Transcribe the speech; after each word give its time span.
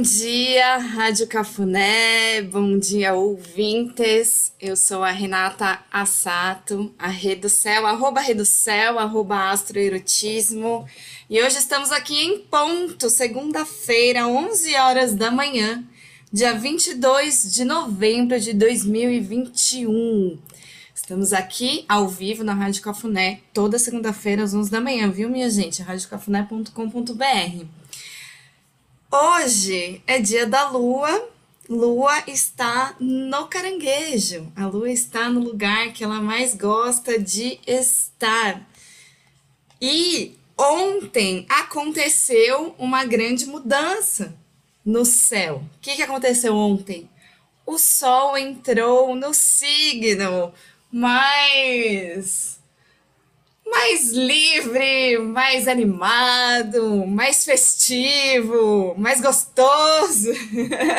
Bom 0.00 0.04
dia, 0.04 0.78
Rádio 0.78 1.26
Cafuné, 1.26 2.40
bom 2.40 2.78
dia, 2.78 3.12
ouvintes. 3.12 4.50
Eu 4.58 4.74
sou 4.74 5.02
a 5.02 5.10
Renata 5.10 5.78
Assato, 5.92 6.90
a 6.98 7.12
Céu, 7.50 7.86
arroba 7.86 8.22
Céu, 8.46 8.98
arroba 8.98 9.50
Astroerotismo. 9.50 10.86
E 11.28 11.38
hoje 11.42 11.58
estamos 11.58 11.92
aqui 11.92 12.18
em 12.18 12.38
ponto, 12.38 13.10
segunda-feira, 13.10 14.26
11 14.26 14.74
horas 14.74 15.14
da 15.14 15.30
manhã, 15.30 15.84
dia 16.32 16.54
22 16.54 17.52
de 17.52 17.66
novembro 17.66 18.40
de 18.40 18.54
2021. 18.54 20.38
Estamos 20.94 21.34
aqui 21.34 21.84
ao 21.86 22.08
vivo 22.08 22.42
na 22.42 22.54
Rádio 22.54 22.80
Cafuné, 22.80 23.40
toda 23.52 23.78
segunda-feira 23.78 24.44
às 24.44 24.54
11 24.54 24.70
da 24.70 24.80
manhã, 24.80 25.10
viu, 25.10 25.28
minha 25.28 25.50
gente? 25.50 25.82
radiocafuné.com.br. 25.82 27.79
Hoje 29.12 30.00
é 30.06 30.20
dia 30.20 30.46
da 30.46 30.68
lua. 30.68 31.28
Lua 31.68 32.22
está 32.28 32.94
no 33.00 33.48
caranguejo. 33.48 34.52
A 34.54 34.68
lua 34.68 34.88
está 34.88 35.28
no 35.28 35.40
lugar 35.40 35.92
que 35.92 36.04
ela 36.04 36.20
mais 36.20 36.54
gosta 36.54 37.18
de 37.18 37.58
estar. 37.66 38.64
E 39.82 40.38
ontem 40.56 41.44
aconteceu 41.48 42.72
uma 42.78 43.04
grande 43.04 43.46
mudança 43.46 44.32
no 44.86 45.04
céu. 45.04 45.56
O 45.56 45.80
que, 45.80 45.96
que 45.96 46.02
aconteceu 46.02 46.54
ontem? 46.54 47.10
O 47.66 47.78
sol 47.78 48.38
entrou 48.38 49.16
no 49.16 49.34
signo 49.34 50.54
mais 50.88 52.59
mais 53.70 54.10
livre, 54.10 55.18
mais 55.18 55.68
animado, 55.68 57.06
mais 57.06 57.44
festivo, 57.44 58.94
mais 58.98 59.20
gostoso 59.20 60.32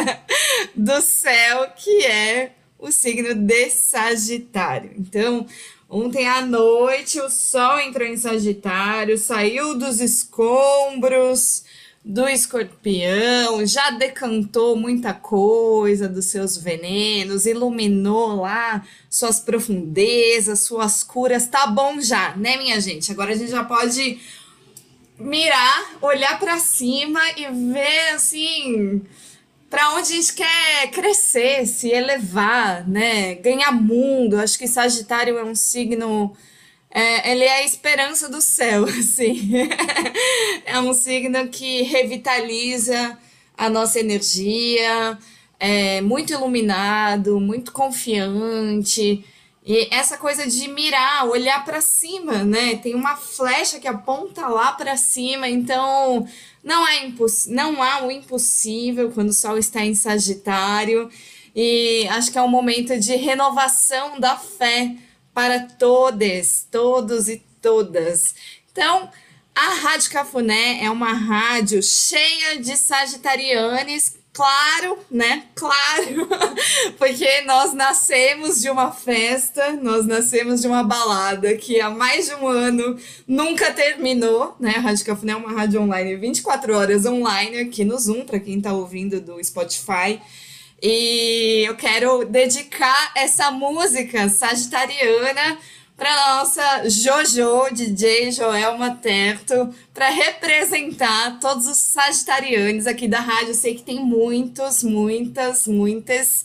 do 0.75 1.01
céu, 1.01 1.69
que 1.75 2.05
é 2.05 2.51
o 2.79 2.91
signo 2.91 3.35
de 3.35 3.69
Sagitário. 3.69 4.91
Então, 4.97 5.45
ontem 5.89 6.27
à 6.27 6.41
noite 6.41 7.19
o 7.19 7.29
Sol 7.29 7.79
entrou 7.79 8.07
em 8.07 8.17
Sagitário, 8.17 9.17
saiu 9.17 9.77
dos 9.77 9.99
escombros 9.99 11.63
do 12.03 12.27
escorpião, 12.27 13.65
já 13.65 13.91
decantou 13.91 14.75
muita 14.75 15.13
coisa 15.13 16.09
dos 16.09 16.25
seus 16.25 16.57
venenos, 16.57 17.45
iluminou 17.45 18.41
lá 18.41 18.83
suas 19.09 19.39
profundezas, 19.39 20.63
suas 20.63 21.03
curas, 21.03 21.47
tá 21.47 21.67
bom 21.67 22.01
já, 22.01 22.35
né, 22.35 22.57
minha 22.57 22.81
gente? 22.81 23.11
Agora 23.11 23.33
a 23.33 23.35
gente 23.35 23.51
já 23.51 23.63
pode 23.63 24.19
mirar, 25.19 25.97
olhar 26.01 26.39
para 26.39 26.57
cima 26.57 27.21
e 27.37 27.45
ver 27.71 28.15
assim 28.15 29.01
para 29.69 29.93
onde 29.93 30.11
a 30.11 30.15
gente 30.15 30.33
quer 30.33 30.91
crescer, 30.91 31.65
se 31.65 31.87
elevar, 31.89 32.85
né? 32.85 33.35
Ganhar 33.35 33.71
mundo. 33.71 34.37
Acho 34.37 34.59
que 34.59 34.67
Sagitário 34.67 35.37
é 35.37 35.45
um 35.45 35.55
signo 35.55 36.35
é, 36.93 37.31
ele 37.31 37.45
é 37.45 37.59
a 37.59 37.63
esperança 37.63 38.27
do 38.27 38.41
céu, 38.41 38.83
assim. 38.99 39.51
é 40.65 40.79
um 40.79 40.93
signo 40.93 41.47
que 41.47 41.83
revitaliza 41.83 43.17
a 43.57 43.69
nossa 43.69 43.99
energia, 43.99 45.17
é 45.59 46.01
muito 46.01 46.33
iluminado, 46.33 47.39
muito 47.39 47.71
confiante. 47.71 49.23
E 49.63 49.87
essa 49.91 50.17
coisa 50.17 50.47
de 50.47 50.67
mirar, 50.67 51.27
olhar 51.27 51.63
para 51.63 51.79
cima, 51.81 52.43
né? 52.43 52.75
Tem 52.77 52.95
uma 52.95 53.15
flecha 53.15 53.79
que 53.79 53.87
aponta 53.87 54.47
lá 54.47 54.71
para 54.73 54.97
cima, 54.97 55.47
então 55.47 56.27
não 56.63 56.87
é 56.87 57.11
não 57.47 57.81
há 57.81 58.03
o 58.03 58.11
impossível 58.11 59.11
quando 59.11 59.29
o 59.29 59.33
sol 59.33 59.57
está 59.57 59.85
em 59.85 59.93
Sagitário. 59.93 61.09
E 61.55 62.07
acho 62.09 62.31
que 62.31 62.37
é 62.37 62.41
um 62.41 62.47
momento 62.47 62.97
de 62.99 63.15
renovação 63.15 64.19
da 64.19 64.35
fé 64.35 64.95
para 65.33 65.59
todos, 65.61 66.67
todos 66.69 67.29
e 67.29 67.41
todas. 67.61 68.35
Então, 68.71 69.09
a 69.55 69.73
Rádio 69.75 70.11
Cafuné 70.11 70.83
é 70.83 70.89
uma 70.89 71.13
rádio 71.13 71.83
cheia 71.83 72.57
de 72.59 72.75
sagitarianes, 72.77 74.17
claro, 74.33 74.97
né? 75.09 75.43
Claro, 75.53 76.27
porque 76.97 77.41
nós 77.41 77.73
nascemos 77.73 78.61
de 78.61 78.69
uma 78.69 78.91
festa, 78.91 79.73
nós 79.73 80.05
nascemos 80.05 80.61
de 80.61 80.67
uma 80.67 80.83
balada 80.83 81.55
que 81.55 81.81
há 81.81 81.89
mais 81.89 82.27
de 82.27 82.35
um 82.35 82.47
ano 82.47 82.97
nunca 83.27 83.71
terminou, 83.71 84.55
né? 84.59 84.75
A 84.77 84.79
Rádio 84.79 85.05
Cafuné 85.05 85.33
é 85.33 85.35
uma 85.35 85.51
rádio 85.51 85.81
online 85.81 86.15
24 86.15 86.75
horas 86.75 87.05
online 87.05 87.59
aqui 87.59 87.83
no 87.83 87.97
Zoom, 87.99 88.25
para 88.25 88.39
quem 88.39 88.57
está 88.57 88.73
ouvindo 88.73 89.19
do 89.19 89.43
Spotify. 89.43 90.21
E 90.81 91.63
eu 91.67 91.75
quero 91.75 92.25
dedicar 92.25 93.11
essa 93.15 93.51
música 93.51 94.27
sagitariana 94.27 95.59
para 95.95 96.37
nossa 96.37 96.89
Jojo, 96.89 97.71
DJ 97.71 98.31
Joelma 98.31 98.95
Terto, 98.95 99.71
para 99.93 100.09
representar 100.09 101.39
todos 101.39 101.67
os 101.67 101.77
sagitarianos 101.77 102.87
aqui 102.87 103.07
da 103.07 103.19
rádio. 103.19 103.49
Eu 103.49 103.53
sei 103.53 103.75
que 103.75 103.83
tem 103.83 103.99
muitos, 104.03 104.81
muitas, 104.81 105.67
muitas. 105.67 106.43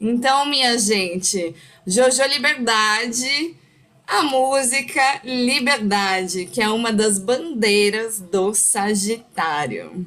Então, 0.00 0.46
minha 0.46 0.76
gente, 0.76 1.54
Jojo 1.86 2.24
Liberdade, 2.24 3.54
a 4.04 4.24
música 4.24 5.20
Liberdade, 5.22 6.46
que 6.46 6.60
é 6.60 6.68
uma 6.68 6.92
das 6.92 7.20
bandeiras 7.20 8.18
do 8.18 8.52
Sagitário. 8.52 10.04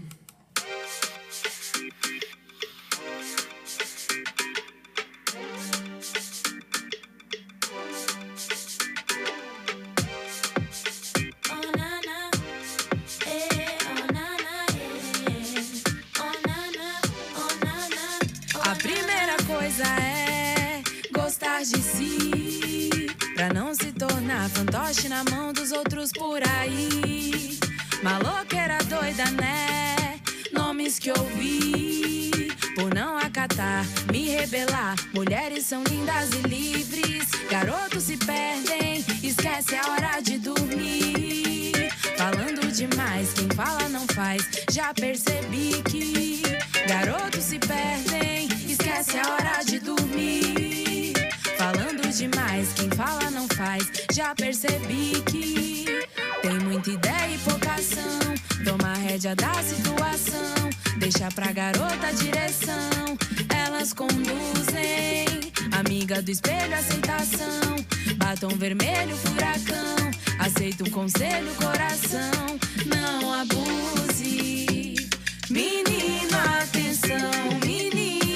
Fantoche 24.50 25.08
na 25.08 25.24
mão 25.32 25.54
dos 25.54 25.72
outros 25.72 26.12
por 26.12 26.42
aí. 26.48 27.58
Maloqueira 28.04 28.78
doida, 28.86 29.26
né? 29.32 30.20
Nomes 30.52 31.00
que 31.00 31.12
ouvi 31.12 32.52
por 32.76 32.94
não 32.94 33.18
acatar, 33.18 33.86
me 34.12 34.30
rebelar. 34.30 34.96
Mulheres 35.14 35.66
são 35.66 35.84
lindas 35.84 36.30
e 36.32 36.48
livres, 36.48 37.30
garotos 37.50 38.04
se 38.04 38.18
perdem, 38.18 39.04
esquece 39.24 39.76
a 39.76 39.92
hora 39.92 40.20
de 40.22 40.38
dormir. 40.38 41.90
Falando 42.18 42.72
demais, 42.72 43.34
quem 43.34 43.50
fala 43.50 43.88
não 43.90 44.06
faz. 44.08 44.44
Já 44.72 44.94
percebi 44.94 45.82
que 45.90 46.42
garotos 46.88 47.44
se 47.44 47.60
perdem, 47.60 48.48
esquece 48.68 49.18
a 49.18 49.34
hora 49.34 49.64
de 49.64 49.80
dormir. 49.80 50.49
Demais, 52.20 52.74
quem 52.74 52.90
fala 52.90 53.32
não 53.32 53.48
faz. 53.48 53.90
Já 54.12 54.36
percebi 54.36 55.24
que 55.26 55.86
tem 56.42 56.60
muita 56.60 56.90
ideia 56.90 57.34
e 57.34 57.38
pouca 57.38 57.76
ação. 57.76 58.20
Toma 58.66 58.92
a 58.92 58.96
rédea 58.96 59.34
da 59.38 59.54
situação, 59.64 60.70
deixa 60.98 61.30
pra 61.34 61.54
garota 61.54 62.08
a 62.08 62.12
direção. 62.12 63.18
Elas 63.66 63.94
conduzem, 63.94 65.54
amiga 65.72 66.22
do 66.22 66.30
espelho, 66.30 66.76
aceitação. 66.76 67.86
Batom 68.18 68.50
vermelho, 68.50 69.16
furacão. 69.16 70.12
Aceita 70.40 70.84
o 70.84 70.92
conselho, 70.92 71.56
coração. 71.56 72.60
Não 72.86 73.34
abuse, 73.34 74.96
menino, 75.50 76.38
atenção, 76.62 77.60
menino. 77.66 78.29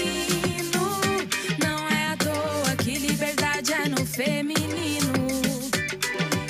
Feminino. 4.15 5.11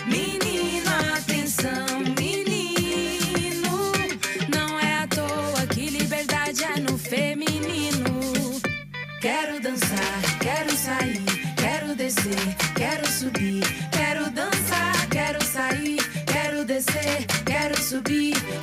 Menino, 0.06 0.92
atenção, 1.18 2.00
menino. 2.20 3.92
Não 4.50 4.80
é 4.80 5.04
à 5.04 5.08
toa 5.08 5.66
que 5.68 5.90
liberdade 5.90 6.64
é 6.64 6.80
no 6.80 6.98
feminino. 6.98 8.62
Quero 9.22 9.62
dançar, 9.62 10.22
quero 10.42 10.76
sair, 10.76 11.24
quero 11.56 11.96
descer, 11.96 12.56
quero 12.76 13.08
subir. 13.10 13.64
Quero 13.92 14.30
dançar, 14.32 15.08
quero 15.10 15.44
sair, 15.46 16.00
quero 16.26 16.66
descer, 16.66 17.26
quero 17.46 17.82
subir. 17.82 18.63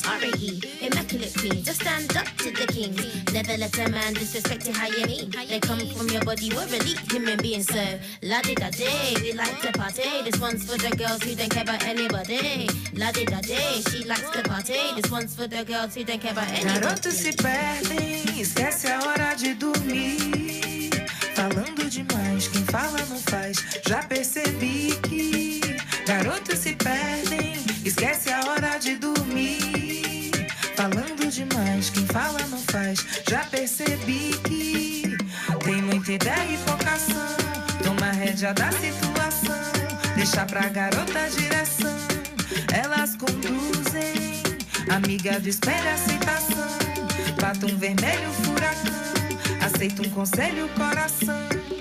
It's 0.00 0.08
R-A-E, 0.08 0.62
immaculate 0.80 1.34
queen. 1.36 1.62
Just 1.62 1.82
stand 1.82 2.16
up 2.16 2.26
to 2.38 2.50
the 2.50 2.66
king. 2.72 2.96
Never 3.34 3.56
let 3.58 3.76
a 3.78 3.90
man 3.90 4.14
disrespect 4.14 4.66
you 4.66 4.72
how 4.72 4.86
you 4.86 5.04
mean. 5.04 5.30
They 5.30 5.60
come 5.60 5.80
from 5.92 6.08
your 6.08 6.24
body, 6.24 6.48
we're 6.56 6.64
elite 6.68 7.00
human 7.12 7.36
beings. 7.36 7.66
So, 7.66 7.84
la 8.22 8.40
di 8.40 8.54
da 8.54 8.70
day, 8.70 9.14
we 9.20 9.32
like 9.34 9.60
to 9.60 9.72
party. 9.72 10.08
This 10.24 10.40
one's 10.40 10.64
for 10.64 10.78
the 10.78 10.96
girls 10.96 11.22
who 11.22 11.34
don't 11.34 11.50
care 11.50 11.64
about 11.64 11.84
anybody. 11.84 12.68
La 12.94 13.12
di 13.12 13.26
da 13.26 13.40
day, 13.42 13.82
she 13.90 14.04
likes 14.04 14.30
to 14.30 14.42
party. 14.42 14.80
This 14.96 15.10
one's 15.10 15.34
for 15.34 15.46
the 15.46 15.64
girls 15.64 15.94
who 15.94 16.04
don't 16.04 16.20
care 16.20 16.32
about 16.32 16.48
anybody. 16.48 16.80
Garotos 16.80 17.14
se 17.14 17.32
perdem, 17.32 18.40
esquece 18.40 18.88
a 18.88 19.00
hora 19.04 19.34
de 19.34 19.52
dormir. 19.52 20.90
Falando 21.34 21.90
demais, 21.90 22.48
quem 22.48 22.64
fala 22.64 23.04
não 23.10 23.20
faz. 23.28 23.62
Já 23.86 24.02
percebi 24.04 24.98
que 25.02 25.60
garotos 26.06 26.58
se 26.58 26.74
perdem, 26.74 27.52
esquece 27.84 28.30
a 28.30 28.40
hora 28.48 28.78
de 28.78 28.96
dormir. 28.96 29.29
Quem 32.00 32.06
fala 32.06 32.38
não 32.48 32.58
faz. 32.58 33.04
Já 33.28 33.44
percebi 33.44 34.30
que 34.44 35.18
tem 35.62 35.82
muita 35.82 36.12
ideia 36.12 36.54
e 36.54 36.56
pouca 36.64 36.92
ação. 36.92 37.36
Toma 37.84 38.10
rédea 38.10 38.54
da 38.54 38.72
situação, 38.72 40.14
deixa 40.16 40.46
pra 40.46 40.62
garota 40.70 41.18
a 41.18 41.28
direção. 41.28 41.98
Elas 42.72 43.16
conduzem, 43.16 44.42
amiga 44.90 45.38
do 45.40 45.48
espelho 45.50 45.90
aceitação. 45.90 46.78
Batom 47.38 47.76
vermelho, 47.76 48.32
furacão. 48.44 49.66
Aceita 49.66 50.00
um 50.00 50.10
conselho, 50.10 50.70
coração. 50.70 51.79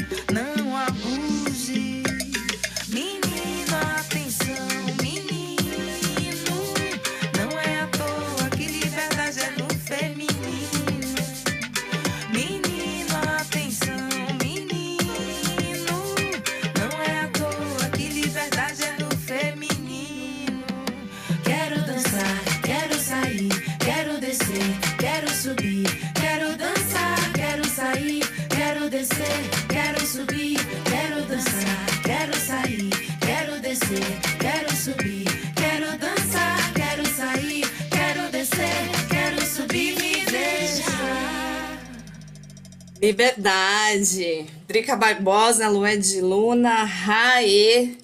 Liberdade. 43.01 44.45
Drica 44.67 44.93
Barbosa, 44.93 45.69
Lué 45.69 45.95
de 45.95 46.19
Luna, 46.19 46.83
Raê. 46.83 47.95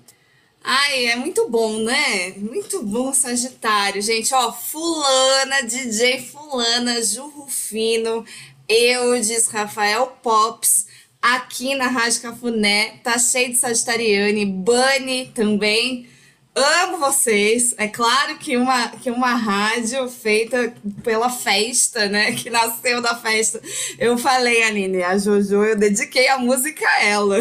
Ai, 0.64 1.08
é 1.08 1.16
muito 1.18 1.50
bom, 1.50 1.80
né? 1.80 2.32
Muito 2.38 2.82
bom, 2.82 3.14
Sagitário. 3.14 4.02
Gente, 4.02 4.34
ó, 4.34 4.54
Fulana, 4.54 5.64
DJ 5.64 6.22
Fulana, 6.22 7.04
Ju 7.04 7.28
Rufino, 7.28 8.26
Eudes, 8.70 9.48
Rafael 9.48 10.08
Pops, 10.24 10.88
aqui 11.22 11.76
na 11.76 11.88
Rádio 11.88 12.22
Cafuné. 12.22 12.98
Tá 13.04 13.20
cheio 13.20 13.50
de 13.50 13.58
Sagitariane, 13.58 14.46
Bunny 14.46 15.30
também. 15.36 16.08
Amo 16.56 16.98
vocês. 16.98 17.76
É 17.78 17.86
claro 17.86 18.38
que 18.38 18.56
uma, 18.56 18.88
que 18.88 19.12
uma 19.12 19.36
rádio 19.36 20.08
feita 20.08 20.74
pela 21.04 21.30
festa, 21.30 22.08
né? 22.08 22.32
Que 22.46 22.50
nasceu 22.50 23.02
da 23.02 23.14
festa. 23.14 23.62
Eu 24.00 24.18
falei, 24.18 24.64
Aline, 24.64 25.04
a 25.04 25.18
Jojo, 25.18 25.66
eu 25.66 25.76
dediquei 25.76 26.30
a 26.30 26.38
música 26.38 26.88
a 26.88 27.04
ela. 27.04 27.40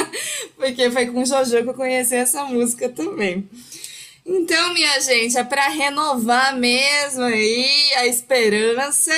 Porque 0.56 0.90
foi 0.90 1.06
com 1.06 1.24
Jojo 1.24 1.62
que 1.62 1.68
eu 1.68 1.74
conheci 1.74 2.14
essa 2.14 2.44
música 2.44 2.88
também. 2.88 3.46
Então, 4.24 4.72
minha 4.72 4.98
gente, 5.00 5.36
é 5.36 5.44
para 5.44 5.68
renovar 5.68 6.56
mesmo 6.56 7.24
aí 7.24 7.92
a 7.96 8.06
esperança. 8.06 9.12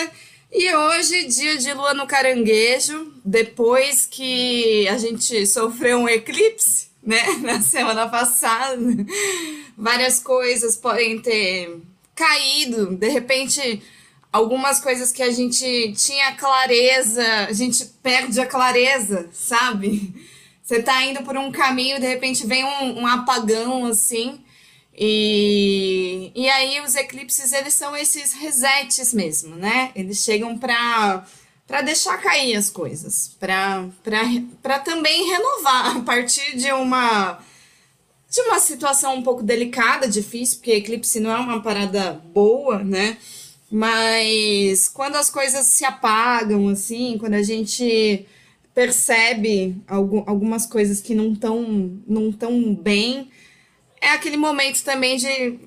E 0.53 0.75
hoje, 0.75 1.27
dia 1.29 1.57
de 1.57 1.73
lua 1.73 1.95
no 1.95 2.07
caranguejo, 2.07 3.13
depois 3.25 4.07
que 4.07 4.89
a 4.89 4.99
gente 4.99 5.47
sofreu 5.47 5.99
um 5.99 6.09
eclipse, 6.09 6.89
né, 7.07 7.23
na 7.41 7.61
semana 7.61 8.09
passada, 8.09 8.77
várias 9.79 10.19
coisas 10.19 10.77
podem 10.77 11.21
ter 11.21 11.81
caído, 12.15 12.97
de 12.97 13.09
repente, 13.09 13.81
algumas 14.33 14.81
coisas 14.81 15.13
que 15.13 15.23
a 15.23 15.31
gente 15.31 15.93
tinha 15.93 16.33
clareza, 16.33 17.25
a 17.49 17.53
gente 17.53 17.85
perde 18.03 18.41
a 18.41 18.47
clareza, 18.47 19.29
sabe? 19.33 20.13
Você 20.63 20.83
tá 20.83 21.05
indo 21.05 21.23
por 21.23 21.37
um 21.37 21.53
caminho, 21.53 22.01
de 22.01 22.07
repente 22.07 22.45
vem 22.45 22.65
um, 22.65 23.03
um 23.03 23.07
apagão 23.07 23.87
assim. 23.87 24.41
E, 24.99 26.33
e 26.35 26.49
aí 26.49 26.81
os 26.81 26.97
eclipses, 26.97 27.53
eles 27.53 27.75
são 27.75 27.95
esses 27.95 28.33
resets 28.33 29.13
mesmo, 29.13 29.55
né? 29.55 29.93
Eles 29.95 30.25
chegam 30.25 30.59
para 30.59 31.25
para 31.67 31.83
deixar 31.83 32.19
cair 32.19 32.57
as 32.57 32.71
coisas, 32.71 33.37
para 33.41 34.79
também 34.85 35.29
renovar 35.29 35.97
a 35.97 36.01
partir 36.01 36.57
de 36.57 36.71
uma 36.73 37.41
de 38.29 38.41
uma 38.43 38.59
situação 38.59 39.15
um 39.17 39.23
pouco 39.23 39.43
delicada, 39.43 40.09
difícil, 40.09 40.59
porque 40.59 40.73
eclipse 40.73 41.21
não 41.21 41.31
é 41.31 41.37
uma 41.39 41.63
parada 41.63 42.13
boa, 42.13 42.83
né? 42.83 43.17
Mas 43.71 44.89
quando 44.89 45.17
as 45.17 45.31
coisas 45.31 45.67
se 45.67 45.85
apagam, 45.85 46.69
assim, 46.69 47.17
quando 47.19 47.35
a 47.35 47.43
gente 47.43 48.27
percebe 48.75 49.77
algum, 49.89 50.23
algumas 50.27 50.67
coisas 50.67 51.01
que 51.01 51.15
não 51.15 51.33
estão 51.33 51.99
não 52.07 52.31
tão 52.31 52.75
bem, 52.75 53.31
é 54.01 54.11
aquele 54.11 54.37
momento 54.37 54.83
também 54.83 55.17
de 55.17 55.59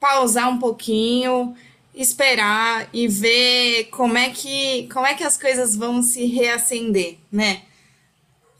pausar 0.00 0.50
um 0.50 0.58
pouquinho, 0.58 1.54
esperar 1.94 2.88
e 2.92 3.06
ver 3.06 3.84
como 3.90 4.16
é 4.16 4.30
que 4.30 4.88
como 4.92 5.06
é 5.06 5.14
que 5.14 5.24
as 5.24 5.36
coisas 5.36 5.76
vão 5.76 6.02
se 6.02 6.26
reacender, 6.26 7.18
né? 7.30 7.62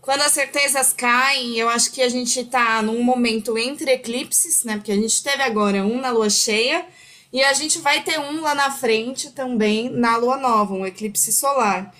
Quando 0.01 0.23
as 0.23 0.33
certezas 0.33 0.93
caem, 0.93 1.57
eu 1.57 1.69
acho 1.69 1.93
que 1.93 2.03
a 2.03 2.09
gente 2.09 2.45
tá 2.45 2.83
num 2.83 3.03
momento 3.05 3.57
entre 3.57 3.93
eclipses, 3.93 4.65
né? 4.65 4.77
Porque 4.77 4.93
a 4.93 4.97
gente 4.97 5.23
teve 5.23 5.43
agora 5.43 5.85
um 5.87 6.01
na 6.01 6.11
lua 6.11 6.29
cheia 6.29 6.85
e 7.33 7.43
a 7.43 7.53
gente 7.53 7.79
vai 7.79 8.03
ter 8.03 8.19
um 8.19 8.41
lá 8.41 8.55
na 8.55 8.71
frente 8.71 9.31
também 9.31 9.89
na 9.89 10.17
lua 10.17 10.37
nova, 10.37 10.75
um 10.75 10.85
eclipse 10.85 11.33
solar. 11.33 11.95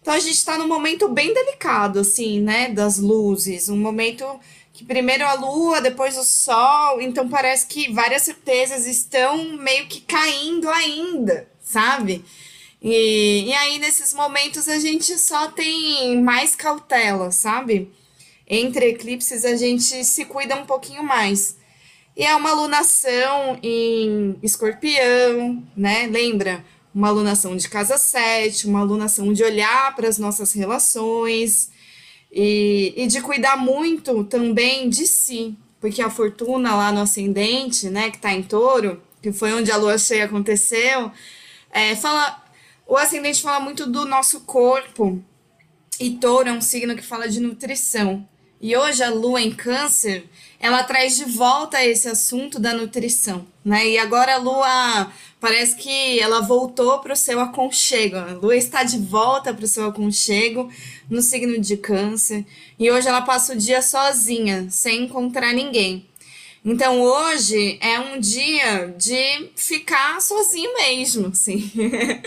Então 0.00 0.14
a 0.14 0.20
gente 0.20 0.44
tá 0.44 0.56
num 0.56 0.68
momento 0.68 1.08
bem 1.08 1.34
delicado, 1.34 1.98
assim, 1.98 2.40
né? 2.40 2.68
Das 2.68 2.98
luzes, 2.98 3.68
um 3.68 3.76
momento 3.76 4.24
que 4.76 4.84
primeiro 4.84 5.24
a 5.24 5.32
lua, 5.32 5.80
depois 5.80 6.18
o 6.18 6.22
sol, 6.22 7.00
então 7.00 7.30
parece 7.30 7.66
que 7.66 7.90
várias 7.90 8.22
certezas 8.24 8.86
estão 8.86 9.56
meio 9.56 9.86
que 9.86 10.02
caindo 10.02 10.68
ainda, 10.68 11.48
sabe? 11.62 12.22
E, 12.82 13.46
e 13.46 13.54
aí 13.54 13.78
nesses 13.78 14.12
momentos 14.12 14.68
a 14.68 14.78
gente 14.78 15.16
só 15.18 15.50
tem 15.50 16.20
mais 16.20 16.54
cautela, 16.54 17.32
sabe? 17.32 17.90
Entre 18.46 18.90
eclipses 18.90 19.46
a 19.46 19.56
gente 19.56 20.04
se 20.04 20.26
cuida 20.26 20.54
um 20.56 20.66
pouquinho 20.66 21.02
mais. 21.02 21.56
E 22.14 22.22
é 22.22 22.36
uma 22.36 22.50
alunação 22.50 23.58
em 23.62 24.38
escorpião, 24.42 25.66
né? 25.74 26.06
Lembra? 26.06 26.62
Uma 26.94 27.08
alunação 27.08 27.56
de 27.56 27.66
casa 27.66 27.96
7, 27.96 28.66
uma 28.66 28.80
alunação 28.80 29.32
de 29.32 29.42
olhar 29.42 29.96
para 29.96 30.06
as 30.06 30.18
nossas 30.18 30.52
relações 30.52 31.70
e, 32.30 32.94
e 32.96 33.06
de 33.06 33.20
cuidar 33.20 33.56
muito 33.56 34.24
também 34.24 34.88
de 34.88 35.06
si, 35.06 35.56
porque 35.80 36.02
a 36.02 36.10
fortuna 36.10 36.74
lá 36.74 36.92
no 36.92 37.00
ascendente, 37.00 37.88
né, 37.88 38.10
que 38.10 38.16
está 38.16 38.32
em 38.32 38.42
touro, 38.42 39.02
que 39.22 39.32
foi 39.32 39.52
onde 39.52 39.70
a 39.70 39.76
lua 39.76 39.98
cheia 39.98 40.24
aconteceu, 40.24 41.10
é, 41.70 41.94
fala, 41.96 42.44
o 42.86 42.96
ascendente 42.96 43.42
fala 43.42 43.60
muito 43.60 43.86
do 43.86 44.04
nosso 44.04 44.40
corpo, 44.40 45.22
e 45.98 46.10
touro 46.10 46.48
é 46.48 46.52
um 46.52 46.60
signo 46.60 46.94
que 46.94 47.02
fala 47.02 47.28
de 47.28 47.40
nutrição. 47.40 48.26
E 48.60 48.74
hoje 48.74 49.02
a 49.02 49.10
lua 49.10 49.40
em 49.40 49.50
câncer, 49.50 50.24
ela 50.58 50.82
traz 50.82 51.16
de 51.16 51.24
volta 51.24 51.84
esse 51.84 52.08
assunto 52.08 52.58
da 52.58 52.72
nutrição, 52.72 53.46
né? 53.62 53.86
E 53.86 53.98
agora 53.98 54.34
a 54.34 54.38
lua 54.38 55.12
parece 55.38 55.76
que 55.76 56.18
ela 56.18 56.40
voltou 56.40 56.98
para 57.00 57.12
o 57.12 57.16
seu 57.16 57.38
aconchego. 57.38 58.16
A 58.16 58.32
lua 58.32 58.56
está 58.56 58.82
de 58.82 58.98
volta 58.98 59.52
para 59.52 59.64
o 59.64 59.68
seu 59.68 59.86
aconchego 59.86 60.70
no 61.10 61.20
signo 61.20 61.60
de 61.60 61.76
câncer. 61.76 62.46
E 62.78 62.90
hoje 62.90 63.06
ela 63.06 63.20
passa 63.20 63.52
o 63.52 63.56
dia 63.56 63.82
sozinha, 63.82 64.68
sem 64.70 65.04
encontrar 65.04 65.52
ninguém. 65.52 66.06
Então 66.64 67.00
hoje 67.00 67.78
é 67.80 68.00
um 68.00 68.18
dia 68.18 68.88
de 68.98 69.50
ficar 69.54 70.20
sozinho 70.20 70.74
mesmo, 70.74 71.28
assim. 71.28 71.70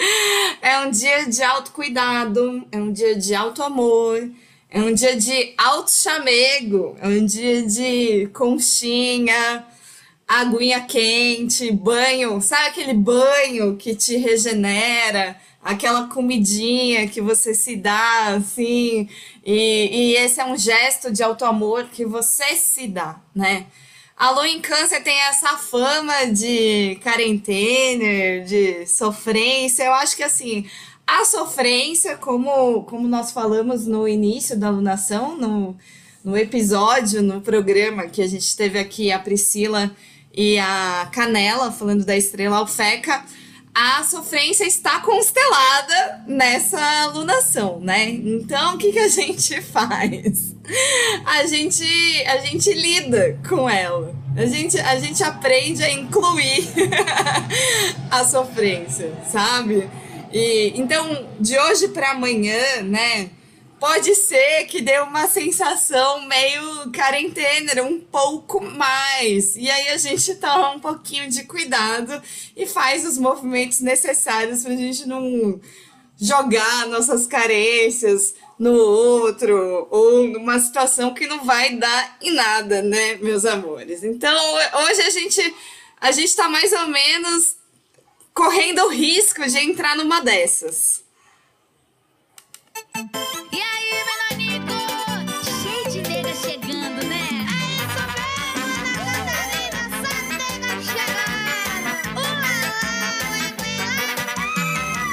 é 0.61 0.79
um 0.79 0.91
dia 0.91 1.25
de 1.25 1.41
autocuidado, 1.43 2.65
é 2.71 2.77
um 2.77 2.93
dia 2.93 3.17
de 3.17 3.35
auto 3.35 3.61
amor, 3.61 4.29
é 4.69 4.81
um 4.81 4.93
dia 4.93 5.15
de 5.17 5.53
auto 5.57 5.89
chamego, 5.91 6.95
é 7.01 7.07
um 7.07 7.25
dia 7.25 7.63
de 7.63 8.27
conchinha, 8.33 9.65
aguinha 10.27 10.81
quente, 10.81 11.71
banho, 11.71 12.39
sabe 12.39 12.67
aquele 12.67 12.93
banho 12.93 13.75
que 13.77 13.95
te 13.95 14.15
regenera, 14.17 15.35
aquela 15.63 16.07
comidinha 16.07 17.07
que 17.07 17.19
você 17.19 17.55
se 17.55 17.75
dá, 17.75 18.35
assim, 18.35 19.09
e, 19.43 20.11
e 20.11 20.15
esse 20.17 20.39
é 20.39 20.45
um 20.45 20.55
gesto 20.55 21.11
de 21.11 21.23
auto-amor 21.23 21.85
que 21.85 22.05
você 22.05 22.55
se 22.55 22.87
dá, 22.87 23.19
né? 23.33 23.65
A 24.15 24.31
lua 24.31 24.49
em 24.49 24.59
câncer 24.59 25.01
tem 25.01 25.17
essa 25.21 25.57
fama 25.57 26.25
de 26.25 26.99
quarentena, 27.01 28.45
de 28.45 28.85
sofrência. 28.85 29.85
Eu 29.85 29.93
acho 29.93 30.17
que 30.17 30.23
assim, 30.23 30.69
a 31.17 31.25
sofrência, 31.25 32.15
como, 32.17 32.83
como 32.83 33.07
nós 33.07 33.31
falamos 33.31 33.87
no 33.87 34.07
início 34.07 34.57
da 34.57 34.67
alunação, 34.67 35.35
no, 35.35 35.75
no 36.23 36.37
episódio, 36.37 37.21
no 37.23 37.41
programa 37.41 38.07
que 38.07 38.21
a 38.21 38.27
gente 38.27 38.55
teve 38.55 38.77
aqui, 38.77 39.11
a 39.11 39.17
Priscila 39.17 39.91
e 40.33 40.59
a 40.59 41.09
Canela 41.11 41.71
falando 41.71 42.05
da 42.05 42.15
estrela 42.15 42.57
Alfeca, 42.57 43.25
a 43.73 44.03
sofrência 44.03 44.65
está 44.65 44.99
constelada 44.99 46.23
nessa 46.27 46.79
alunação, 47.03 47.79
né? 47.79 48.09
Então, 48.09 48.75
o 48.75 48.77
que, 48.77 48.91
que 48.91 48.99
a 48.99 49.07
gente 49.07 49.61
faz? 49.63 50.55
A 51.25 51.45
gente, 51.45 51.83
a 52.27 52.37
gente 52.37 52.73
lida 52.73 53.39
com 53.47 53.69
ela. 53.69 54.13
A 54.35 54.45
gente, 54.45 54.79
a 54.79 54.99
gente 54.99 55.23
aprende 55.23 55.83
a 55.83 55.91
incluir 55.91 56.67
a 58.11 58.23
sofrência, 58.23 59.11
sabe? 59.31 59.89
E 60.31 60.73
então, 60.75 61.27
de 61.39 61.57
hoje 61.57 61.87
para 61.89 62.11
amanhã, 62.11 62.81
né? 62.83 63.31
Pode 63.79 64.13
ser 64.13 64.65
que 64.65 64.81
dê 64.81 64.99
uma 64.99 65.25
sensação 65.27 66.27
meio 66.27 66.91
quarentena, 66.91 67.81
um 67.83 68.01
pouco 68.01 68.61
mais. 68.61 69.55
E 69.55 69.69
aí 69.69 69.87
a 69.89 69.97
gente 69.97 70.35
toma 70.35 70.71
um 70.71 70.79
pouquinho 70.79 71.29
de 71.29 71.45
cuidado 71.45 72.21
e 72.57 72.65
faz 72.65 73.05
os 73.05 73.17
movimentos 73.17 73.79
necessários 73.79 74.63
para 74.63 74.73
a 74.73 74.77
gente 74.77 75.07
não 75.07 75.61
jogar 76.19 76.87
nossas 76.87 77.25
carências 77.25 78.35
no 78.59 78.73
outro 78.73 79.87
ou 79.89 80.27
numa 80.27 80.59
situação 80.59 81.13
que 81.13 81.25
não 81.25 81.45
vai 81.45 81.77
dar 81.77 82.17
em 82.21 82.31
nada, 82.31 82.81
né, 82.81 83.15
meus 83.15 83.45
amores? 83.45 84.03
Então, 84.03 84.37
hoje 84.83 85.01
a 85.01 85.09
gente 85.09 85.55
a 86.01 86.11
gente 86.11 86.35
tá 86.35 86.49
mais 86.49 86.71
ou 86.73 86.87
menos 86.87 87.55
correndo 88.39 88.85
o 88.85 88.87
risco 88.87 89.45
de 89.45 89.57
entrar 89.57 89.97
numa 89.97 90.21
dessas. 90.21 91.03
E 93.51 93.61
aí, 93.61 93.91
Melanico? 94.07 94.71
Cheio 95.61 95.91
de 95.91 96.09
nega 96.09 96.33
chegando, 96.33 97.05
né? 97.05 97.27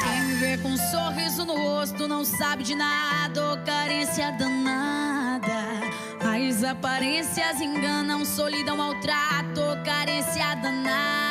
Aí, 0.05 0.09
Quem 0.09 0.23
me 0.23 0.35
vê 0.37 0.57
com 0.59 0.69
um 0.69 0.77
sorriso 0.77 1.45
no 1.45 1.57
rosto 1.57 2.07
não 2.07 2.25
sabe 2.25 2.63
de 2.63 2.77
nada, 2.77 3.55
ô 3.55 3.57
carência 3.65 4.31
danada. 4.39 5.67
As 6.21 6.63
aparências 6.63 7.61
enganam, 7.61 8.25
solidão 8.25 8.77
maltrato, 8.77 9.63
ô 9.63 9.85
carência 9.85 10.55
danada. 10.63 11.26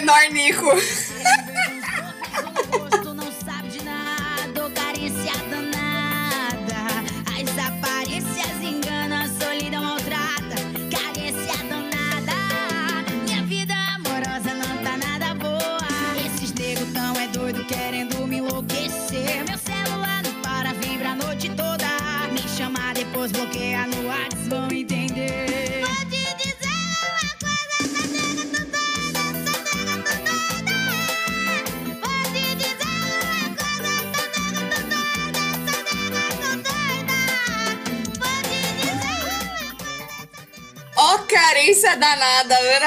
Menor 0.00 0.32
Nico. 0.32 0.72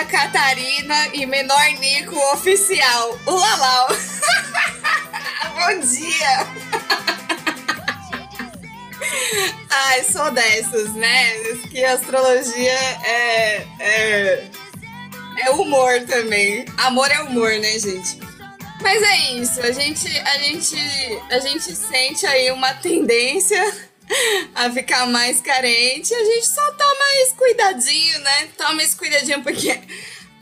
Catarina 0.05 1.07
e 1.13 1.25
menor 1.25 1.65
Nico 1.79 2.15
oficial. 2.33 3.19
Ulalau. 3.25 3.87
Bom 5.55 5.79
dia. 5.79 6.47
Ai, 9.69 10.03
sou 10.03 10.31
dessas, 10.31 10.93
né? 10.93 11.33
Que 11.69 11.83
astrologia 11.83 12.79
é, 13.03 13.67
é, 13.79 14.49
é 15.39 15.49
humor 15.51 16.01
também. 16.07 16.65
Amor 16.77 17.09
é 17.11 17.21
humor, 17.21 17.51
né, 17.51 17.79
gente? 17.79 18.19
Mas 18.81 19.01
é 19.01 19.31
isso, 19.35 19.61
a 19.61 19.71
gente, 19.71 20.07
a 20.19 20.37
gente, 20.39 20.75
a 21.31 21.39
gente 21.39 21.73
sente 21.73 22.25
aí 22.25 22.51
uma 22.51 22.73
tendência 22.73 23.73
a 24.55 24.69
ficar 24.71 25.05
mais 25.07 25.41
carente. 25.41 26.13
A 26.13 26.23
gente 26.25 26.47
só 26.47 26.71
toma 26.73 27.21
esse 27.21 27.33
cuidadinho, 27.35 28.19
né? 28.19 28.49
Toma 28.57 28.83
esse 28.83 28.95
cuidadinho 28.95 29.43
porque 29.43 29.79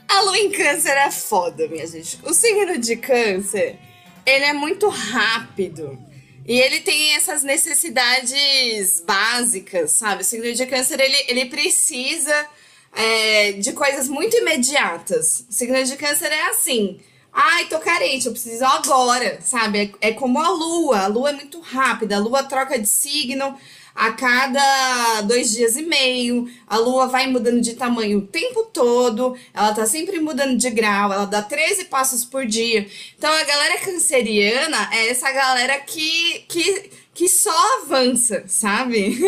a 0.08 0.20
lua 0.22 0.38
em 0.38 0.50
câncer 0.50 0.96
é 0.96 1.10
foda, 1.10 1.66
minha 1.68 1.86
gente. 1.86 2.18
O 2.22 2.34
signo 2.34 2.78
de 2.78 2.96
câncer, 2.96 3.78
ele 4.26 4.44
é 4.44 4.52
muito 4.52 4.88
rápido. 4.88 5.98
E 6.46 6.58
ele 6.58 6.80
tem 6.80 7.14
essas 7.14 7.42
necessidades 7.44 9.00
básicas, 9.06 9.92
sabe? 9.92 10.22
O 10.22 10.24
signo 10.24 10.52
de 10.52 10.66
câncer, 10.66 11.00
ele, 11.00 11.16
ele 11.28 11.46
precisa 11.46 12.46
é, 12.94 13.52
de 13.52 13.72
coisas 13.72 14.08
muito 14.08 14.36
imediatas. 14.36 15.46
O 15.48 15.52
signo 15.52 15.82
de 15.84 15.96
câncer 15.96 16.32
é 16.32 16.48
assim. 16.48 17.00
Ai, 17.32 17.64
tô 17.66 17.78
carente, 17.78 18.26
eu 18.26 18.32
preciso 18.32 18.64
agora, 18.64 19.40
sabe? 19.40 19.94
É, 20.00 20.08
é 20.10 20.12
como 20.12 20.38
a 20.38 20.50
lua. 20.50 21.00
A 21.00 21.06
lua 21.06 21.30
é 21.30 21.32
muito 21.32 21.60
rápida. 21.60 22.16
A 22.16 22.18
lua 22.18 22.42
troca 22.42 22.78
de 22.78 22.86
signo 22.86 23.56
a 23.94 24.12
cada 24.12 25.22
dois 25.22 25.50
dias 25.50 25.76
e 25.76 25.82
meio. 25.82 26.50
A 26.66 26.76
lua 26.76 27.06
vai 27.06 27.26
mudando 27.26 27.60
de 27.62 27.74
tamanho 27.74 28.18
o 28.18 28.26
tempo 28.26 28.64
todo. 28.64 29.34
Ela 29.54 29.72
tá 29.72 29.86
sempre 29.86 30.20
mudando 30.20 30.58
de 30.58 30.68
grau. 30.70 31.10
Ela 31.10 31.24
dá 31.24 31.40
13 31.40 31.86
passos 31.86 32.22
por 32.22 32.44
dia. 32.44 32.86
Então 33.16 33.32
a 33.32 33.44
galera 33.44 33.78
canceriana 33.78 34.90
é 34.92 35.08
essa 35.08 35.30
galera 35.32 35.80
que, 35.80 36.44
que, 36.48 36.90
que 37.14 37.28
só 37.30 37.80
avança, 37.80 38.44
sabe? 38.46 39.18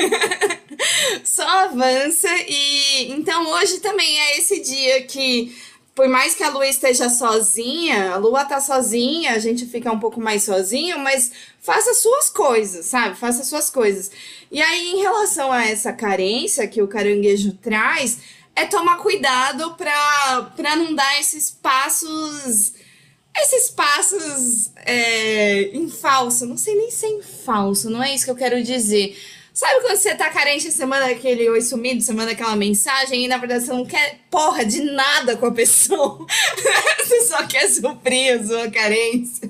só 1.25 1.49
avança. 1.65 2.29
E 2.47 3.13
então 3.13 3.51
hoje 3.53 3.81
também 3.81 4.21
é 4.21 4.39
esse 4.39 4.61
dia 4.61 5.03
que 5.05 5.55
por 5.95 6.09
mais 6.09 6.35
que 6.35 6.43
a 6.43 6.51
lua 6.51 6.67
esteja 6.67 7.09
sozinha, 7.09 8.13
a 8.13 8.17
lua 8.17 8.45
tá 8.45 8.61
sozinha, 8.61 9.33
a 9.33 9.39
gente 9.39 9.65
fica 9.65 9.93
um 9.93 10.01
pouco 10.01 10.21
mais 10.21 10.43
sozinho, 10.43 10.99
mas 10.99 11.31
faça 11.61 11.95
suas 11.95 12.29
coisas, 12.29 12.87
sabe? 12.87 13.17
Faça 13.17 13.45
suas 13.45 13.71
coisas. 13.71 14.11
E 14.51 14.61
aí, 14.61 14.93
em 14.93 15.01
relação 15.01 15.53
a 15.53 15.65
essa 15.65 15.93
carência 15.93 16.67
que 16.67 16.83
o 16.83 16.89
caranguejo 16.89 17.53
traz, 17.53 18.19
é 18.57 18.65
tomar 18.67 18.99
cuidado 18.99 19.75
pra, 19.75 20.53
pra 20.57 20.77
não 20.77 20.95
dar 20.95 21.21
esses 21.21 21.51
passos. 21.51 22.75
Esses 23.37 23.69
passos 23.71 24.71
é, 24.77 25.77
em 25.77 25.89
falso. 25.89 26.47
Não 26.47 26.57
sei 26.57 26.77
nem 26.77 26.91
se 26.91 27.07
é 27.07 27.09
em 27.11 27.23
falso, 27.23 27.91
não 27.91 28.03
é 28.03 28.15
isso 28.15 28.25
que 28.25 28.31
eu 28.31 28.37
quero 28.37 28.63
dizer. 28.63 29.17
Sabe 29.55 29.83
quando 29.83 29.97
você 29.97 30.17
tá 30.17 30.29
carente, 30.31 30.69
manda 30.85 31.07
aquele 31.07 31.49
oi 31.49 31.61
sumido, 31.61 32.05
manda 32.13 32.33
aquela 32.33 32.57
mensagem 32.57 33.25
e 33.25 33.29
na 33.29 33.39
verdade 33.39 33.65
você 33.65 33.73
não 33.73 33.87
quer 33.87 34.19
porra 34.29 34.65
de 34.65 34.81
nada 34.83 35.37
com 35.37 35.47
a 35.47 35.53
pessoa. 35.53 36.27
você 36.99 37.21
só 37.21 37.47
quer 37.47 37.69
suprir 37.69 38.35
a 38.35 38.45
sua 38.45 38.69
carência. 38.69 39.49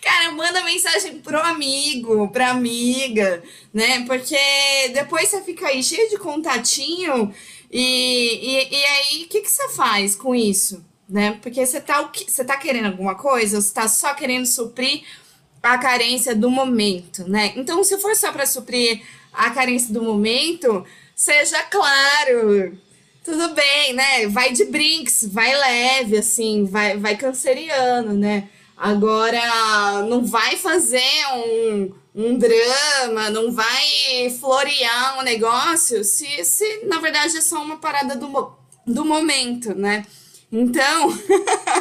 Cara, 0.00 0.32
manda 0.32 0.64
mensagem 0.64 1.18
pro 1.18 1.38
amigo, 1.38 2.26
pra 2.28 2.52
amiga, 2.52 3.42
né? 3.72 4.06
Porque 4.06 4.38
depois 4.94 5.28
você 5.28 5.42
fica 5.42 5.66
aí 5.66 5.82
cheio 5.82 6.08
de 6.08 6.16
contatinho 6.16 7.34
e, 7.70 7.82
e, 7.82 8.74
e 8.74 8.84
aí 8.84 9.24
o 9.24 9.28
que, 9.28 9.42
que 9.42 9.50
você 9.50 9.68
faz 9.70 10.16
com 10.16 10.34
isso? 10.34 10.82
Né? 11.06 11.38
Porque 11.42 11.66
você 11.66 11.82
tá, 11.82 12.10
você 12.26 12.44
tá 12.44 12.56
querendo 12.56 12.86
alguma 12.86 13.14
coisa 13.14 13.56
ou 13.56 13.62
você 13.62 13.74
tá 13.74 13.88
só 13.88 14.14
querendo 14.14 14.46
suprir 14.46 15.02
a 15.62 15.76
carência 15.76 16.34
do 16.34 16.50
momento, 16.50 17.28
né? 17.28 17.52
Então, 17.56 17.82
se 17.82 17.98
for 17.98 18.14
só 18.14 18.32
para 18.32 18.46
suprir 18.46 19.02
a 19.34 19.50
carência 19.50 19.92
do 19.92 20.02
momento, 20.02 20.84
seja 21.14 21.62
claro, 21.64 22.78
tudo 23.24 23.54
bem, 23.54 23.92
né? 23.92 24.28
Vai 24.28 24.52
de 24.52 24.64
brinks, 24.66 25.26
vai 25.30 25.54
leve, 25.54 26.18
assim, 26.18 26.64
vai, 26.64 26.96
vai 26.96 27.16
canceriano, 27.16 28.12
né? 28.12 28.48
Agora, 28.76 30.02
não 30.08 30.24
vai 30.24 30.56
fazer 30.56 31.00
um, 31.34 31.92
um 32.14 32.38
drama, 32.38 33.30
não 33.30 33.52
vai 33.52 34.30
florear 34.38 35.18
um 35.18 35.22
negócio 35.22 36.04
se, 36.04 36.44
se 36.44 36.84
na 36.84 36.98
verdade 36.98 37.36
é 37.36 37.40
só 37.40 37.62
uma 37.62 37.78
parada 37.78 38.16
do, 38.16 38.52
do 38.86 39.04
momento, 39.04 39.74
né? 39.74 40.04
Então, 40.50 41.18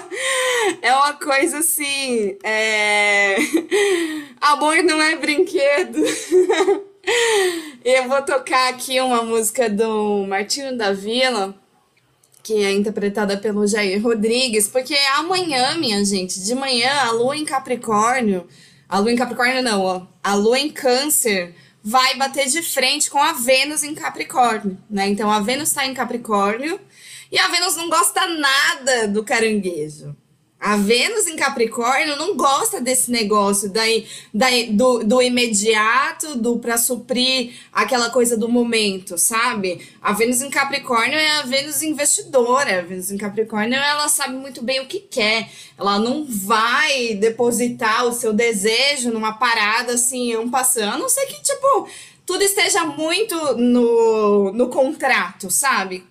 é 0.81 0.93
uma 0.95 1.13
coisa 1.13 1.59
assim. 1.59 2.37
É... 2.43 3.35
Amor 4.41 4.77
não 4.77 5.01
é 5.01 5.15
brinquedo. 5.15 5.99
Eu 7.83 8.07
vou 8.07 8.21
tocar 8.21 8.69
aqui 8.69 8.99
uma 9.01 9.23
música 9.23 9.69
do 9.69 10.25
Martinho 10.25 10.77
da 10.77 10.93
Vila 10.93 11.53
que 12.43 12.61
é 12.61 12.71
interpretada 12.73 13.37
pelo 13.37 13.65
Jair 13.65 14.03
Rodrigues, 14.03 14.67
porque 14.67 14.95
amanhã, 15.15 15.77
minha 15.77 16.03
gente, 16.03 16.43
de 16.43 16.53
manhã, 16.53 16.91
a 16.91 17.11
lua 17.11 17.37
em 17.37 17.45
Capricórnio, 17.45 18.45
a 18.87 18.99
lua 18.99 19.13
em 19.13 19.15
Capricórnio 19.15 19.63
não, 19.63 19.81
ó, 19.81 20.05
a 20.21 20.35
lua 20.35 20.59
em 20.59 20.69
Câncer 20.69 21.55
vai 21.81 22.15
bater 22.15 22.47
de 22.47 22.61
frente 22.61 23.09
com 23.09 23.17
a 23.17 23.31
Vênus 23.31 23.81
em 23.81 23.95
Capricórnio, 23.95 24.77
né? 24.89 25.07
Então 25.07 25.31
a 25.31 25.39
Vênus 25.39 25.69
está 25.69 25.85
em 25.85 25.93
Capricórnio 25.93 26.79
e 27.31 27.39
a 27.39 27.47
Vênus 27.47 27.77
não 27.77 27.89
gosta 27.89 28.27
nada 28.27 29.07
do 29.07 29.23
caranguejo. 29.23 30.15
A 30.63 30.77
Vênus 30.77 31.27
em 31.27 31.35
Capricórnio 31.35 32.15
não 32.15 32.37
gosta 32.37 32.79
desse 32.79 33.11
negócio 33.11 33.69
daí, 33.69 34.07
daí 34.33 34.71
do, 34.71 35.03
do 35.03 35.21
imediato, 35.21 36.37
do 36.37 36.57
para 36.57 36.77
suprir 36.77 37.53
aquela 37.69 38.09
coisa 38.09 38.37
do 38.37 38.47
momento, 38.47 39.17
sabe? 39.17 39.85
A 40.01 40.13
Vênus 40.13 40.41
em 40.41 40.49
Capricórnio 40.49 41.19
é 41.19 41.39
a 41.39 41.41
Vênus 41.41 41.81
investidora. 41.81 42.79
A 42.79 42.81
Vênus 42.81 43.11
em 43.11 43.17
Capricórnio 43.17 43.77
ela 43.77 44.07
sabe 44.07 44.37
muito 44.37 44.63
bem 44.63 44.79
o 44.79 44.85
que 44.85 45.01
quer. 45.01 45.51
Ela 45.77 45.99
não 45.99 46.25
vai 46.25 47.15
depositar 47.15 48.05
o 48.05 48.13
seu 48.13 48.31
desejo 48.31 49.11
numa 49.11 49.33
parada 49.33 49.95
assim, 49.95 50.33
um 50.37 50.49
passando, 50.49 50.93
a 50.93 50.97
não 50.97 51.09
ser 51.09 51.25
que 51.25 51.41
tipo 51.41 51.89
tudo 52.25 52.41
esteja 52.41 52.85
muito 52.85 53.35
no, 53.57 54.53
no 54.53 54.69
contrato, 54.69 55.51
sabe? 55.51 56.05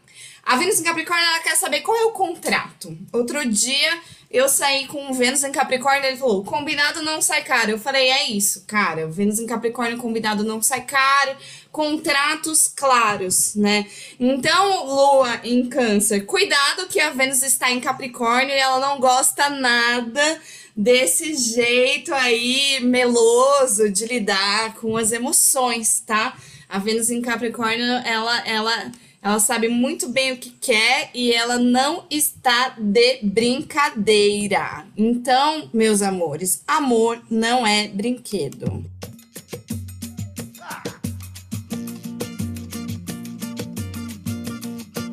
A 0.44 0.56
Vênus 0.56 0.78
em 0.78 0.84
Capricórnio 0.84 1.24
ela 1.24 1.40
quer 1.40 1.56
saber 1.56 1.80
qual 1.80 1.96
é 1.96 2.04
o 2.04 2.10
contrato. 2.10 2.94
Outro 3.12 3.48
dia 3.48 3.98
eu 4.32 4.48
saí 4.48 4.86
com 4.86 5.12
Vênus 5.12 5.44
em 5.44 5.52
Capricórnio, 5.52 6.06
ele 6.06 6.16
falou: 6.16 6.42
combinado 6.42 7.02
não 7.02 7.20
sai 7.20 7.44
caro. 7.44 7.72
Eu 7.72 7.78
falei: 7.78 8.08
é 8.08 8.30
isso, 8.30 8.64
cara. 8.66 9.06
Vênus 9.06 9.38
em 9.38 9.46
Capricórnio, 9.46 9.98
combinado 9.98 10.42
não 10.42 10.62
sai 10.62 10.80
caro. 10.82 11.36
Contratos 11.70 12.66
claros, 12.66 13.54
né? 13.54 13.86
Então, 14.18 14.86
Lua 14.86 15.40
em 15.44 15.68
Câncer, 15.68 16.24
cuidado 16.24 16.88
que 16.88 16.98
a 16.98 17.10
Vênus 17.10 17.42
está 17.42 17.70
em 17.70 17.80
Capricórnio 17.80 18.54
e 18.54 18.58
ela 18.58 18.80
não 18.80 18.98
gosta 18.98 19.50
nada 19.50 20.40
desse 20.74 21.34
jeito 21.34 22.14
aí 22.14 22.80
meloso 22.80 23.90
de 23.90 24.06
lidar 24.06 24.74
com 24.76 24.96
as 24.96 25.12
emoções, 25.12 26.00
tá? 26.06 26.34
A 26.68 26.78
Vênus 26.78 27.10
em 27.10 27.20
Capricórnio, 27.20 27.84
ela, 27.84 28.46
ela 28.46 28.92
ela 29.22 29.38
sabe 29.38 29.68
muito 29.68 30.08
bem 30.08 30.32
o 30.32 30.36
que 30.36 30.50
quer 30.50 31.10
e 31.14 31.32
ela 31.32 31.56
não 31.56 32.04
está 32.10 32.74
de 32.76 33.20
brincadeira. 33.22 34.84
Então, 34.96 35.70
meus 35.72 36.02
amores, 36.02 36.64
amor 36.66 37.22
não 37.30 37.64
é 37.64 37.86
brinquedo. 37.86 38.84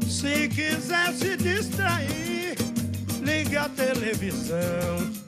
Se 0.10 0.50
quiser 0.50 1.14
se 1.14 1.38
distrair, 1.38 2.56
liga 3.22 3.62
a 3.62 3.70
televisão. 3.70 5.20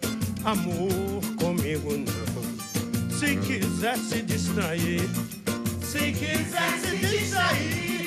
Amor 0.44 1.22
comigo 1.38 1.92
não. 1.98 3.12
Se 3.20 3.38
quiser 3.38 3.96
se 4.00 4.24
distrair, 4.24 5.02
se 5.84 6.12
quiser 6.14 6.80
se 6.80 6.98
distrair 6.98 8.01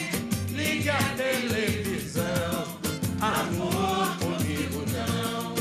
ligue 0.54 0.88
a 0.88 1.02
televisão. 1.16 2.78
Amor 3.20 4.16
comigo 4.18 4.84
não. 4.92 5.54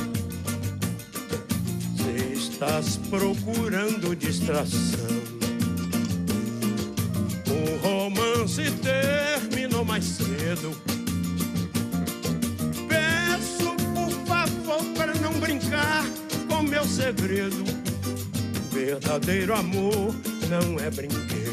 Se 1.97 2.33
estás 2.33 2.97
procurando 3.09 4.15
distração, 4.15 5.09
o 7.47 7.77
romance 7.85 8.71
terminou 8.81 9.83
mais 9.83 10.05
cedo. 10.05 10.71
Peço 12.87 13.75
por 13.93 14.11
favor 14.25 14.83
para 14.95 15.13
não 15.15 15.33
brincar 15.39 16.05
com 16.47 16.61
meu 16.63 16.85
segredo. 16.85 17.63
Verdadeiro 18.71 19.53
amor 19.55 20.15
não 20.49 20.79
é 20.79 20.89
brinquedo. 20.89 21.52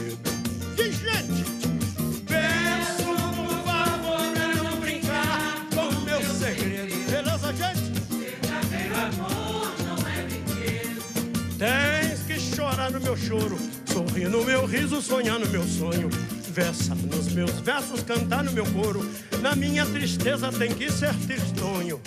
Meu 13.10 13.16
choro, 13.16 13.58
sorrir 13.86 14.28
no 14.28 14.44
meu 14.44 14.64
riso, 14.64 15.02
sonhar 15.02 15.36
no 15.36 15.48
meu 15.48 15.64
sonho. 15.64 16.08
Versar 16.52 16.96
nos 16.96 17.32
meus 17.32 17.50
versos, 17.58 18.04
cantar 18.04 18.44
no 18.44 18.52
meu 18.52 18.64
coro. 18.66 19.04
Na 19.40 19.56
minha 19.56 19.84
tristeza 19.84 20.52
tem 20.52 20.72
que 20.72 20.92
ser 20.92 21.12
tristonho. 21.26 22.00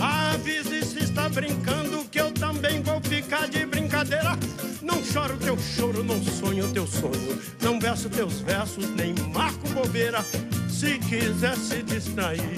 Avise 0.00 0.82
se 0.86 1.00
está 1.00 1.28
brincando 1.28 2.02
que 2.10 2.18
eu 2.18 2.32
também 2.32 2.82
vou 2.82 2.98
ficar 3.02 3.46
de 3.46 3.66
brincadeira. 3.66 4.38
Não 4.80 5.04
choro 5.04 5.36
teu 5.36 5.58
choro, 5.58 6.02
não 6.02 6.22
sonho 6.22 6.66
teu 6.72 6.86
sonho. 6.86 7.38
Não 7.60 7.78
verso 7.78 8.08
teus 8.08 8.40
versos, 8.40 8.88
nem 8.92 9.12
marco 9.34 9.68
bobeira. 9.68 10.24
Se 10.70 10.98
quiser 10.98 11.56
se 11.56 11.82
distrair, 11.82 12.56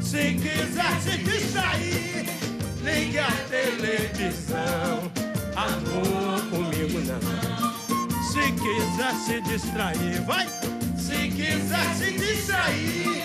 se 0.00 0.34
quiser 0.34 1.00
se 1.00 1.18
distrair, 1.18 2.26
ligue 2.84 3.18
a 3.18 3.32
televisão 3.48 5.10
amor 5.60 6.40
comigo 6.50 6.98
não. 7.06 7.20
Se 8.22 8.52
quiser 8.52 9.14
se 9.14 9.40
distrair, 9.42 10.22
vai. 10.22 10.46
Se 10.96 11.28
quiser 11.28 11.94
se 11.96 12.12
distrair, 12.12 13.24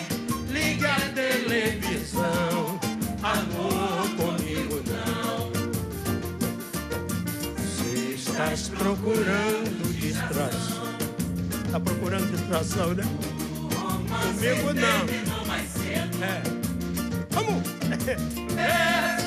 liga 0.49 0.93
a 0.93 0.99
televisão. 1.13 2.79
Amor 3.23 4.09
comigo 4.17 4.83
não. 4.87 5.51
Se 7.57 8.15
estás 8.15 8.69
procurando 8.69 9.93
distração, 9.99 10.93
tá 11.71 11.79
procurando 11.79 12.31
distração, 12.31 12.93
né? 12.93 13.03
Comigo 14.09 14.73
não. 14.73 15.05
É. 16.21 16.41
Vamos. 17.31 17.63
É. 18.57 19.24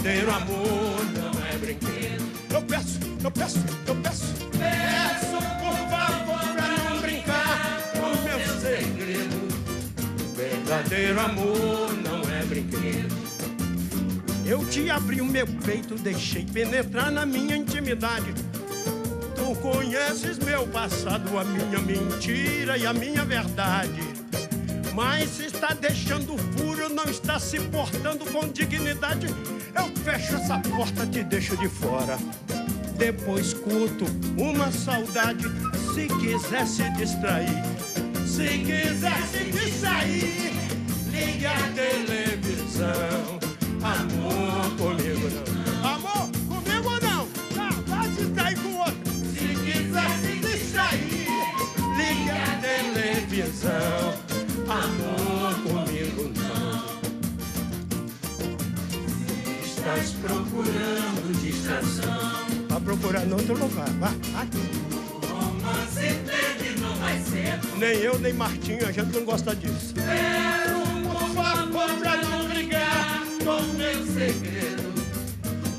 verdadeiro 0.00 0.30
amor 0.30 1.04
não 1.14 1.46
é 1.46 1.58
brinquedo. 1.58 2.24
Eu 2.50 2.62
peço, 2.62 2.98
eu 3.22 3.30
peço, 3.30 3.58
eu 3.86 3.94
peço. 3.96 4.34
Peço, 4.58 5.36
por 5.60 5.76
favor, 5.90 6.54
pra 6.54 6.68
não 6.90 7.00
brincar 7.00 7.92
com 7.92 8.08
meu 8.22 8.60
segredo. 8.60 9.48
Verdadeiro 10.34 11.20
amor 11.20 11.92
não 12.02 12.22
é 12.34 12.42
brinquedo. 12.46 13.14
Eu 14.46 14.64
te 14.66 14.90
abri 14.90 15.20
o 15.20 15.26
meu 15.26 15.46
peito, 15.46 15.94
deixei 15.96 16.46
penetrar 16.46 17.10
na 17.10 17.26
minha 17.26 17.54
intimidade. 17.54 18.32
Tu 19.36 19.54
conheces 19.60 20.38
meu 20.38 20.66
passado, 20.68 21.38
a 21.38 21.44
minha 21.44 21.78
mentira 21.78 22.78
e 22.78 22.86
a 22.86 22.94
minha 22.94 23.24
verdade. 23.24 24.00
Mas 24.94 25.38
está 25.38 25.74
deixando 25.74 26.36
furo, 26.56 26.88
não 26.88 27.04
está 27.04 27.38
se 27.38 27.60
portando 27.60 28.24
com 28.24 28.48
dignidade. 28.48 29.28
Fecho 30.04 30.34
essa 30.36 30.58
porta, 30.58 31.06
te 31.06 31.22
deixo 31.22 31.56
de 31.56 31.68
fora. 31.68 32.18
Depois 32.96 33.54
curto 33.54 34.04
uma 34.36 34.70
saudade, 34.70 35.44
se 35.94 36.06
quiser 36.18 36.66
se 36.66 36.88
distrair. 36.90 37.62
Se 38.26 38.58
quiser 38.58 39.22
se 39.26 39.44
distrair, 39.50 40.52
ligue 41.10 41.46
a 41.46 41.56
televisão. 41.74 43.38
Amor 43.82 44.49
procurando 60.60 61.40
distração. 61.40 62.20
Vai 62.68 62.80
procurar 62.80 63.26
em 63.26 63.32
outro 63.32 63.58
lugar. 63.58 63.88
Vai, 63.98 64.12
vai. 64.32 64.48
Nem 67.78 67.96
eu, 67.96 68.18
nem 68.18 68.34
Martinho, 68.34 68.86
a 68.86 68.92
gente 68.92 69.10
não 69.16 69.24
gosta 69.24 69.56
disso. 69.56 69.94
Por 69.94 71.28
favor, 71.30 71.90
pra 71.98 72.16
não 72.16 72.46
brigar 72.46 73.22
com 73.42 73.62
meu 73.78 74.06
segredo. 74.06 74.92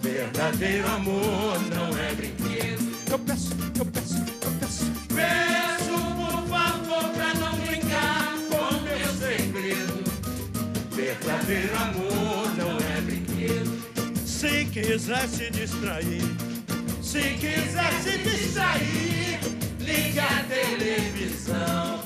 Verdadeiro 0.02 0.88
amor 0.88 1.60
não 1.70 1.96
é 1.98 2.14
brinquedo. 2.16 2.92
Eu 3.12 3.20
peço, 3.20 3.52
eu 3.78 3.86
peço, 3.86 4.18
eu 4.18 4.52
peço. 4.60 4.86
Peço, 5.14 5.92
por 6.16 6.48
favor, 6.50 7.10
pra 7.14 7.34
não 7.36 7.56
brincar 7.60 8.34
com 8.50 8.82
meu 8.82 9.14
segredo. 9.14 10.04
Verdadeiro 10.96 11.78
amor 11.78 12.01
quiser 14.82 15.28
se 15.28 15.50
distrair, 15.52 16.22
se 17.02 17.22
quiser 17.40 17.94
se 18.02 18.18
distrair, 18.18 19.40
liga 19.80 20.24
a 20.24 20.44
televisão. 20.44 22.00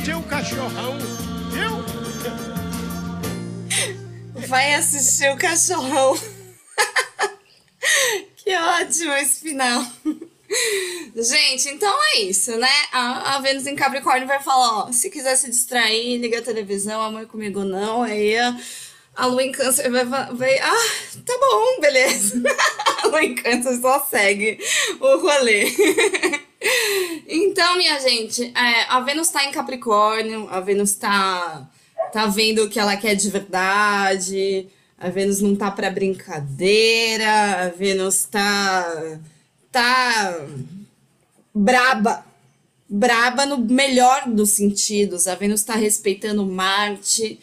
Assistir 0.00 0.16
o 0.16 0.22
cachorrão, 0.22 0.96
viu? 1.50 1.70
Vai 4.48 4.72
assistir 4.72 5.30
o 5.30 5.36
cachorrão. 5.36 6.18
que 8.36 8.56
ótimo 8.56 9.12
esse 9.12 9.42
final. 9.42 9.84
Gente, 11.14 11.68
então 11.68 11.94
é 12.14 12.20
isso, 12.20 12.56
né? 12.56 12.72
A, 12.90 13.36
a 13.36 13.40
Vênus 13.40 13.66
em 13.66 13.76
Capricórnio 13.76 14.26
vai 14.26 14.40
falar, 14.42 14.86
ó, 14.86 14.92
se 14.92 15.10
quiser 15.10 15.36
se 15.36 15.50
distrair, 15.50 16.16
liga 16.16 16.38
a 16.38 16.42
televisão, 16.42 17.02
amor 17.02 17.26
comigo 17.26 17.62
não. 17.62 18.02
Aí 18.02 18.38
a, 18.38 18.58
a 19.16 19.26
Lua 19.26 19.42
em 19.42 19.52
Câncer 19.52 19.90
vai, 19.90 20.06
vai, 20.06 20.58
ah, 20.60 20.92
tá 21.26 21.36
bom, 21.38 21.78
beleza. 21.78 22.42
a 23.04 23.06
Lua 23.06 23.22
em 23.22 23.34
Câncer 23.34 23.78
só 23.82 24.02
segue 24.10 24.58
o 24.98 25.18
rolê. 25.18 25.66
então, 27.26 27.76
minha 27.76 27.98
gente, 28.00 28.52
é, 28.56 28.84
a 28.88 29.00
Vênus 29.00 29.28
tá 29.28 29.44
em 29.44 29.52
Capricórnio, 29.52 30.48
a 30.50 30.60
Vênus 30.60 30.94
tá, 30.94 31.68
tá 32.12 32.26
vendo 32.26 32.64
o 32.64 32.68
que 32.68 32.78
ela 32.78 32.96
quer 32.96 33.14
de 33.14 33.30
verdade, 33.30 34.66
a 34.98 35.08
Vênus 35.08 35.40
não 35.40 35.56
tá 35.56 35.70
pra 35.70 35.90
brincadeira, 35.90 37.66
a 37.66 37.68
Vênus 37.68 38.24
tá 38.24 39.18
tá 39.70 40.46
braba. 41.54 42.24
Braba 42.88 43.46
no 43.46 43.58
melhor 43.58 44.28
dos 44.28 44.50
sentidos. 44.50 45.28
A 45.28 45.36
Vênus 45.36 45.60
está 45.60 45.76
respeitando 45.76 46.44
Marte 46.44 47.38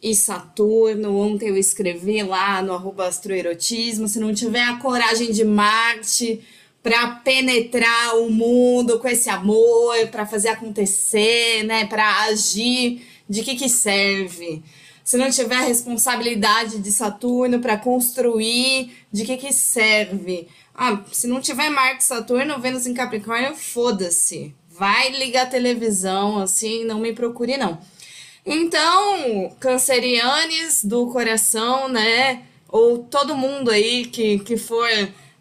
e 0.00 0.14
Saturno. 0.14 1.18
Ontem 1.18 1.48
eu 1.48 1.56
escrevi 1.56 2.22
lá 2.22 2.62
no 2.62 2.72
arroba 2.72 3.08
astroerotismo. 3.08 4.06
Se 4.06 4.20
não 4.20 4.32
tiver 4.32 4.62
a 4.62 4.76
coragem 4.76 5.32
de 5.32 5.44
Marte 5.44 6.40
para 6.82 7.06
penetrar 7.08 8.16
o 8.18 8.28
mundo 8.28 8.98
com 8.98 9.08
esse 9.08 9.30
amor, 9.30 10.08
para 10.10 10.26
fazer 10.26 10.48
acontecer, 10.48 11.62
né, 11.64 11.86
para 11.86 12.24
agir, 12.24 13.06
de 13.28 13.42
que 13.42 13.54
que 13.54 13.68
serve? 13.68 14.62
Se 15.04 15.16
não 15.16 15.30
tiver 15.30 15.56
a 15.56 15.62
responsabilidade 15.62 16.78
de 16.78 16.92
Saturno 16.92 17.60
para 17.60 17.76
construir, 17.76 18.92
de 19.12 19.24
que 19.24 19.36
que 19.36 19.52
serve? 19.52 20.48
Ah, 20.74 21.00
se 21.12 21.26
não 21.26 21.40
tiver 21.40 21.70
Marte, 21.70 22.04
Saturno, 22.04 22.60
Vênus 22.60 22.86
em 22.86 22.94
Capricórnio, 22.94 23.54
foda-se. 23.54 24.54
Vai 24.70 25.10
ligar 25.10 25.42
a 25.42 25.50
televisão, 25.50 26.38
assim, 26.38 26.84
não 26.84 26.98
me 26.98 27.12
procure, 27.12 27.56
não. 27.56 27.78
Então, 28.44 29.54
cancerianes 29.60 30.84
do 30.84 31.06
coração, 31.08 31.88
né? 31.88 32.42
Ou 32.68 32.98
todo 32.98 33.36
mundo 33.36 33.70
aí 33.70 34.06
que, 34.06 34.38
que 34.40 34.56
for 34.56 34.88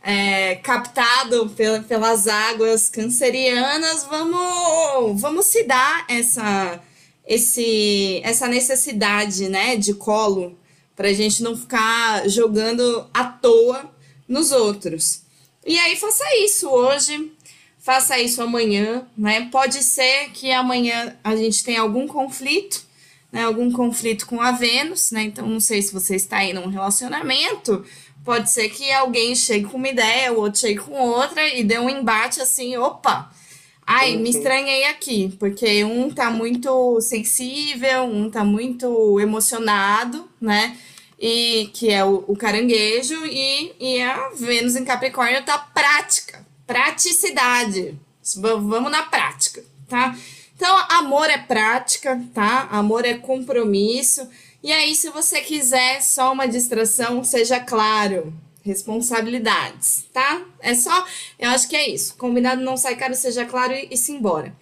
é, 0.03 0.55
captado 0.55 1.49
pela, 1.49 1.81
pelas 1.81 2.27
águas 2.27 2.89
cancerianas, 2.89 4.03
vamos, 4.03 5.21
vamos 5.21 5.45
se 5.45 5.63
dar 5.63 6.05
essa, 6.09 6.81
esse, 7.25 8.21
essa 8.23 8.47
necessidade, 8.47 9.47
né, 9.47 9.75
de 9.75 9.93
colo, 9.93 10.57
pra 10.95 11.13
gente 11.13 11.43
não 11.43 11.55
ficar 11.55 12.27
jogando 12.27 13.07
à 13.13 13.25
toa 13.25 13.91
nos 14.27 14.51
outros. 14.51 15.21
E 15.65 15.77
aí 15.77 15.95
faça 15.95 16.23
isso 16.37 16.67
hoje, 16.69 17.31
faça 17.77 18.17
isso 18.19 18.41
amanhã, 18.41 19.07
né? 19.17 19.47
Pode 19.51 19.83
ser 19.83 20.29
que 20.31 20.51
amanhã 20.51 21.15
a 21.23 21.35
gente 21.35 21.63
tenha 21.63 21.81
algum 21.81 22.07
conflito, 22.07 22.83
né? 23.31 23.43
Algum 23.43 23.71
conflito 23.71 24.25
com 24.25 24.41
a 24.41 24.51
Vênus, 24.51 25.11
né? 25.11 25.23
Então 25.23 25.47
não 25.47 25.59
sei 25.59 25.81
se 25.81 25.93
você 25.93 26.15
está 26.15 26.37
aí 26.37 26.53
num 26.53 26.67
relacionamento, 26.67 27.85
pode 28.23 28.49
ser 28.49 28.69
que 28.69 28.91
alguém 28.91 29.35
chegue 29.35 29.65
com 29.65 29.77
uma 29.77 29.89
ideia, 29.89 30.33
o 30.33 30.37
outro 30.39 30.59
chegue 30.59 30.79
com 30.79 30.93
outra 30.93 31.47
e 31.47 31.63
dê 31.63 31.79
um 31.79 31.89
embate 31.89 32.41
assim, 32.41 32.77
opa, 32.77 33.31
ai, 33.85 34.15
me 34.17 34.29
estranhei 34.29 34.85
aqui, 34.85 35.35
porque 35.39 35.83
um 35.83 36.09
tá 36.09 36.29
muito 36.29 36.99
sensível, 37.01 38.03
um 38.03 38.29
tá 38.29 38.43
muito 38.43 39.19
emocionado, 39.19 40.29
né? 40.39 40.77
e 41.21 41.69
que 41.73 41.91
é 41.91 42.03
o, 42.03 42.23
o 42.27 42.35
caranguejo, 42.35 43.25
e, 43.27 43.75
e 43.79 44.01
a 44.01 44.29
Vênus 44.29 44.75
em 44.75 44.83
Capricórnio 44.83 45.45
tá 45.45 45.55
prática, 45.59 46.43
praticidade. 46.65 47.95
Vamos 48.37 48.91
na 48.91 49.03
prática, 49.03 49.63
tá? 49.87 50.17
Então, 50.55 50.75
amor 50.89 51.29
é 51.29 51.37
prática, 51.37 52.19
tá? 52.33 52.67
Amor 52.71 53.05
é 53.05 53.13
compromisso. 53.13 54.27
E 54.63 54.71
aí, 54.71 54.95
se 54.95 55.09
você 55.09 55.41
quiser 55.41 56.01
só 56.01 56.31
uma 56.31 56.47
distração, 56.47 57.23
seja 57.23 57.59
claro, 57.59 58.33
responsabilidades, 58.63 60.05
tá? 60.13 60.45
É 60.59 60.75
só, 60.75 61.05
eu 61.39 61.49
acho 61.49 61.67
que 61.67 61.75
é 61.75 61.89
isso. 61.89 62.15
Combinado 62.15 62.61
não 62.61 62.77
sai 62.77 62.95
caro, 62.95 63.15
seja 63.15 63.45
claro 63.45 63.73
e, 63.73 63.87
e 63.91 63.97
se 63.97 64.11
embora. 64.11 64.55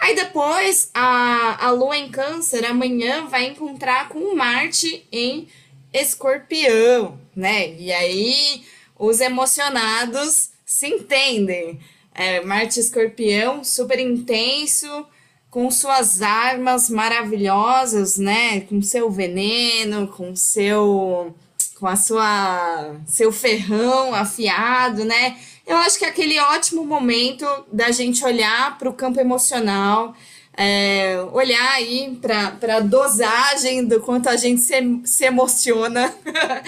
Aí 0.00 0.14
depois, 0.14 0.90
a, 0.94 1.66
a 1.66 1.70
Lua 1.72 1.96
em 1.96 2.10
Câncer 2.10 2.64
amanhã 2.64 3.26
vai 3.26 3.46
encontrar 3.46 4.08
com 4.08 4.34
Marte 4.34 5.06
em 5.12 5.48
escorpião, 5.92 7.20
né? 7.34 7.74
E 7.74 7.92
aí 7.92 8.64
os 8.98 9.20
emocionados 9.20 10.50
se 10.64 10.86
entendem. 10.86 11.78
É, 12.14 12.40
Marte 12.40 12.80
escorpião, 12.80 13.62
super 13.62 13.98
intenso, 13.98 15.06
com 15.50 15.70
suas 15.70 16.22
armas 16.22 16.88
maravilhosas, 16.88 18.16
né? 18.16 18.60
Com 18.62 18.80
seu 18.80 19.10
veneno, 19.10 20.08
com 20.08 20.34
seu 20.36 21.34
com 21.78 21.86
a 21.86 21.96
sua 21.96 22.96
seu 23.06 23.32
ferrão 23.32 24.14
afiado, 24.14 25.04
né? 25.04 25.36
Eu 25.66 25.76
acho 25.78 25.98
que 25.98 26.04
é 26.04 26.08
aquele 26.08 26.38
ótimo 26.38 26.84
momento 26.84 27.46
da 27.72 27.90
gente 27.90 28.24
olhar 28.24 28.76
para 28.78 28.88
o 28.88 28.92
campo 28.92 29.20
emocional 29.20 30.14
é, 30.56 31.16
olhar 31.32 31.72
aí 31.72 32.18
para 32.20 32.76
a 32.76 32.80
dosagem 32.80 33.86
do 33.86 34.00
quanto 34.00 34.28
a 34.28 34.36
gente 34.36 34.60
se, 34.60 34.74
se 35.04 35.24
emociona 35.24 36.14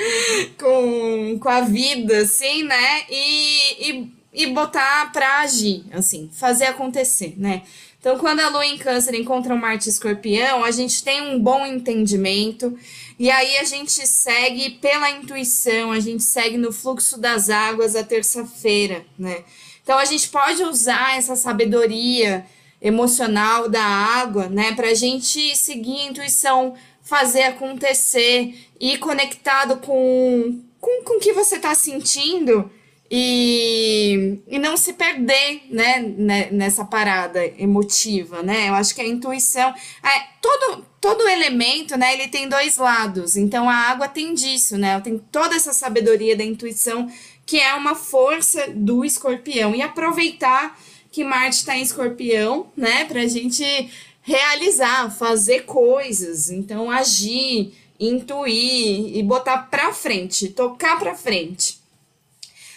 com, 0.58 1.38
com 1.38 1.48
a 1.48 1.60
vida, 1.60 2.18
assim, 2.18 2.62
né? 2.62 3.02
E, 3.10 3.90
e, 3.90 4.12
e 4.32 4.46
botar 4.46 5.12
para 5.12 5.40
agir, 5.40 5.84
assim, 5.92 6.30
fazer 6.32 6.66
acontecer, 6.66 7.34
né? 7.36 7.62
Então, 8.02 8.18
quando 8.18 8.40
a 8.40 8.48
lua 8.48 8.66
em 8.66 8.76
câncer 8.76 9.14
encontra 9.14 9.54
um 9.54 9.56
Marte 9.56 9.88
escorpião, 9.88 10.64
a 10.64 10.72
gente 10.72 11.04
tem 11.04 11.22
um 11.22 11.38
bom 11.38 11.64
entendimento 11.64 12.76
e 13.16 13.30
aí 13.30 13.58
a 13.58 13.62
gente 13.62 14.04
segue 14.08 14.70
pela 14.70 15.08
intuição, 15.08 15.92
a 15.92 16.00
gente 16.00 16.24
segue 16.24 16.56
no 16.56 16.72
fluxo 16.72 17.16
das 17.16 17.48
águas 17.48 17.94
a 17.94 18.02
terça-feira, 18.02 19.06
né? 19.16 19.44
Então, 19.84 20.00
a 20.00 20.04
gente 20.04 20.28
pode 20.30 20.64
usar 20.64 21.16
essa 21.16 21.36
sabedoria 21.36 22.44
emocional 22.80 23.68
da 23.68 23.84
água, 23.84 24.48
né? 24.48 24.72
Para 24.72 24.88
a 24.88 24.94
gente 24.94 25.54
seguir 25.54 26.00
a 26.00 26.06
intuição, 26.06 26.74
fazer 27.04 27.44
acontecer, 27.44 28.52
ir 28.80 28.98
conectado 28.98 29.76
com, 29.76 30.60
com, 30.80 31.04
com 31.04 31.18
o 31.18 31.20
que 31.20 31.32
você 31.32 31.54
está 31.54 31.72
sentindo 31.72 32.68
e, 33.14 34.38
e 34.48 34.58
não 34.58 34.74
se 34.74 34.94
perder, 34.94 35.64
né, 35.68 35.98
né, 36.16 36.48
nessa 36.50 36.82
parada 36.82 37.44
emotiva, 37.58 38.42
né? 38.42 38.70
Eu 38.70 38.74
acho 38.74 38.94
que 38.94 39.02
a 39.02 39.06
intuição, 39.06 39.68
é, 40.02 40.20
todo, 40.40 40.86
todo 40.98 41.28
elemento, 41.28 41.94
né, 41.98 42.14
ele 42.14 42.28
tem 42.28 42.48
dois 42.48 42.78
lados. 42.78 43.36
Então 43.36 43.68
a 43.68 43.74
água 43.74 44.08
tem 44.08 44.32
disso, 44.32 44.78
né? 44.78 44.92
Ela 44.92 45.02
tem 45.02 45.18
toda 45.30 45.54
essa 45.54 45.74
sabedoria 45.74 46.34
da 46.34 46.42
intuição 46.42 47.06
que 47.44 47.60
é 47.60 47.74
uma 47.74 47.94
força 47.94 48.68
do 48.74 49.04
escorpião 49.04 49.74
e 49.74 49.82
aproveitar 49.82 50.80
que 51.10 51.22
Marte 51.22 51.58
está 51.58 51.76
em 51.76 51.82
escorpião, 51.82 52.72
né, 52.74 53.04
para 53.04 53.20
a 53.20 53.26
gente 53.26 53.90
realizar, 54.22 55.10
fazer 55.10 55.66
coisas, 55.66 56.50
então 56.50 56.90
agir, 56.90 57.74
intuir 58.00 59.18
e 59.18 59.22
botar 59.22 59.68
para 59.68 59.92
frente, 59.92 60.48
tocar 60.48 60.98
para 60.98 61.14
frente. 61.14 61.81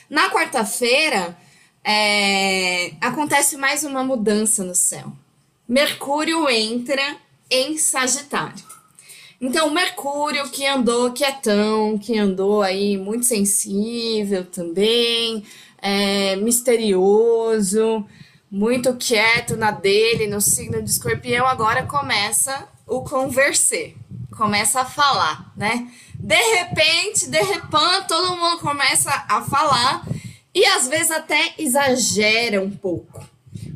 Na 0.09 0.29
quarta-feira, 0.29 1.37
é, 1.83 2.93
acontece 3.01 3.57
mais 3.57 3.83
uma 3.83 4.03
mudança 4.03 4.63
no 4.63 4.75
céu. 4.75 5.11
Mercúrio 5.67 6.49
entra 6.49 7.17
em 7.49 7.77
Sagitário. 7.77 8.63
Então, 9.39 9.69
Mercúrio, 9.69 10.49
que 10.49 10.65
andou 10.65 11.11
quietão, 11.11 11.97
que 11.97 12.17
andou 12.17 12.61
aí 12.61 12.97
muito 12.97 13.25
sensível 13.25 14.45
também, 14.45 15.43
é, 15.81 16.35
misterioso, 16.37 18.05
muito 18.49 18.95
quieto 18.95 19.57
na 19.57 19.71
dele, 19.71 20.27
no 20.27 20.39
signo 20.39 20.81
de 20.81 20.89
escorpião, 20.89 21.45
agora 21.45 21.83
começa 21.83 22.67
o 22.87 23.01
conversar, 23.01 23.89
começa 24.35 24.81
a 24.81 24.85
falar, 24.85 25.51
né? 25.55 25.87
De 26.19 26.35
repente, 26.35 27.29
de 27.29 27.37
repente, 27.37 28.07
todo 28.07 28.35
mundo 28.35 28.59
começa 28.59 29.11
a 29.27 29.41
falar 29.41 30.05
e 30.53 30.65
às 30.65 30.87
vezes 30.87 31.11
até 31.11 31.53
exagera 31.57 32.61
um 32.61 32.71
pouco. 32.71 33.23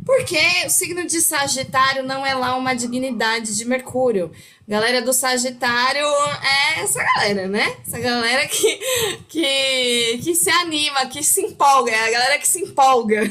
Porque 0.06 0.39
o 0.65 0.69
signo 0.69 1.06
de 1.06 1.21
Sagitário 1.21 2.04
não 2.04 2.25
é 2.25 2.34
lá 2.34 2.56
uma 2.56 2.73
dignidade 2.73 3.56
de 3.56 3.63
Mercúrio. 3.63 4.32
Galera 4.67 5.02
do 5.02 5.13
Sagitário 5.13 6.06
é 6.41 6.80
essa 6.82 7.04
galera, 7.04 7.47
né? 7.47 7.78
Essa 7.86 7.99
galera 7.99 8.47
que, 8.47 8.80
que, 9.28 10.19
que 10.23 10.34
se 10.36 10.49
anima, 10.49 11.06
que 11.06 11.21
se 11.21 11.41
empolga, 11.41 11.91
é 11.91 12.08
a 12.08 12.12
galera 12.12 12.39
que 12.39 12.47
se 12.47 12.60
empolga. 12.60 13.21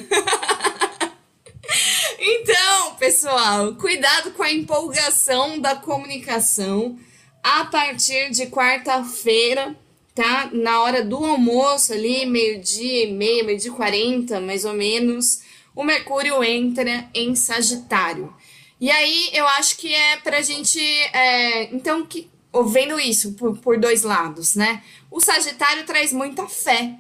então, 2.19 2.95
pessoal, 2.95 3.75
cuidado 3.75 4.31
com 4.33 4.43
a 4.43 4.53
empolgação 4.53 5.59
da 5.59 5.75
comunicação 5.75 6.99
a 7.43 7.65
partir 7.65 8.31
de 8.31 8.47
quarta-feira, 8.47 9.77
tá? 10.15 10.51
Na 10.53 10.83
hora 10.83 11.05
do 11.05 11.17
almoço 11.25 11.93
ali, 11.93 12.27
meio-dia 12.27 13.05
e 13.05 13.13
meia, 13.13 13.45
meio-dia 13.45 13.71
e 13.71 13.75
quarenta, 13.75 14.41
mais 14.41 14.65
ou 14.65 14.73
menos, 14.73 15.41
o 15.75 15.85
Mercúrio 15.85 16.43
entra 16.43 17.09
em 17.15 17.35
Sagitário. 17.35 18.35
E 18.81 18.91
aí 18.91 19.31
eu 19.33 19.47
acho 19.47 19.77
que 19.77 19.93
é 19.93 20.17
pra 20.19 20.41
gente. 20.43 20.81
É, 20.81 21.75
então, 21.75 22.07
que, 22.07 22.29
vendo 22.67 22.99
isso 22.99 23.33
por, 23.33 23.57
por 23.59 23.79
dois 23.79 24.03
lados, 24.03 24.55
né? 24.55 24.83
O 25.11 25.21
Sagitário 25.21 25.85
traz 25.85 26.13
muita 26.13 26.47
fé. 26.47 26.95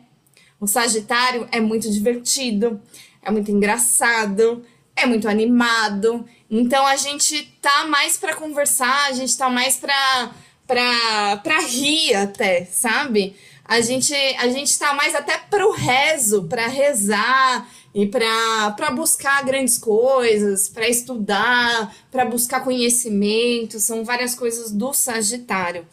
O 0.60 0.66
Sagitário 0.66 1.48
é 1.52 1.60
muito 1.60 1.88
divertido, 1.90 2.80
é 3.22 3.30
muito 3.30 3.50
engraçado, 3.50 4.64
é 4.98 5.06
muito 5.06 5.28
animado. 5.28 6.26
Então 6.50 6.86
a 6.86 6.96
gente 6.96 7.42
tá 7.60 7.86
mais 7.86 8.16
para 8.16 8.34
conversar, 8.34 9.08
a 9.08 9.12
gente 9.12 9.36
tá 9.36 9.48
mais 9.48 9.76
para 9.76 10.30
para 10.66 11.36
para 11.38 11.60
rir 11.60 12.14
até, 12.14 12.64
sabe? 12.64 13.36
A 13.64 13.80
gente 13.80 14.14
a 14.14 14.48
gente 14.48 14.78
tá 14.78 14.92
mais 14.94 15.14
até 15.14 15.38
pro 15.38 15.72
rezo, 15.72 16.44
para 16.44 16.66
rezar 16.66 17.68
e 17.94 18.06
para 18.06 18.90
buscar 18.94 19.44
grandes 19.44 19.78
coisas, 19.78 20.68
para 20.68 20.88
estudar, 20.88 21.94
para 22.10 22.24
buscar 22.24 22.64
conhecimento, 22.64 23.78
são 23.80 24.04
várias 24.04 24.34
coisas 24.34 24.70
do 24.70 24.92
Sagitário. 24.92 25.86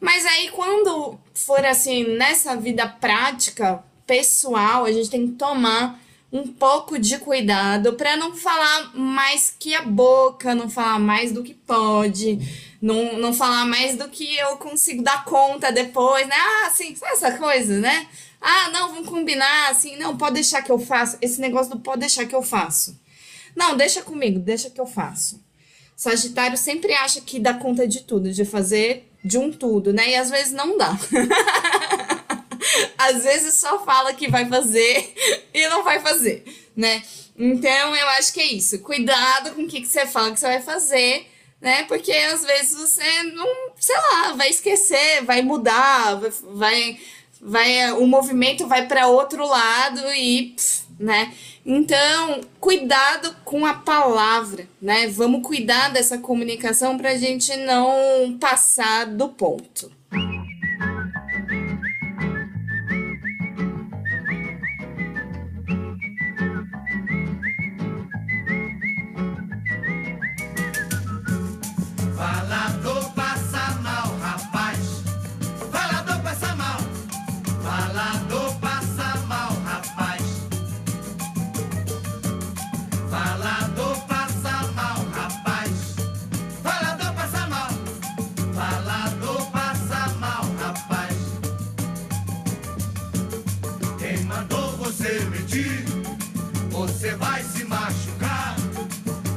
Mas 0.00 0.24
aí 0.26 0.48
quando 0.50 1.18
for 1.34 1.64
assim 1.64 2.16
nessa 2.16 2.56
vida 2.56 2.86
prática, 2.88 3.82
pessoal, 4.06 4.84
a 4.84 4.92
gente 4.92 5.10
tem 5.10 5.26
que 5.26 5.34
tomar 5.34 6.00
um 6.32 6.46
pouco 6.46 6.98
de 6.98 7.18
cuidado 7.18 7.94
para 7.94 8.16
não 8.16 8.34
falar 8.36 8.94
mais 8.94 9.52
que 9.58 9.74
a 9.74 9.82
boca, 9.82 10.54
não 10.54 10.70
falar 10.70 10.98
mais 10.98 11.32
do 11.32 11.42
que 11.42 11.54
pode, 11.54 12.38
não, 12.80 13.18
não 13.18 13.32
falar 13.32 13.66
mais 13.66 13.96
do 13.96 14.08
que 14.08 14.36
eu 14.36 14.56
consigo 14.56 15.02
dar 15.02 15.24
conta 15.24 15.72
depois, 15.72 16.26
né? 16.28 16.36
Ah, 16.36 16.66
assim, 16.68 16.96
essa 17.04 17.32
coisa, 17.32 17.80
né? 17.80 18.06
Ah, 18.40 18.70
não, 18.70 18.88
vamos 18.90 19.08
combinar, 19.08 19.70
assim, 19.70 19.96
não, 19.96 20.16
pode 20.16 20.34
deixar 20.34 20.62
que 20.62 20.70
eu 20.70 20.78
faço. 20.78 21.18
Esse 21.20 21.40
negócio 21.40 21.72
do 21.72 21.80
pode 21.80 22.00
deixar 22.00 22.24
que 22.26 22.34
eu 22.34 22.42
faço. 22.42 22.98
Não, 23.54 23.76
deixa 23.76 24.02
comigo, 24.02 24.38
deixa 24.38 24.70
que 24.70 24.80
eu 24.80 24.86
faço. 24.86 25.42
Sagitário 25.96 26.56
sempre 26.56 26.94
acha 26.94 27.20
que 27.20 27.38
dá 27.38 27.52
conta 27.52 27.86
de 27.86 28.02
tudo, 28.02 28.32
de 28.32 28.44
fazer 28.44 29.10
de 29.22 29.36
um 29.36 29.52
tudo, 29.52 29.92
né? 29.92 30.10
E 30.10 30.16
às 30.16 30.30
vezes 30.30 30.52
não 30.52 30.78
dá. 30.78 30.96
às 32.96 33.24
vezes 33.24 33.54
só 33.54 33.84
fala 33.84 34.14
que 34.14 34.28
vai 34.28 34.48
fazer 34.48 35.14
e 35.52 35.68
não 35.68 35.84
vai 35.84 36.00
fazer, 36.00 36.44
né? 36.76 37.02
Então 37.38 37.96
eu 37.96 38.08
acho 38.10 38.32
que 38.32 38.40
é 38.40 38.46
isso. 38.46 38.78
Cuidado 38.80 39.52
com 39.54 39.62
o 39.62 39.66
que, 39.66 39.80
que 39.80 39.88
você 39.88 40.06
fala 40.06 40.32
que 40.32 40.40
você 40.40 40.46
vai 40.46 40.60
fazer, 40.60 41.26
né? 41.60 41.84
Porque 41.84 42.12
às 42.12 42.44
vezes 42.44 42.78
você 42.78 43.22
não, 43.34 43.46
sei 43.78 43.96
lá, 43.96 44.32
vai 44.32 44.50
esquecer, 44.50 45.24
vai 45.24 45.42
mudar, 45.42 46.20
vai, 46.54 46.98
vai 47.40 47.92
o 47.92 48.06
movimento 48.06 48.66
vai 48.66 48.86
para 48.86 49.06
outro 49.06 49.46
lado 49.46 50.00
e, 50.14 50.54
né? 50.98 51.32
Então, 51.64 52.40
cuidado 52.58 53.34
com 53.44 53.66
a 53.66 53.74
palavra, 53.74 54.68
né? 54.80 55.06
Vamos 55.08 55.46
cuidar 55.46 55.90
dessa 55.90 56.18
comunicação 56.18 56.96
para 56.96 57.10
a 57.10 57.16
gente 57.16 57.54
não 57.56 58.36
passar 58.38 59.06
do 59.06 59.28
ponto. 59.28 59.99
Quem 94.00 94.16
mandou 94.24 94.78
você 94.78 95.20
mentir? 95.26 95.84
Você 96.70 97.14
vai 97.16 97.42
se 97.42 97.64
machucar. 97.64 98.56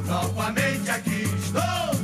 Novamente 0.06 0.90
aqui 0.90 1.28
estou. 1.38 2.03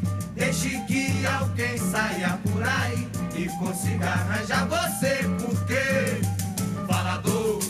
Hoje 0.63 0.79
que 0.85 1.25
alguém 1.25 1.75
saia 1.75 2.39
por 2.43 2.61
aí 2.61 3.07
e 3.35 3.49
consiga 3.57 4.09
arranjar 4.09 4.67
você, 4.67 5.21
porque 5.39 6.21
falador 6.85 7.60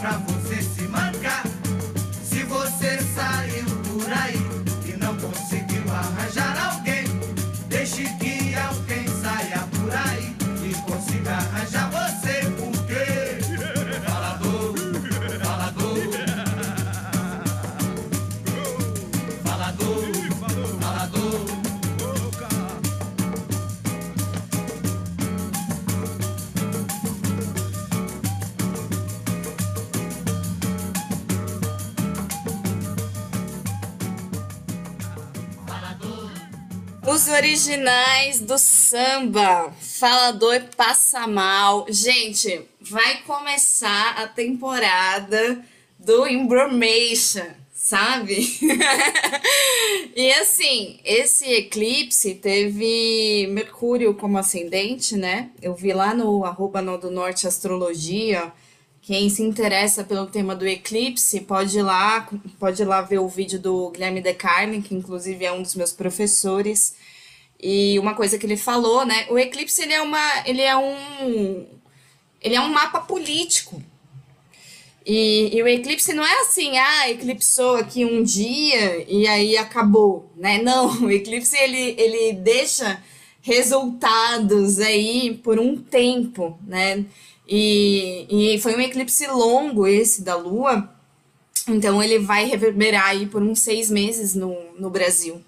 que 0.00 0.37
originais 37.38 38.40
do 38.40 38.58
samba, 38.58 39.72
Falador 39.80 40.60
Passa 40.76 41.24
Mal. 41.28 41.86
Gente, 41.88 42.62
vai 42.80 43.22
começar 43.22 44.16
a 44.18 44.26
temporada 44.26 45.64
do 46.00 46.26
Embromation, 46.26 47.46
sabe? 47.72 48.58
e 50.16 50.32
assim, 50.32 50.98
esse 51.04 51.44
eclipse 51.44 52.34
teve 52.34 53.46
Mercúrio 53.52 54.14
como 54.14 54.36
ascendente, 54.36 55.16
né? 55.16 55.50
Eu 55.62 55.76
vi 55.76 55.92
lá 55.92 56.12
no 56.12 56.44
arroba 56.44 56.82
do 56.98 57.08
Norte 57.08 57.46
Astrologia. 57.46 58.52
Quem 59.00 59.30
se 59.30 59.44
interessa 59.44 60.02
pelo 60.02 60.26
tema 60.26 60.56
do 60.56 60.66
eclipse 60.66 61.40
pode 61.42 61.78
ir 61.78 61.82
lá, 61.82 62.28
pode 62.58 62.82
ir 62.82 62.84
lá 62.84 63.00
ver 63.00 63.20
o 63.20 63.28
vídeo 63.28 63.60
do 63.60 63.90
Guilherme 63.90 64.20
De 64.20 64.34
Carne, 64.34 64.82
que 64.82 64.92
inclusive 64.92 65.44
é 65.44 65.52
um 65.52 65.62
dos 65.62 65.76
meus 65.76 65.92
professores. 65.92 66.94
E 67.60 67.98
uma 67.98 68.14
coisa 68.14 68.38
que 68.38 68.46
ele 68.46 68.56
falou, 68.56 69.04
né? 69.04 69.26
O 69.30 69.38
eclipse 69.38 69.82
ele 69.82 69.92
é 69.92 70.00
uma, 70.00 70.42
ele 70.46 70.62
é 70.62 70.76
um, 70.76 71.66
ele 72.40 72.54
é 72.54 72.60
um 72.60 72.68
mapa 72.68 73.00
político. 73.00 73.82
E, 75.04 75.56
e 75.56 75.62
o 75.62 75.66
eclipse 75.66 76.12
não 76.12 76.24
é 76.24 76.40
assim, 76.42 76.76
ah, 76.76 77.10
eclipsou 77.10 77.76
aqui 77.76 78.04
um 78.04 78.22
dia 78.22 79.10
e 79.10 79.26
aí 79.26 79.56
acabou, 79.56 80.30
né? 80.36 80.60
Não, 80.62 80.86
o 81.04 81.10
eclipse 81.10 81.56
ele, 81.56 81.94
ele 81.98 82.34
deixa 82.34 83.02
resultados 83.40 84.78
aí 84.78 85.40
por 85.42 85.58
um 85.58 85.76
tempo, 85.76 86.58
né? 86.66 87.04
E, 87.48 88.26
e 88.54 88.60
foi 88.60 88.76
um 88.76 88.80
eclipse 88.80 89.26
longo 89.26 89.86
esse 89.86 90.22
da 90.22 90.36
Lua, 90.36 90.88
então 91.66 92.02
ele 92.02 92.18
vai 92.18 92.44
reverberar 92.44 93.06
aí 93.06 93.26
por 93.26 93.42
uns 93.42 93.60
seis 93.60 93.90
meses 93.90 94.34
no, 94.34 94.54
no 94.78 94.90
Brasil. 94.90 95.42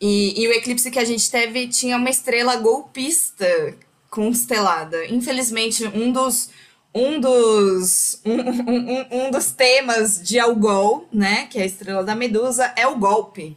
E, 0.00 0.40
e 0.42 0.48
o 0.48 0.52
eclipse 0.52 0.90
que 0.90 0.98
a 0.98 1.04
gente 1.04 1.30
teve 1.30 1.68
tinha 1.68 1.96
uma 1.96 2.10
estrela 2.10 2.56
golpista 2.56 3.74
constelada. 4.10 5.06
Infelizmente, 5.06 5.86
um 5.86 6.12
dos 6.12 6.50
um 6.94 7.20
dos 7.20 8.20
um, 8.24 8.32
um, 8.40 9.26
um- 9.26 9.30
dos 9.30 9.52
temas 9.52 10.22
de 10.22 10.38
Algol, 10.38 11.06
né, 11.12 11.46
que 11.50 11.58
é 11.58 11.62
a 11.62 11.66
estrela 11.66 12.02
da 12.02 12.14
Medusa, 12.14 12.72
é 12.74 12.86
o 12.86 12.96
golpe. 12.96 13.54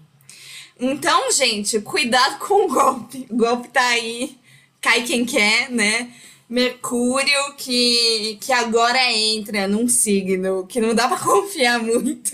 Então, 0.79 1.31
gente, 1.31 1.79
cuidado 1.81 2.39
com 2.39 2.65
o 2.65 2.67
golpe. 2.67 3.25
O 3.29 3.35
golpe 3.35 3.67
tá 3.69 3.85
aí, 3.87 4.37
cai 4.81 5.03
quem 5.03 5.25
quer, 5.25 5.69
né? 5.69 6.11
Mercúrio 6.49 7.53
que, 7.57 8.37
que 8.41 8.51
agora 8.51 8.99
entra 9.11 9.67
num 9.67 9.87
signo 9.87 10.65
que 10.67 10.81
não 10.81 10.95
dá 10.95 11.07
pra 11.07 11.17
confiar 11.19 11.79
muito 11.81 12.31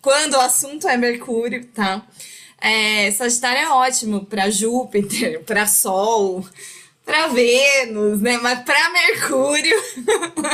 quando 0.00 0.34
o 0.34 0.40
assunto 0.40 0.86
é 0.88 0.96
Mercúrio, 0.96 1.64
tá? 1.74 2.06
É, 2.60 3.10
Sagitário 3.12 3.60
é 3.60 3.70
ótimo 3.70 4.24
para 4.24 4.50
Júpiter, 4.50 5.42
para 5.46 5.66
Sol, 5.66 6.44
para 7.04 7.28
Vênus, 7.28 8.20
né? 8.20 8.38
Mas 8.38 8.60
para 8.64 8.90
Mercúrio 8.90 9.76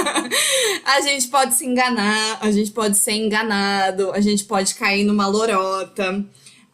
a 0.85 1.01
gente 1.01 1.29
pode 1.29 1.55
se 1.55 1.67
enganar, 1.67 2.39
a 2.41 2.51
gente 2.51 2.71
pode 2.71 2.97
ser 2.99 3.13
enganado, 3.13 4.13
a 4.13 4.21
gente 4.21 4.45
pode 4.45 4.75
cair 4.75 5.05
numa 5.05 5.27
lorota. 5.27 6.25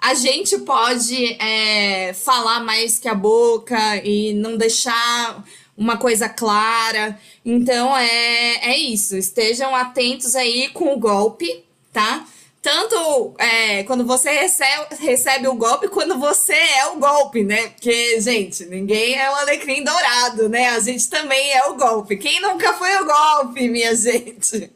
A 0.00 0.14
gente 0.14 0.58
pode 0.60 1.36
é, 1.38 2.14
falar 2.14 2.60
mais 2.60 2.98
que 2.98 3.06
a 3.06 3.14
boca 3.14 3.96
e 4.02 4.32
não 4.32 4.56
deixar 4.56 5.44
uma 5.76 5.98
coisa 5.98 6.26
clara. 6.26 7.20
Então 7.44 7.96
é, 7.96 8.70
é 8.70 8.78
isso. 8.78 9.16
Estejam 9.16 9.74
atentos 9.74 10.34
aí 10.34 10.70
com 10.70 10.94
o 10.94 10.98
golpe, 10.98 11.64
tá? 11.92 12.26
Tanto 12.62 13.34
é, 13.38 13.84
quando 13.84 14.04
você 14.04 14.30
recebe, 14.30 14.94
recebe 14.96 15.48
o 15.48 15.54
golpe, 15.54 15.88
quando 15.88 16.18
você 16.18 16.52
é 16.52 16.86
o 16.88 16.96
golpe, 16.96 17.42
né? 17.42 17.68
Porque, 17.68 18.20
gente, 18.20 18.66
ninguém 18.66 19.18
é 19.18 19.30
o 19.30 19.34
alecrim 19.36 19.82
dourado, 19.82 20.46
né? 20.46 20.68
A 20.68 20.78
gente 20.78 21.08
também 21.08 21.52
é 21.52 21.64
o 21.68 21.74
golpe. 21.74 22.18
Quem 22.18 22.38
nunca 22.42 22.74
foi 22.74 22.94
o 22.96 23.06
golpe, 23.06 23.66
minha 23.66 23.94
gente? 23.94 24.70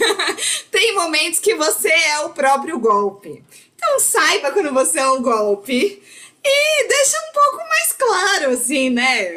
Tem 0.72 0.94
momentos 0.94 1.38
que 1.38 1.54
você 1.54 1.90
é 1.90 2.20
o 2.20 2.30
próprio 2.30 2.78
golpe. 2.78 3.44
Então 3.74 4.00
saiba 4.00 4.50
quando 4.50 4.72
você 4.72 4.98
é 4.98 5.10
um 5.10 5.20
golpe 5.20 6.02
e 6.42 6.88
deixa 6.88 7.16
um 7.28 7.32
pouco 7.32 7.68
mais 7.68 7.92
claro, 7.92 8.50
assim, 8.52 8.88
né? 8.88 9.34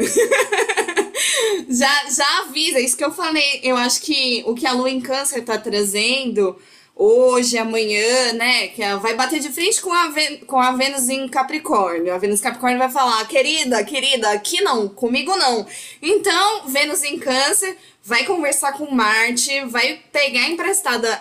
já, 1.70 2.10
já 2.10 2.40
avisa, 2.40 2.80
isso 2.80 2.96
que 2.96 3.04
eu 3.04 3.12
falei. 3.12 3.60
Eu 3.62 3.76
acho 3.76 4.02
que 4.02 4.44
o 4.48 4.56
que 4.56 4.66
a 4.66 4.72
Lua 4.72 4.90
em 4.90 5.02
Câncer 5.02 5.44
tá 5.44 5.58
trazendo 5.58 6.58
hoje, 7.04 7.58
amanhã, 7.58 8.34
né? 8.34 8.68
Que 8.68 8.84
ela 8.84 9.00
vai 9.00 9.16
bater 9.16 9.40
de 9.40 9.50
frente 9.50 9.82
com 9.82 9.92
a, 9.92 10.10
Ven- 10.10 10.38
com 10.46 10.60
a 10.60 10.72
Vênus 10.74 11.10
em 11.10 11.28
Capricórnio. 11.28 12.14
A 12.14 12.18
Vênus 12.20 12.40
em 12.40 12.44
Capricórnio 12.44 12.78
vai 12.78 12.92
falar, 12.92 13.28
querida, 13.28 13.84
querida, 13.84 14.30
aqui 14.32 14.62
não, 14.62 14.88
comigo 14.88 15.36
não. 15.36 15.66
Então, 16.00 16.68
Vênus 16.68 17.04
em 17.04 17.18
Câncer 17.18 17.76
vai 18.04 18.24
conversar 18.26 18.74
com 18.74 18.94
Marte, 18.94 19.62
vai 19.66 20.00
pegar 20.12 20.48
emprestada 20.48 21.12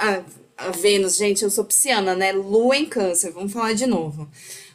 a, 0.58 0.66
a 0.66 0.70
Vênus, 0.70 1.16
gente, 1.16 1.42
eu 1.42 1.50
sou 1.50 1.64
pisciana, 1.64 2.14
né? 2.14 2.30
Lua 2.32 2.76
em 2.76 2.84
Câncer, 2.84 3.32
vamos 3.32 3.52
falar 3.52 3.72
de 3.72 3.86
novo. 3.86 4.28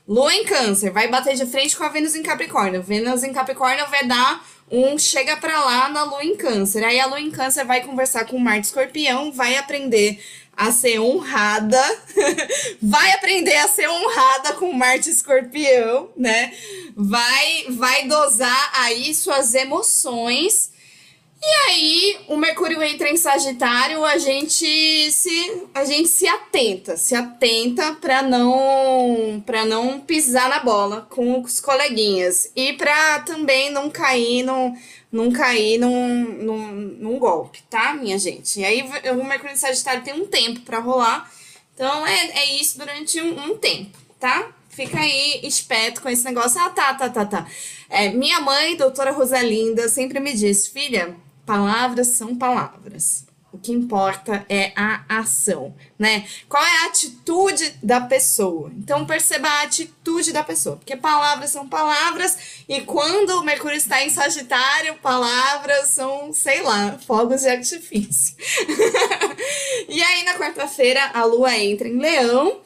Lua 0.07 0.33
em 0.33 0.43
Câncer 0.43 0.91
vai 0.91 1.07
bater 1.07 1.35
de 1.35 1.45
frente 1.45 1.75
com 1.77 1.83
a 1.83 1.89
Vênus 1.89 2.15
em 2.15 2.23
Capricórnio. 2.23 2.81
Vênus 2.81 3.23
em 3.23 3.33
Capricórnio 3.33 3.87
vai 3.89 4.07
dar 4.07 4.43
um 4.71 4.97
chega 4.97 5.37
pra 5.37 5.63
lá 5.63 5.89
na 5.89 6.03
Lua 6.03 6.23
em 6.23 6.35
Câncer. 6.35 6.83
Aí 6.83 6.99
a 6.99 7.05
Lua 7.05 7.19
em 7.19 7.31
Câncer 7.31 7.63
vai 7.65 7.83
conversar 7.83 8.25
com 8.25 8.37
Marte 8.39 8.65
Escorpião, 8.67 9.31
vai 9.31 9.55
aprender 9.57 10.19
a 10.57 10.71
ser 10.71 10.99
honrada, 10.99 11.81
vai 12.81 13.11
aprender 13.11 13.55
a 13.57 13.67
ser 13.67 13.89
honrada 13.89 14.53
com 14.53 14.71
Marte 14.71 15.09
Escorpião, 15.09 16.11
né? 16.15 16.53
Vai 16.95 17.65
vai 17.69 18.07
dosar 18.07 18.71
aí 18.73 19.13
suas 19.13 19.53
emoções. 19.53 20.71
E 21.41 21.69
aí, 21.69 22.19
o 22.27 22.37
Mercúrio 22.37 22.81
entra 22.81 23.09
em 23.09 23.17
Sagitário, 23.17 24.03
a 24.03 24.17
gente 24.17 25.11
se 25.11 25.67
a 25.73 25.85
gente 25.85 26.07
se 26.07 26.27
atenta, 26.27 26.97
se 26.97 27.13
atenta 27.13 27.93
para 27.93 28.23
não 28.23 29.43
para 29.45 29.63
não 29.63 29.99
pisar 29.99 30.49
na 30.49 30.59
bola 30.59 31.07
com 31.09 31.41
os 31.41 31.59
coleguinhas 31.59 32.51
e 32.55 32.73
para 32.73 33.19
também 33.19 33.69
não 33.69 33.91
cair 33.91 34.43
num, 34.43 34.75
não 35.11 35.31
cair 35.31 35.77
num, 35.77 36.23
num, 36.43 36.71
num 36.71 37.19
golpe, 37.19 37.61
tá, 37.69 37.93
minha 37.93 38.17
gente? 38.17 38.59
E 38.59 38.65
aí 38.65 38.81
o 39.11 39.23
Mercúrio 39.23 39.53
em 39.53 39.57
Sagitário 39.57 40.03
tem 40.03 40.13
um 40.13 40.25
tempo 40.25 40.61
para 40.61 40.79
rolar. 40.79 41.31
Então 41.75 42.07
é, 42.07 42.39
é 42.39 42.55
isso 42.55 42.77
durante 42.79 43.21
um, 43.21 43.51
um 43.51 43.57
tempo, 43.57 43.97
tá? 44.19 44.51
Fica 44.69 44.99
aí 44.99 45.41
esperto 45.43 46.01
com 46.01 46.09
esse 46.09 46.25
negócio. 46.25 46.59
Ah, 46.59 46.69
tá, 46.69 46.93
tá, 46.93 47.09
tá, 47.09 47.25
tá. 47.25 47.47
É, 47.89 48.09
minha 48.09 48.41
mãe, 48.41 48.75
doutora 48.75 49.11
Rosalinda, 49.11 49.87
sempre 49.87 50.19
me 50.19 50.33
diz, 50.33 50.67
filha, 50.67 51.15
Palavras 51.45 52.07
são 52.07 52.35
palavras. 52.35 53.25
O 53.55 53.57
que 53.57 53.71
importa 53.71 54.45
é 54.49 54.73
a 54.75 55.05
ação, 55.07 55.73
né? 55.97 56.27
Qual 56.49 56.61
é 56.61 56.83
a 56.83 56.87
atitude 56.87 57.73
da 57.81 58.01
pessoa? 58.01 58.69
Então 58.75 59.05
perceba 59.05 59.47
a 59.47 59.61
atitude 59.61 60.33
da 60.33 60.43
pessoa, 60.43 60.75
porque 60.75 60.97
palavras 60.97 61.51
são 61.51 61.65
palavras 61.65 62.37
e 62.67 62.81
quando 62.81 63.29
o 63.39 63.45
Mercúrio 63.45 63.77
está 63.77 64.03
em 64.03 64.09
Sagitário, 64.09 64.95
palavras 64.95 65.87
são, 65.87 66.33
sei 66.33 66.63
lá, 66.63 66.99
fogos 67.07 67.43
de 67.43 67.47
artifício. 67.47 68.35
e 69.87 70.03
aí 70.03 70.25
na 70.25 70.33
quarta-feira 70.37 71.11
a 71.13 71.23
Lua 71.23 71.55
entra 71.57 71.87
em 71.87 71.97
Leão 71.97 72.59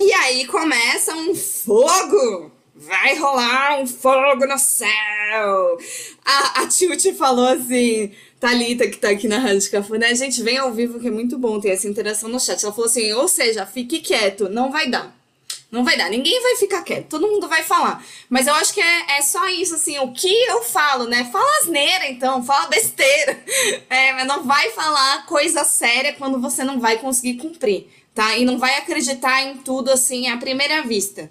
e 0.00 0.10
aí 0.10 0.46
começa 0.46 1.14
um 1.14 1.34
fogo 1.34 2.50
vai 2.78 3.16
rolar 3.18 3.80
um 3.80 3.86
fogo 3.86 4.46
no 4.46 4.58
céu. 4.58 5.78
A, 6.24 6.62
a 6.62 6.68
Tilt 6.68 7.12
falou 7.16 7.48
assim, 7.48 8.12
Thalita, 8.38 8.88
que 8.88 8.98
tá 8.98 9.10
aqui 9.10 9.26
na 9.26 9.38
Rádio 9.38 9.70
Cafuné, 9.70 10.14
gente, 10.14 10.42
vem 10.42 10.58
ao 10.58 10.72
vivo 10.72 11.00
que 11.00 11.08
é 11.08 11.10
muito 11.10 11.36
bom 11.36 11.60
ter 11.60 11.70
essa 11.70 11.88
interação 11.88 12.28
no 12.28 12.38
chat. 12.38 12.62
Ela 12.62 12.72
falou 12.72 12.88
assim, 12.88 13.12
ou 13.12 13.26
seja, 13.26 13.66
fique 13.66 14.00
quieto, 14.00 14.48
não 14.48 14.70
vai 14.70 14.88
dar. 14.88 15.16
Não 15.70 15.84
vai 15.84 15.98
dar, 15.98 16.08
ninguém 16.08 16.40
vai 16.40 16.56
ficar 16.56 16.82
quieto, 16.82 17.08
todo 17.08 17.28
mundo 17.28 17.46
vai 17.46 17.62
falar. 17.62 18.02
Mas 18.30 18.46
eu 18.46 18.54
acho 18.54 18.72
que 18.72 18.80
é, 18.80 19.18
é 19.18 19.22
só 19.22 19.46
isso, 19.48 19.74
assim, 19.74 19.98
o 19.98 20.12
que 20.12 20.32
eu 20.46 20.62
falo, 20.62 21.04
né? 21.04 21.28
Fala 21.30 21.58
asneira, 21.60 22.08
então, 22.08 22.42
fala 22.42 22.68
besteira. 22.68 23.38
É, 23.90 24.12
mas 24.12 24.26
não 24.26 24.44
vai 24.44 24.70
falar 24.70 25.26
coisa 25.26 25.64
séria 25.64 26.12
quando 26.12 26.40
você 26.40 26.62
não 26.62 26.78
vai 26.78 26.98
conseguir 26.98 27.34
cumprir, 27.34 27.88
tá? 28.14 28.36
E 28.36 28.44
não 28.44 28.58
vai 28.58 28.76
acreditar 28.76 29.42
em 29.42 29.56
tudo, 29.58 29.90
assim, 29.90 30.28
à 30.28 30.36
primeira 30.36 30.82
vista. 30.82 31.30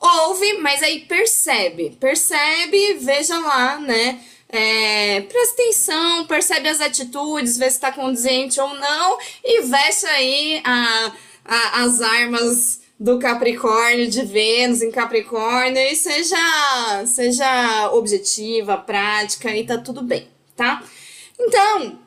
Ouve, 0.00 0.54
mas 0.58 0.82
aí 0.82 1.00
percebe. 1.00 1.96
Percebe, 1.98 2.94
veja 2.94 3.38
lá, 3.38 3.78
né? 3.78 4.20
É, 4.48 5.22
presta 5.22 5.62
atenção, 5.62 6.26
percebe 6.26 6.68
as 6.68 6.80
atitudes, 6.80 7.58
vê 7.58 7.68
se 7.68 7.80
tá 7.80 7.90
condizente 7.90 8.60
ou 8.60 8.74
não, 8.74 9.18
e 9.44 9.62
veste 9.62 10.06
aí 10.06 10.62
a, 10.64 11.12
a, 11.44 11.82
as 11.82 12.00
armas 12.00 12.80
do 12.98 13.18
Capricórnio, 13.18 14.08
de 14.08 14.22
Vênus 14.24 14.82
em 14.82 14.90
Capricórnio, 14.90 15.78
e 15.78 15.96
seja, 15.96 16.36
seja 17.06 17.90
objetiva, 17.92 18.76
prática, 18.78 19.54
e 19.54 19.66
tá 19.66 19.78
tudo 19.78 20.00
bem, 20.02 20.28
tá? 20.54 20.82
Então, 21.38 21.98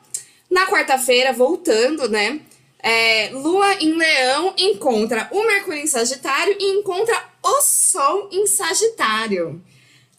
na 0.50 0.66
quarta-feira, 0.66 1.32
voltando, 1.32 2.08
né? 2.08 2.40
É, 2.82 3.28
Lua 3.32 3.74
em 3.74 3.92
Leão 3.92 4.54
encontra 4.56 5.28
o 5.30 5.46
Mercúrio 5.46 5.82
em 5.82 5.86
Sagitário 5.86 6.56
e 6.58 6.78
encontra 6.78 7.29
o 7.42 7.60
Sol 7.60 8.28
em 8.32 8.46
Sagitário. 8.46 9.62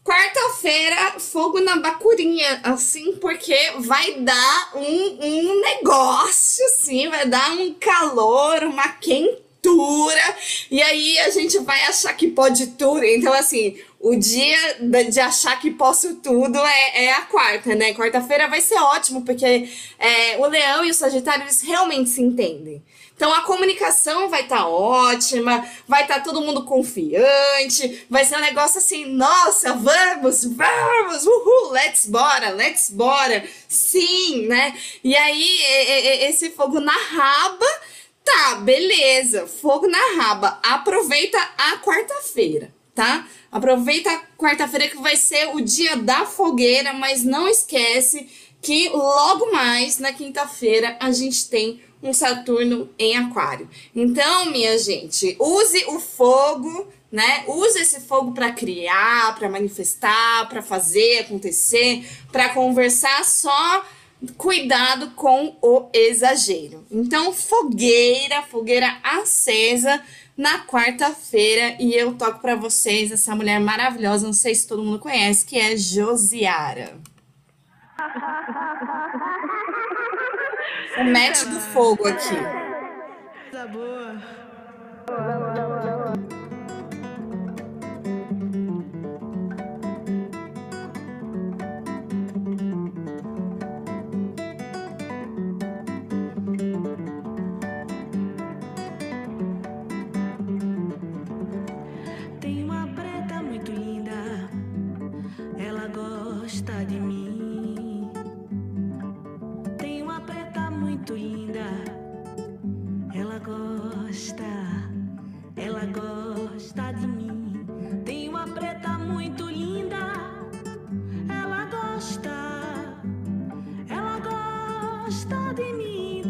Quarta-feira, 0.03 1.19
fogo 1.19 1.59
na 1.59 1.75
bacurinha, 1.75 2.61
assim, 2.63 3.17
porque 3.17 3.55
vai 3.77 4.13
dar 4.15 4.71
um, 4.75 5.19
um 5.21 5.61
negócio, 5.61 6.65
assim, 6.65 7.07
vai 7.07 7.27
dar 7.27 7.51
um 7.51 7.71
calor, 7.75 8.63
uma 8.63 8.87
quentura, 8.93 10.35
e 10.71 10.81
aí 10.81 11.19
a 11.19 11.29
gente 11.29 11.59
vai 11.59 11.83
achar 11.83 12.13
que 12.13 12.27
pode 12.27 12.65
tudo. 12.71 13.03
Então, 13.03 13.31
assim, 13.31 13.77
o 13.99 14.15
dia 14.15 14.57
de 15.07 15.19
achar 15.19 15.59
que 15.59 15.69
posso 15.69 16.15
tudo 16.15 16.57
é, 16.57 17.05
é 17.05 17.13
a 17.13 17.21
quarta, 17.21 17.75
né? 17.75 17.93
Quarta-feira 17.93 18.47
vai 18.47 18.59
ser 18.59 18.79
ótimo, 18.79 19.23
porque 19.23 19.69
é, 19.99 20.35
o 20.39 20.47
leão 20.47 20.83
e 20.83 20.89
o 20.89 20.95
sagitário, 20.95 21.43
eles 21.43 21.61
realmente 21.61 22.09
se 22.09 22.23
entendem. 22.23 22.81
Então 23.21 23.31
a 23.31 23.43
comunicação 23.43 24.29
vai 24.29 24.41
estar 24.41 24.63
tá 24.63 24.67
ótima, 24.67 25.63
vai 25.87 26.01
estar 26.01 26.15
tá 26.15 26.19
todo 26.21 26.41
mundo 26.41 26.65
confiante, 26.65 28.03
vai 28.09 28.25
ser 28.25 28.35
um 28.37 28.41
negócio 28.41 28.79
assim, 28.79 29.05
nossa, 29.05 29.73
vamos, 29.73 30.43
vamos, 30.45 31.27
uhul, 31.27 31.69
let's 31.69 32.07
bora, 32.07 32.49
let's 32.49 32.89
bora, 32.89 33.47
sim, 33.67 34.47
né? 34.47 34.75
E 35.03 35.15
aí 35.15 35.59
esse 36.23 36.49
fogo 36.49 36.79
na 36.79 36.97
raba, 36.97 37.67
tá, 38.25 38.55
beleza, 38.55 39.45
fogo 39.45 39.85
na 39.85 40.15
raba, 40.15 40.59
aproveita 40.63 41.37
a 41.59 41.77
quarta-feira, 41.77 42.73
tá? 42.95 43.27
Aproveita 43.51 44.09
a 44.09 44.21
quarta-feira 44.35 44.87
que 44.87 44.97
vai 44.97 45.15
ser 45.15 45.55
o 45.55 45.61
dia 45.61 45.95
da 45.95 46.25
fogueira, 46.25 46.91
mas 46.91 47.23
não 47.23 47.47
esquece 47.47 48.27
que 48.63 48.89
logo 48.89 49.51
mais 49.51 49.99
na 49.99 50.11
quinta-feira 50.11 50.97
a 50.99 51.11
gente 51.11 51.47
tem 51.49 51.81
um 52.01 52.13
Saturno 52.13 52.89
em 52.97 53.15
Aquário. 53.15 53.69
Então, 53.95 54.51
minha 54.51 54.77
gente, 54.77 55.35
use 55.39 55.85
o 55.87 55.99
fogo, 55.99 56.87
né? 57.11 57.43
Use 57.47 57.79
esse 57.79 58.01
fogo 58.01 58.31
para 58.31 58.51
criar, 58.51 59.35
para 59.35 59.49
manifestar, 59.49 60.47
para 60.49 60.61
fazer 60.61 61.19
acontecer, 61.19 62.07
para 62.31 62.49
conversar 62.49 63.23
só 63.25 63.85
cuidado 64.37 65.11
com 65.11 65.57
o 65.61 65.89
exagero. 65.93 66.85
Então, 66.91 67.33
fogueira, 67.33 68.41
fogueira 68.43 68.97
acesa 69.03 70.01
na 70.37 70.65
quarta-feira 70.65 71.75
e 71.79 71.93
eu 71.93 72.13
toco 72.15 72.39
para 72.39 72.55
vocês 72.55 73.11
essa 73.11 73.35
mulher 73.35 73.59
maravilhosa, 73.59 74.25
não 74.25 74.33
sei 74.33 74.55
se 74.55 74.67
todo 74.67 74.83
mundo 74.83 74.99
conhece, 74.99 75.45
que 75.45 75.57
é 75.57 75.75
Josiara. 75.75 76.97
O 80.97 81.03
match 81.03 81.45
do 81.45 81.59
fogo 81.59 82.07
aqui. 82.07 82.35
Coisa 83.49 83.67
boa. 83.67 84.40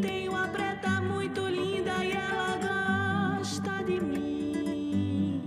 Tem 0.02 0.30
uma 0.30 0.48
preta 0.48 1.02
muito 1.02 1.42
linda 1.48 2.04
e 2.04 2.12
ela 2.12 2.58
gosta 3.38 3.84
de 3.84 4.00
mim. 4.00 5.42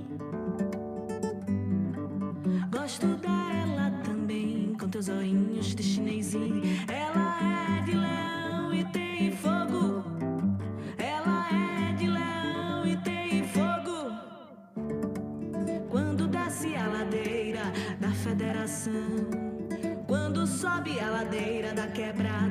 Gosto 2.71 3.07
dela 3.17 3.91
também, 4.05 4.77
com 4.79 4.89
teus 4.89 5.09
olhinhos 5.09 5.75
de 5.75 5.83
chinesinho. 5.83 6.63
Ela 6.89 7.39
é 7.79 7.83
de 7.85 7.93
leão 7.93 8.75
e 8.75 8.85
tem 8.93 9.33
fogo. 9.33 10.05
Ela 10.99 11.47
é 11.89 11.93
de 11.95 12.07
leão 12.07 12.87
e 12.87 12.97
tem 12.99 13.45
fogo. 13.45 14.13
Quando 15.91 16.27
desce 16.29 16.75
a 16.77 16.87
ladeira 16.87 17.73
da 18.01 18.11
federação, 18.11 18.93
quando 20.07 20.47
sobe 20.47 21.01
a 21.01 21.11
ladeira 21.11 21.73
da 21.73 21.87
quebrada, 21.87 22.44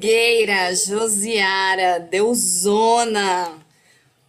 Fogueira, 0.00 0.74
Josiara, 0.74 2.00
Deusona. 2.00 3.52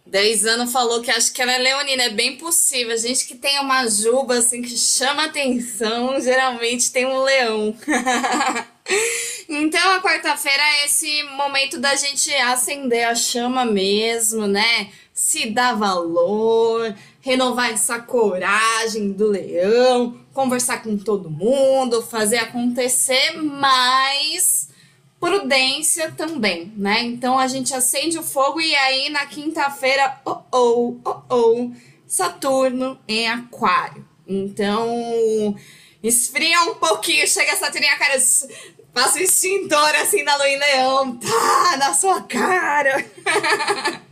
Dez 0.04 0.44
anos 0.44 0.70
falou 0.70 1.00
que 1.00 1.10
acho 1.10 1.32
que 1.32 1.40
ela 1.40 1.52
é 1.52 1.56
leonina, 1.56 2.02
é 2.02 2.10
bem 2.10 2.36
possível. 2.36 2.92
A 2.92 2.98
gente 2.98 3.26
que 3.26 3.34
tem 3.34 3.58
uma 3.58 3.88
juba 3.88 4.36
assim 4.36 4.60
que 4.60 4.76
chama 4.76 5.24
atenção, 5.24 6.20
geralmente 6.20 6.92
tem 6.92 7.06
um 7.06 7.22
leão. 7.22 7.74
então 9.48 9.92
a 9.92 10.02
quarta-feira 10.02 10.62
é 10.62 10.84
esse 10.84 11.22
momento 11.38 11.80
da 11.80 11.96
gente 11.96 12.30
acender 12.34 13.08
a 13.08 13.14
chama 13.14 13.64
mesmo, 13.64 14.46
né? 14.46 14.90
Se 15.14 15.48
dar 15.48 15.74
valor, 15.74 16.94
renovar 17.22 17.72
essa 17.72 17.98
coragem 17.98 19.10
do 19.12 19.26
leão, 19.28 20.20
conversar 20.34 20.82
com 20.82 20.98
todo 20.98 21.30
mundo, 21.30 22.02
fazer 22.02 22.36
acontecer, 22.36 23.38
mas 23.40 24.70
prudência 25.22 26.10
também, 26.10 26.72
né? 26.76 27.00
Então 27.04 27.38
a 27.38 27.46
gente 27.46 27.72
acende 27.72 28.18
o 28.18 28.24
fogo 28.24 28.60
e 28.60 28.74
aí 28.74 29.08
na 29.08 29.24
quinta-feira, 29.24 30.20
oh 30.26 30.40
oh, 30.50 30.96
oh 31.04 31.22
oh, 31.30 31.70
Saturno 32.04 32.98
em 33.06 33.28
Aquário. 33.28 34.04
Então 34.26 35.56
esfria 36.02 36.62
um 36.62 36.74
pouquinho, 36.74 37.28
chega 37.28 37.54
Saturno 37.54 37.86
em 37.86 37.90
Aquário, 37.90 38.20
passa 38.92 39.18
o 39.20 39.22
extintor 39.22 39.94
assim 40.02 40.24
da 40.24 40.34
lua 40.34 40.48
em 40.48 40.58
leão, 40.58 41.16
tá 41.16 41.76
na 41.78 41.94
sua 41.94 42.20
cara. 42.22 43.06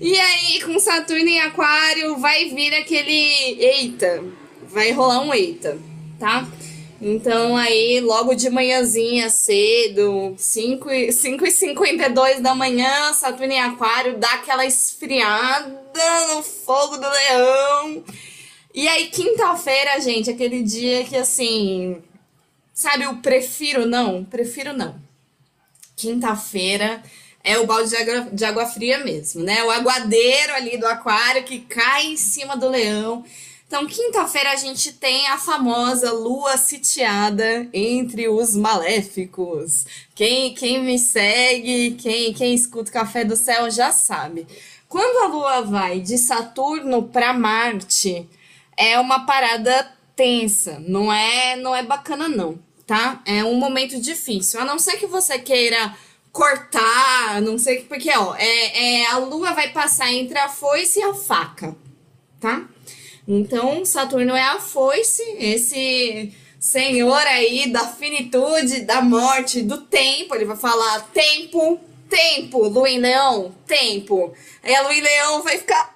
e 0.00 0.18
aí 0.18 0.60
com 0.62 0.76
Saturno 0.80 1.28
em 1.28 1.40
Aquário 1.40 2.18
vai 2.18 2.46
vir 2.46 2.74
aquele 2.74 3.62
eita, 3.62 4.24
vai 4.64 4.90
rolar 4.90 5.20
um 5.20 5.32
eita, 5.32 5.78
tá? 6.18 6.48
Então 7.00 7.56
aí, 7.56 7.98
logo 8.00 8.34
de 8.34 8.50
manhãzinha, 8.50 9.30
cedo, 9.30 10.34
5 10.36 10.90
e, 10.90 11.12
5 11.12 11.46
e 11.46 11.50
52 11.50 12.40
da 12.40 12.54
manhã, 12.54 13.12
Saturno 13.14 13.52
em 13.52 13.60
Aquário 13.60 14.18
dá 14.18 14.34
aquela 14.34 14.66
esfriada 14.66 15.70
no 16.34 16.42
fogo 16.42 16.98
do 16.98 17.08
leão. 17.08 18.04
E 18.74 18.86
aí, 18.86 19.06
quinta-feira, 19.06 19.98
gente, 20.00 20.30
aquele 20.30 20.62
dia 20.62 21.02
que 21.04 21.16
assim, 21.16 22.02
sabe, 22.74 23.06
o 23.06 23.16
prefiro 23.16 23.86
não, 23.86 24.22
prefiro 24.22 24.74
não. 24.74 24.94
Quinta-feira 25.96 27.02
é 27.42 27.58
o 27.58 27.66
balde 27.66 27.88
de 27.88 27.96
água, 27.96 28.28
de 28.30 28.44
água 28.44 28.66
fria 28.66 28.98
mesmo, 28.98 29.42
né? 29.42 29.64
O 29.64 29.70
aguadeiro 29.70 30.54
ali 30.54 30.76
do 30.76 30.86
aquário 30.86 31.44
que 31.44 31.60
cai 31.60 32.08
em 32.08 32.16
cima 32.16 32.56
do 32.56 32.68
leão. 32.68 33.24
Então, 33.70 33.86
quinta-feira 33.86 34.50
a 34.50 34.56
gente 34.56 34.94
tem 34.94 35.28
a 35.28 35.38
famosa 35.38 36.10
lua 36.10 36.56
sitiada 36.56 37.68
entre 37.72 38.28
os 38.28 38.56
maléficos. 38.56 39.86
Quem, 40.12 40.52
quem 40.54 40.82
me 40.82 40.98
segue, 40.98 41.92
quem, 41.92 42.34
quem 42.34 42.52
escuta 42.52 42.90
o 42.90 42.92
Café 42.92 43.24
do 43.24 43.36
Céu 43.36 43.70
já 43.70 43.92
sabe. 43.92 44.44
Quando 44.88 45.22
a 45.22 45.28
lua 45.28 45.60
vai 45.62 46.00
de 46.00 46.18
Saturno 46.18 47.04
para 47.04 47.32
Marte, 47.32 48.28
é 48.76 48.98
uma 48.98 49.24
parada 49.24 49.96
tensa, 50.16 50.80
não 50.80 51.12
é, 51.12 51.54
não 51.54 51.72
é 51.72 51.84
bacana 51.84 52.28
não, 52.28 52.58
tá? 52.84 53.22
É 53.24 53.44
um 53.44 53.54
momento 53.54 54.00
difícil, 54.00 54.58
a 54.58 54.64
não 54.64 54.80
ser 54.80 54.96
que 54.96 55.06
você 55.06 55.38
queira 55.38 55.96
cortar, 56.32 57.40
não 57.40 57.56
sei 57.56 57.84
porque 57.84 58.10
ó, 58.16 58.34
é, 58.34 59.02
é 59.02 59.06
a 59.12 59.18
lua 59.18 59.52
vai 59.52 59.70
passar 59.70 60.12
entre 60.12 60.36
a 60.40 60.48
foice 60.48 60.98
e 60.98 61.04
a 61.04 61.14
faca, 61.14 61.76
tá? 62.40 62.68
Então, 63.32 63.84
Saturno 63.84 64.34
é 64.34 64.42
a 64.42 64.58
foice, 64.58 65.22
esse 65.38 66.34
senhor 66.58 67.24
aí 67.28 67.70
da 67.70 67.86
finitude, 67.86 68.80
da 68.80 69.00
morte, 69.00 69.62
do 69.62 69.82
tempo. 69.82 70.34
Ele 70.34 70.46
vai 70.46 70.56
falar 70.56 71.08
tempo, 71.12 71.78
tempo, 72.08 72.66
Lua 72.66 72.90
em 72.90 72.98
Leão, 72.98 73.54
tempo. 73.68 74.34
Aí 74.64 74.74
a 74.74 74.82
Lua 74.82 74.92
em 74.92 75.00
Leão 75.00 75.42
vai 75.44 75.58
ficar. 75.58 75.94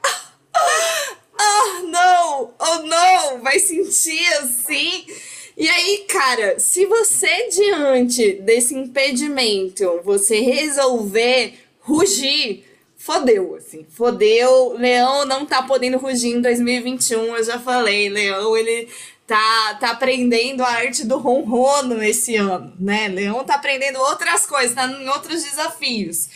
Ah, 1.37 1.83
não! 1.83 2.55
Oh, 2.57 2.79
não! 2.87 3.43
Vai 3.43 3.59
sentir 3.59 4.25
assim. 4.35 5.05
E 5.57 5.69
aí, 5.69 6.05
cara, 6.09 6.61
se 6.61 6.87
você, 6.87 7.49
diante 7.49 8.35
desse 8.35 8.77
impedimento, 8.77 10.01
você 10.05 10.39
resolver 10.39 11.55
rugir, 11.81 12.65
fodeu, 13.05 13.55
assim, 13.57 13.85
fodeu. 13.91 14.73
Leão 14.79 15.27
não 15.27 15.45
tá 15.45 15.63
podendo 15.63 15.99
rugir 15.99 16.31
em 16.31 16.41
2021, 16.41 17.37
eu 17.37 17.45
já 17.45 17.59
falei. 17.59 18.09
Leão, 18.09 18.57
ele 18.57 18.89
tá, 19.27 19.75
tá 19.79 19.91
aprendendo 19.91 20.63
a 20.65 20.71
arte 20.71 21.05
do 21.05 21.19
ronrono 21.19 22.03
esse 22.03 22.35
ano, 22.37 22.73
né? 22.81 23.09
Leão 23.09 23.45
tá 23.45 23.57
aprendendo 23.57 23.99
outras 23.99 24.47
coisas, 24.47 24.75
tá 24.75 24.87
em 24.87 25.07
outros 25.11 25.45
desafios. 25.45 26.31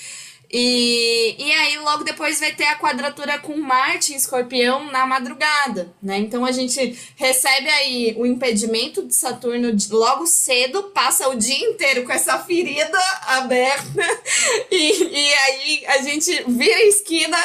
E, 0.50 1.34
e 1.38 1.52
aí, 1.52 1.78
logo 1.78 2.04
depois 2.04 2.40
vai 2.40 2.52
ter 2.52 2.64
a 2.64 2.78
quadratura 2.78 3.38
com 3.38 3.56
Marte 3.58 4.14
em 4.14 4.16
escorpião 4.16 4.90
na 4.90 5.06
madrugada, 5.06 5.92
né? 6.02 6.16
Então 6.18 6.44
a 6.44 6.52
gente 6.52 6.98
recebe 7.16 7.68
aí 7.68 8.14
o 8.16 8.24
impedimento 8.24 9.06
de 9.06 9.14
Saturno 9.14 9.74
de- 9.74 9.92
logo 9.92 10.26
cedo, 10.26 10.84
passa 10.84 11.28
o 11.28 11.36
dia 11.36 11.58
inteiro 11.68 12.04
com 12.04 12.12
essa 12.12 12.38
ferida 12.38 12.98
aberta, 13.26 14.02
e, 14.70 15.04
e 15.04 15.34
aí 15.34 15.84
a 15.86 15.98
gente 15.98 16.44
vira 16.48 16.76
a 16.76 16.84
esquina 16.86 17.38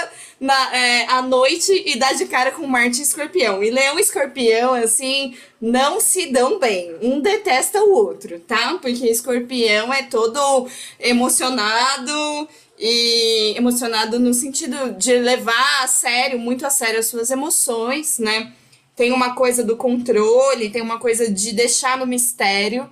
na, 0.44 0.76
é, 0.76 1.06
à 1.08 1.22
noite 1.22 1.72
e 1.86 1.98
dá 1.98 2.12
de 2.12 2.26
cara 2.26 2.52
com 2.52 2.68
Marte 2.68 3.00
em 3.00 3.04
escorpião. 3.04 3.64
E 3.64 3.72
Leão 3.72 3.98
e 3.98 4.02
escorpião, 4.02 4.74
assim, 4.74 5.38
não 5.62 6.02
se 6.02 6.26
dão 6.34 6.60
bem. 6.60 6.94
Um 7.02 7.22
detesta 7.22 7.82
o 7.82 7.94
outro, 7.94 8.38
tá? 8.42 8.78
Porque 8.82 9.08
escorpião 9.08 9.94
é 9.94 10.04
todo 10.04 10.68
emocionado 11.00 12.50
e 12.78 13.54
emocionado 13.56 14.20
no 14.20 14.34
sentido 14.34 14.92
de 14.98 15.14
levar 15.18 15.82
a 15.82 15.88
sério, 15.88 16.38
muito 16.38 16.66
a 16.66 16.70
sério 16.70 17.00
as 17.00 17.06
suas 17.06 17.32
emoções, 17.32 18.20
né? 18.20 18.52
Tem 18.98 19.14
uma 19.14 19.36
coisa 19.36 19.64
do 19.64 19.78
controle, 19.78 20.70
tem 20.70 20.82
uma 20.82 21.00
coisa 21.00 21.32
de 21.32 21.54
deixar 21.54 21.98
no 21.98 22.06
mistério. 22.06 22.90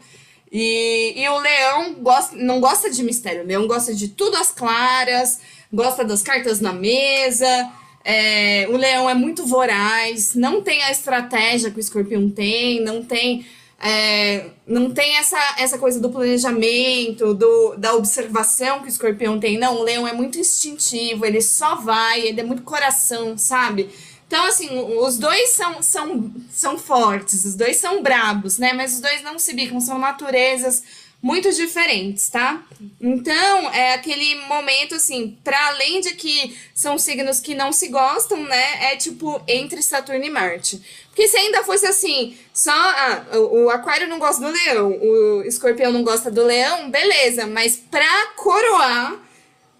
E, 0.49 1.15
e 1.17 1.27
o 1.27 1.37
leão 1.37 1.95
gosta, 1.95 2.33
não 2.33 2.61
gosta 2.61 2.89
de 2.89 3.03
mistério, 3.03 3.43
o 3.43 3.45
leão 3.45 3.67
gosta 3.67 3.93
de 3.93 4.07
tudo 4.07 4.37
às 4.37 4.51
claras, 4.51 5.39
gosta 5.71 6.03
das 6.03 6.21
cartas 6.21 6.59
na 6.59 6.73
mesa. 6.73 7.71
é, 8.03 8.67
o 8.69 8.77
leão 8.77 9.09
é 9.09 9.13
muito 9.13 9.45
voraz, 9.45 10.33
não 10.35 10.61
tem 10.61 10.81
a 10.83 10.91
estratégia 10.91 11.69
que 11.69 11.77
o 11.77 11.79
escorpião 11.79 12.29
tem, 12.29 12.81
não 12.81 13.03
tem 13.03 13.45
é, 13.83 14.51
não 14.67 14.91
tem 14.91 15.17
essa, 15.17 15.39
essa 15.57 15.77
coisa 15.79 15.99
do 15.99 16.11
planejamento, 16.11 17.33
do, 17.33 17.75
da 17.75 17.95
observação 17.95 18.79
que 18.79 18.85
o 18.85 18.87
escorpião 18.87 19.39
tem. 19.39 19.57
Não, 19.57 19.79
o 19.79 19.83
leão 19.83 20.07
é 20.07 20.13
muito 20.13 20.37
instintivo, 20.37 21.25
ele 21.25 21.41
só 21.41 21.75
vai, 21.75 22.21
ele 22.21 22.41
é 22.41 22.43
muito 22.43 22.61
coração, 22.61 23.35
sabe? 23.37 23.89
Então, 24.27 24.45
assim, 24.45 24.69
os 24.99 25.17
dois 25.17 25.49
são, 25.49 25.81
são, 25.81 26.31
são 26.51 26.77
fortes, 26.77 27.43
os 27.43 27.55
dois 27.55 27.77
são 27.77 28.03
brabos, 28.03 28.59
né? 28.59 28.71
Mas 28.71 28.93
os 28.93 29.01
dois 29.01 29.23
não 29.23 29.39
se 29.39 29.53
bicam, 29.53 29.79
são 29.81 29.97
naturezas 29.97 30.83
muito 31.21 31.51
diferentes, 31.53 32.29
tá? 32.29 32.63
Então, 32.99 33.69
é 33.71 33.93
aquele 33.93 34.35
momento 34.47 34.95
assim, 34.95 35.37
para 35.43 35.67
além 35.67 36.01
de 36.01 36.15
que 36.15 36.57
são 36.73 36.97
signos 36.97 37.39
que 37.39 37.53
não 37.53 37.71
se 37.71 37.89
gostam, 37.89 38.43
né? 38.43 38.91
É 38.91 38.95
tipo 38.95 39.39
entre 39.47 39.83
Saturno 39.83 40.25
e 40.25 40.29
Marte. 40.31 40.81
Porque 41.09 41.27
se 41.27 41.37
ainda 41.37 41.63
fosse 41.63 41.85
assim, 41.85 42.35
só 42.51 42.71
ah, 42.71 43.25
o, 43.37 43.69
Aquário 43.69 44.07
não 44.07 44.17
gosta 44.17 44.43
do 44.43 44.51
Leão, 44.51 44.97
o 44.99 45.43
Escorpião 45.43 45.91
não 45.91 46.03
gosta 46.03 46.31
do 46.31 46.43
Leão, 46.43 46.89
beleza, 46.89 47.45
mas 47.45 47.75
pra 47.75 48.27
coroar, 48.35 49.19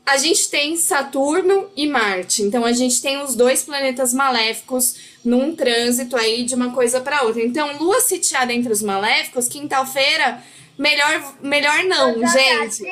a 0.05 0.17
gente 0.17 0.49
tem 0.49 0.75
Saturno 0.75 1.71
e 1.75 1.87
Marte. 1.87 2.43
Então 2.43 2.63
a 2.65 2.71
gente 2.73 3.01
tem 3.01 3.21
os 3.23 3.33
dois 3.33 3.63
planetas 3.63 4.13
maléficos 4.13 4.95
num 5.23 5.55
trânsito 5.55 6.15
aí 6.17 6.43
de 6.43 6.53
uma 6.53 6.71
coisa 6.71 6.99
para 6.99 7.23
outra. 7.23 7.41
Então, 7.41 7.77
Lua 7.77 7.99
sitiada 8.01 8.53
entre 8.53 8.71
os 8.71 8.81
maléficos, 8.81 9.47
quinta-feira 9.47 10.43
Melhor, 10.81 11.35
melhor 11.43 11.83
não, 11.83 12.27
gente. 12.27 12.83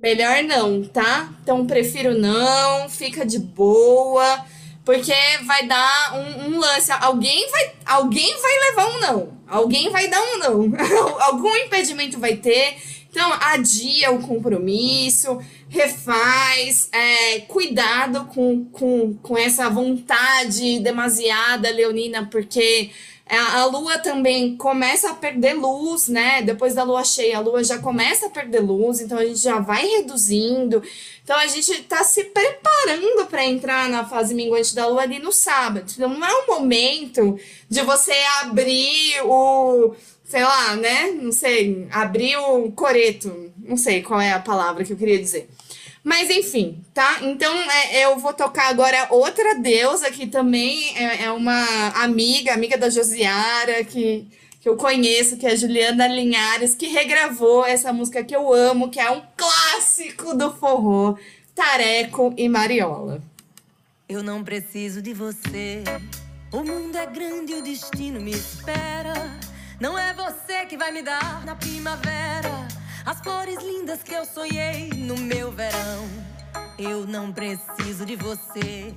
Melhor 0.00 0.44
não, 0.44 0.84
tá? 0.84 1.28
Então 1.42 1.66
prefiro 1.66 2.16
não, 2.16 2.88
fica 2.88 3.26
de 3.26 3.40
boa, 3.40 4.44
porque 4.84 5.12
vai 5.44 5.66
dar 5.66 6.14
um, 6.14 6.50
um, 6.50 6.60
lance. 6.60 6.92
Alguém 6.92 7.50
vai, 7.50 7.72
alguém 7.84 8.32
vai 8.40 8.58
levar 8.70 8.86
um 8.86 9.00
não. 9.00 9.38
Alguém 9.48 9.90
vai 9.90 10.06
dar 10.06 10.22
um 10.22 10.38
não. 10.38 10.72
Algum 11.18 11.56
impedimento 11.56 12.16
vai 12.20 12.36
ter. 12.36 12.76
Então, 13.10 13.32
adia 13.40 14.12
o 14.12 14.22
compromisso, 14.22 15.40
refaz, 15.68 16.88
é, 16.92 17.40
cuidado 17.40 18.26
com, 18.26 18.66
com, 18.66 19.14
com 19.14 19.36
essa 19.38 19.68
vontade 19.70 20.78
demasiada, 20.80 21.70
Leonina, 21.70 22.28
porque 22.30 22.90
é, 23.28 23.36
a 23.36 23.64
lua 23.64 23.98
também 23.98 24.56
começa 24.56 25.10
a 25.10 25.14
perder 25.14 25.54
luz, 25.54 26.06
né? 26.06 26.42
Depois 26.42 26.74
da 26.74 26.84
lua 26.84 27.02
cheia, 27.02 27.38
a 27.38 27.40
lua 27.40 27.64
já 27.64 27.76
começa 27.78 28.26
a 28.26 28.30
perder 28.30 28.60
luz, 28.60 29.00
então 29.00 29.18
a 29.18 29.24
gente 29.24 29.40
já 29.40 29.58
vai 29.58 29.84
reduzindo. 29.84 30.80
Então 31.24 31.36
a 31.36 31.46
gente 31.48 31.72
está 31.72 32.04
se 32.04 32.22
preparando 32.24 33.26
para 33.26 33.44
entrar 33.44 33.88
na 33.88 34.04
fase 34.04 34.32
minguante 34.32 34.76
da 34.76 34.86
lua 34.86 35.02
ali 35.02 35.18
no 35.18 35.32
sábado. 35.32 35.92
Então 35.92 36.08
não 36.08 36.24
é 36.24 36.32
o 36.32 36.46
momento 36.46 37.36
de 37.68 37.82
você 37.82 38.14
abrir 38.42 39.20
o, 39.24 39.92
sei 40.24 40.44
lá, 40.44 40.76
né? 40.76 41.10
Não 41.10 41.32
sei, 41.32 41.88
abrir 41.90 42.36
o 42.36 42.70
coreto. 42.70 43.52
Não 43.58 43.76
sei 43.76 44.02
qual 44.02 44.20
é 44.20 44.30
a 44.32 44.38
palavra 44.38 44.84
que 44.84 44.92
eu 44.92 44.96
queria 44.96 45.18
dizer. 45.18 45.48
Mas 46.06 46.30
enfim, 46.30 46.84
tá? 46.94 47.18
Então 47.22 47.52
é, 47.52 48.04
eu 48.04 48.16
vou 48.16 48.32
tocar 48.32 48.68
agora 48.68 49.08
outra 49.10 49.56
deusa 49.56 50.08
que 50.08 50.28
também 50.28 50.96
é, 50.96 51.24
é, 51.24 51.32
uma 51.32 51.88
amiga, 52.00 52.54
amiga 52.54 52.78
da 52.78 52.88
Josiara, 52.88 53.82
que, 53.82 54.24
que 54.60 54.68
eu 54.68 54.76
conheço, 54.76 55.36
que 55.36 55.44
é 55.44 55.50
a 55.50 55.56
Juliana 55.56 56.06
Linhares, 56.06 56.76
que 56.76 56.86
regravou 56.86 57.66
essa 57.66 57.92
música 57.92 58.22
que 58.22 58.36
eu 58.36 58.54
amo, 58.54 58.88
que 58.88 59.00
é 59.00 59.10
um 59.10 59.20
clássico 59.36 60.32
do 60.32 60.52
forró, 60.52 61.16
Tareco 61.52 62.32
e 62.36 62.48
Mariola. 62.48 63.20
Eu 64.08 64.22
não 64.22 64.44
preciso 64.44 65.02
de 65.02 65.12
você. 65.12 65.82
O 66.52 66.62
mundo 66.62 66.94
é 66.94 67.06
grande 67.06 67.50
e 67.52 67.56
o 67.56 67.62
destino 67.62 68.20
me 68.20 68.30
espera. 68.30 69.12
Não 69.80 69.98
é 69.98 70.14
você 70.14 70.66
que 70.66 70.76
vai 70.76 70.92
me 70.92 71.02
dar 71.02 71.44
na 71.44 71.56
primavera 71.56 72.65
as 73.06 73.20
flores 73.20 73.62
lindas 73.62 74.02
que 74.02 74.12
eu 74.12 74.24
sonhei 74.24 74.90
no 74.90 75.16
meu 75.16 75.52
verão. 75.52 76.08
Eu 76.76 77.06
não 77.06 77.32
preciso 77.32 78.04
de 78.04 78.16
você. 78.16 78.92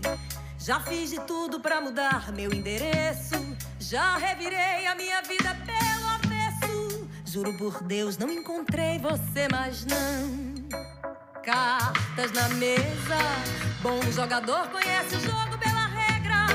Já 0.58 0.80
fiz 0.80 1.12
de 1.12 1.20
tudo 1.22 1.60
para 1.60 1.80
mudar 1.80 2.32
meu 2.32 2.52
endereço. 2.52 3.36
Já 3.80 4.18
revirei 4.18 4.88
a 4.88 4.96
minha 4.96 5.22
vida 5.22 5.56
pelo 5.64 6.08
avesso. 6.08 7.08
Juro 7.24 7.54
por 7.54 7.84
Deus, 7.84 8.18
não 8.18 8.32
encontrei 8.32 8.98
você, 8.98 9.48
mas 9.52 9.86
não. 9.86 10.68
Cartas 11.44 12.32
na 12.32 12.50
mesa. 12.50 13.20
Bom 13.82 14.02
jogador 14.12 14.70
conhece 14.70 15.18
o 15.18 15.20
jogo 15.20 15.58
pela 15.60 15.86
regra. 15.86 16.48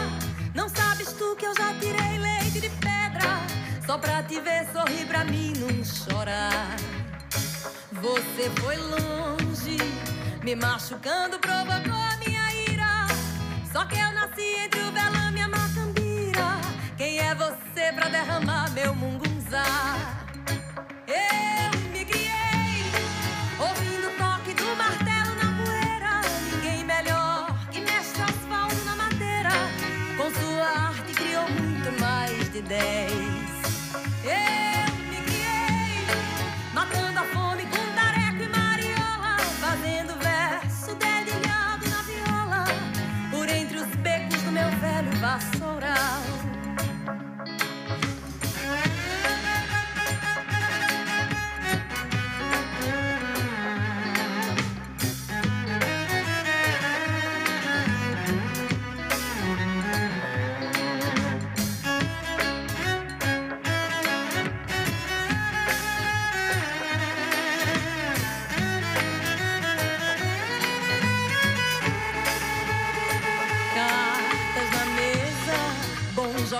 Não 0.54 0.68
sabes 0.68 1.12
tu 1.12 1.36
que 1.36 1.46
eu 1.46 1.54
já 1.56 1.72
tirei 1.74 2.18
leite 2.18 2.60
de 2.60 2.68
pedra. 2.68 3.40
Só 3.86 3.96
pra 3.96 4.24
te 4.24 4.40
ver 4.40 4.66
sorrir 4.72 5.06
pra 5.06 5.24
mim, 5.24 5.52
não 5.56 5.84
chorar. 5.84 6.76
Você 7.92 8.50
foi 8.60 8.76
longe, 8.76 9.76
me 10.42 10.54
machucando, 10.54 11.38
provocou 11.38 11.92
a 11.92 12.16
minha 12.18 12.52
ira. 12.70 13.06
Só 13.72 13.84
que 13.86 13.96
eu 13.96 14.12
nasci 14.12 14.42
entre 14.64 14.80
o 14.80 14.92
velame 14.92 15.40
e 15.40 15.42
a 15.42 15.48
macambira. 15.48 16.60
Quem 16.96 17.18
é 17.18 17.34
você 17.34 17.92
pra 17.94 18.08
derramar 18.08 18.70
meu 18.72 18.94
mungunzá? 18.94 19.64
Eu 21.06 21.78
me 21.90 22.04
criei, 22.04 22.84
ouvindo 23.58 24.08
o 24.08 24.16
toque 24.18 24.54
do 24.54 24.76
martelo 24.76 25.34
na 25.42 25.64
poeira. 25.64 26.20
Ninguém 26.52 26.84
melhor 26.84 27.46
que 27.70 27.80
mestre 27.80 28.22
asfalto 28.22 28.84
na 28.84 28.96
madeira. 28.96 29.50
Com 30.16 30.30
sua 30.30 30.88
arte 30.88 31.12
criou 31.14 31.48
muito 31.50 32.00
mais 32.00 32.52
de 32.52 32.62
dez. 32.62 33.23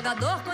Jogador 0.05 0.54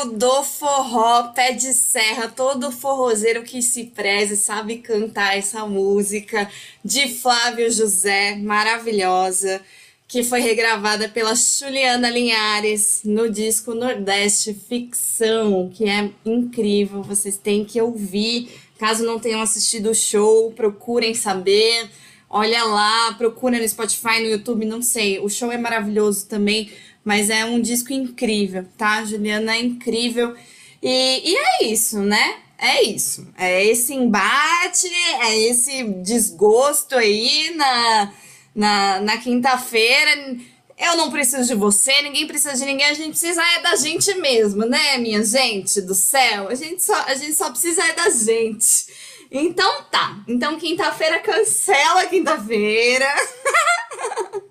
clássico 0.00 0.06
do 0.06 0.42
forró, 0.42 1.24
pé 1.34 1.52
de 1.52 1.72
serra, 1.72 2.28
todo 2.28 2.72
forrozeiro 2.72 3.42
que 3.42 3.60
se 3.60 3.84
preze 3.84 4.36
sabe 4.36 4.78
cantar 4.78 5.36
essa 5.36 5.66
música 5.66 6.50
de 6.84 7.08
Flávio 7.08 7.70
José, 7.70 8.36
maravilhosa, 8.36 9.60
que 10.08 10.22
foi 10.22 10.40
regravada 10.40 11.08
pela 11.08 11.34
Juliana 11.34 12.10
Linhares 12.10 13.02
no 13.04 13.30
disco 13.30 13.74
Nordeste 13.74 14.54
Ficção, 14.54 15.70
que 15.72 15.88
é 15.88 16.10
incrível, 16.24 17.02
vocês 17.02 17.36
têm 17.36 17.64
que 17.64 17.80
ouvir. 17.80 18.48
Caso 18.78 19.04
não 19.04 19.18
tenham 19.18 19.42
assistido 19.42 19.90
o 19.90 19.94
show, 19.94 20.50
procurem 20.52 21.14
saber. 21.14 21.88
Olha 22.28 22.64
lá, 22.64 23.12
procura 23.14 23.58
no 23.58 23.68
Spotify, 23.68 24.20
no 24.20 24.30
YouTube, 24.30 24.64
não 24.64 24.80
sei. 24.80 25.18
O 25.18 25.28
show 25.28 25.52
é 25.52 25.58
maravilhoso 25.58 26.26
também 26.26 26.70
mas 27.04 27.30
é 27.30 27.44
um 27.44 27.60
disco 27.60 27.92
incrível, 27.92 28.66
tá? 28.76 29.04
Juliana 29.04 29.56
é 29.56 29.60
incrível. 29.60 30.34
E, 30.82 31.32
e 31.32 31.36
é 31.36 31.64
isso, 31.64 32.00
né? 32.00 32.36
É 32.58 32.82
isso. 32.82 33.26
É 33.38 33.64
esse 33.64 33.94
embate, 33.94 34.86
é 35.22 35.38
esse 35.38 35.82
desgosto 36.02 36.94
aí 36.94 37.54
na, 37.56 38.12
na, 38.54 39.00
na 39.00 39.16
quinta-feira. 39.18 40.36
Eu 40.78 40.96
não 40.96 41.10
preciso 41.10 41.46
de 41.46 41.54
você, 41.54 42.02
ninguém 42.02 42.26
precisa 42.26 42.54
de 42.54 42.64
ninguém, 42.64 42.86
a 42.86 42.94
gente 42.94 43.10
precisa 43.10 43.42
é 43.42 43.60
da 43.60 43.76
gente 43.76 44.14
mesmo, 44.14 44.64
né, 44.64 44.96
minha 44.96 45.22
gente 45.22 45.80
do 45.82 45.94
céu? 45.94 46.48
A 46.48 46.54
gente 46.54 46.82
só, 46.82 46.94
a 47.02 47.14
gente 47.14 47.34
só 47.34 47.50
precisa 47.50 47.82
é 47.84 47.92
da 47.92 48.08
gente. 48.08 48.86
Então 49.30 49.84
tá. 49.84 50.22
Então 50.26 50.58
quinta-feira 50.58 51.18
cancela 51.18 52.06
quinta-feira. 52.06 53.06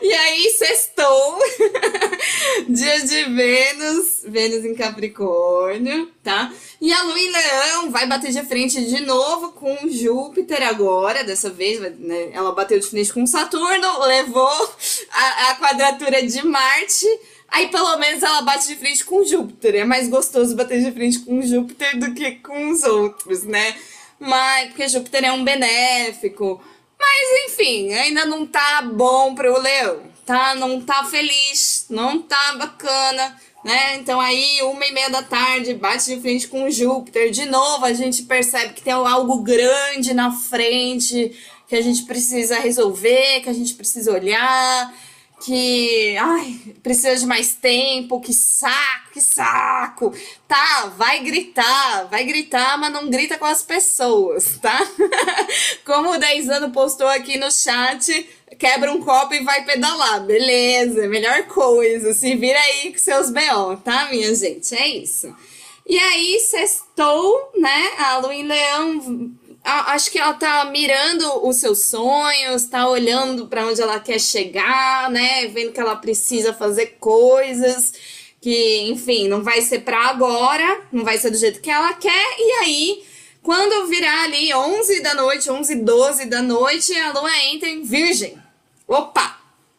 E 0.00 0.12
aí, 0.12 0.50
sextou, 0.50 1.38
dia 2.68 3.00
de 3.04 3.24
Vênus, 3.24 4.22
Vênus 4.24 4.64
em 4.64 4.74
Capricórnio, 4.74 6.08
tá? 6.22 6.52
E 6.80 6.92
a 6.92 7.02
Lua 7.02 7.18
em 7.18 7.32
Leão 7.32 7.90
vai 7.90 8.06
bater 8.06 8.30
de 8.30 8.42
frente 8.44 8.84
de 8.84 9.00
novo 9.00 9.52
com 9.52 9.88
Júpiter 9.88 10.62
agora, 10.62 11.24
dessa 11.24 11.50
vez, 11.50 11.80
né? 11.98 12.30
Ela 12.32 12.52
bateu 12.52 12.78
de 12.78 12.86
frente 12.86 13.12
com 13.12 13.26
Saturno, 13.26 14.04
levou 14.06 14.70
a, 15.10 15.50
a 15.50 15.56
quadratura 15.56 16.24
de 16.24 16.46
Marte, 16.46 17.06
aí 17.48 17.66
pelo 17.68 17.96
menos 17.96 18.22
ela 18.22 18.42
bate 18.42 18.68
de 18.68 18.76
frente 18.76 19.04
com 19.04 19.24
Júpiter. 19.24 19.74
É 19.74 19.84
mais 19.84 20.08
gostoso 20.08 20.54
bater 20.54 20.80
de 20.80 20.92
frente 20.92 21.18
com 21.20 21.42
Júpiter 21.42 21.98
do 21.98 22.14
que 22.14 22.32
com 22.36 22.70
os 22.70 22.84
outros, 22.84 23.42
né? 23.42 23.74
Mas, 24.18 24.68
porque 24.68 24.88
Júpiter 24.88 25.24
é 25.24 25.32
um 25.32 25.44
benéfico, 25.44 26.62
mas 26.98 27.50
enfim, 27.50 27.92
ainda 27.92 28.24
não 28.24 28.46
tá 28.46 28.82
bom 28.82 29.34
pro 29.34 29.60
leão, 29.60 30.02
tá? 30.24 30.54
Não 30.54 30.80
tá 30.80 31.04
feliz, 31.04 31.86
não 31.90 32.22
tá 32.22 32.54
bacana, 32.56 33.40
né? 33.64 33.96
Então 33.96 34.20
aí, 34.20 34.60
uma 34.62 34.84
e 34.84 34.92
meia 34.92 35.10
da 35.10 35.22
tarde, 35.22 35.74
bate 35.74 36.14
de 36.14 36.20
frente 36.20 36.48
com 36.48 36.70
Júpiter. 36.70 37.30
De 37.30 37.46
novo, 37.46 37.84
a 37.84 37.92
gente 37.92 38.22
percebe 38.22 38.74
que 38.74 38.82
tem 38.82 38.92
algo 38.92 39.42
grande 39.42 40.14
na 40.14 40.30
frente 40.30 41.36
que 41.68 41.74
a 41.74 41.82
gente 41.82 42.04
precisa 42.04 42.60
resolver, 42.60 43.40
que 43.40 43.50
a 43.50 43.52
gente 43.52 43.74
precisa 43.74 44.12
olhar 44.12 44.94
que 45.44 46.16
ai, 46.16 46.74
precisa 46.82 47.16
de 47.16 47.26
mais 47.26 47.54
tempo, 47.54 48.20
que 48.20 48.32
saco, 48.32 49.10
que 49.12 49.20
saco. 49.20 50.14
Tá, 50.48 50.92
vai 50.96 51.20
gritar, 51.22 52.08
vai 52.10 52.24
gritar, 52.24 52.78
mas 52.78 52.92
não 52.92 53.10
grita 53.10 53.38
com 53.38 53.44
as 53.44 53.62
pessoas, 53.62 54.58
tá? 54.60 54.78
Como 55.84 56.12
o 56.12 56.18
10 56.18 56.48
anos 56.48 56.72
postou 56.72 57.06
aqui 57.08 57.38
no 57.38 57.50
chat, 57.50 58.28
quebra 58.58 58.92
um 58.92 59.02
copo 59.02 59.34
e 59.34 59.44
vai 59.44 59.64
pedalar. 59.64 60.24
Beleza, 60.24 61.06
melhor 61.06 61.44
coisa. 61.44 62.14
Se 62.14 62.34
vira 62.34 62.58
aí 62.58 62.92
com 62.92 62.98
seus 62.98 63.30
BO, 63.30 63.76
tá, 63.84 64.08
minha 64.10 64.34
gente? 64.34 64.74
É 64.74 64.88
isso. 64.88 65.34
E 65.86 65.96
aí, 65.96 66.40
sextou, 66.40 67.52
né? 67.56 67.92
A 67.98 68.18
Lu 68.18 68.32
em 68.32 68.42
Leão 68.42 69.36
acho 69.66 70.10
que 70.10 70.18
ela 70.18 70.34
tá 70.34 70.64
mirando 70.66 71.46
os 71.46 71.56
seus 71.56 71.86
sonhos, 71.86 72.66
tá 72.66 72.88
olhando 72.88 73.46
para 73.48 73.66
onde 73.66 73.82
ela 73.82 73.98
quer 73.98 74.20
chegar, 74.20 75.10
né? 75.10 75.46
Vendo 75.48 75.72
que 75.72 75.80
ela 75.80 75.96
precisa 75.96 76.52
fazer 76.52 76.96
coisas 77.00 77.92
que, 78.40 78.82
enfim, 78.82 79.26
não 79.28 79.42
vai 79.42 79.60
ser 79.62 79.80
para 79.80 80.06
agora, 80.06 80.82
não 80.92 81.04
vai 81.04 81.18
ser 81.18 81.30
do 81.30 81.36
jeito 81.36 81.60
que 81.60 81.70
ela 81.70 81.92
quer. 81.94 82.36
E 82.38 82.52
aí, 82.62 83.04
quando 83.42 83.88
virar 83.88 84.24
ali 84.24 84.54
11 84.54 85.00
da 85.00 85.14
noite, 85.14 85.50
11 85.50 85.74
12 85.76 86.26
da 86.26 86.42
noite, 86.42 86.96
a 86.96 87.12
lua 87.12 87.44
entra 87.44 87.68
em 87.68 87.82
Virgem. 87.82 88.38
Opa! 88.86 89.36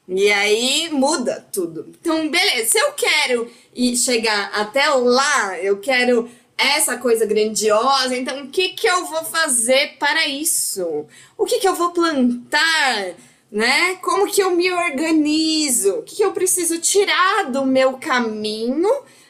E 0.08 0.32
aí 0.32 0.90
muda 0.90 1.46
tudo. 1.52 1.94
Então, 2.00 2.30
beleza, 2.30 2.72
se 2.72 2.80
eu 2.80 2.94
quero 2.94 3.52
ir 3.76 3.98
chegar 3.98 4.52
até 4.54 4.88
lá, 4.90 5.60
eu 5.60 5.80
quero 5.80 6.30
essa 6.58 6.97
coisa 6.97 7.26
grandiosa. 7.26 8.16
Então, 8.16 8.43
o 8.43 8.47
que, 8.47 8.70
que 8.70 8.88
eu 8.88 9.05
vou 9.05 9.24
fazer 9.24 9.97
para 9.99 10.28
isso? 10.28 11.05
O 11.38 11.45
que, 11.45 11.60
que 11.60 11.68
eu 11.68 11.76
vou 11.76 11.91
plantar? 11.91 13.14
Né? 13.51 13.95
Como 13.97 14.28
que 14.28 14.41
eu 14.41 14.51
me 14.51 14.72
organizo? 14.72 15.99
O 15.99 16.03
que, 16.03 16.16
que 16.18 16.24
eu 16.24 16.34
preciso 16.34 16.80
tirar 16.80 17.51
do 17.51 17.66
meu 17.66 17.93
caminho 17.93 18.89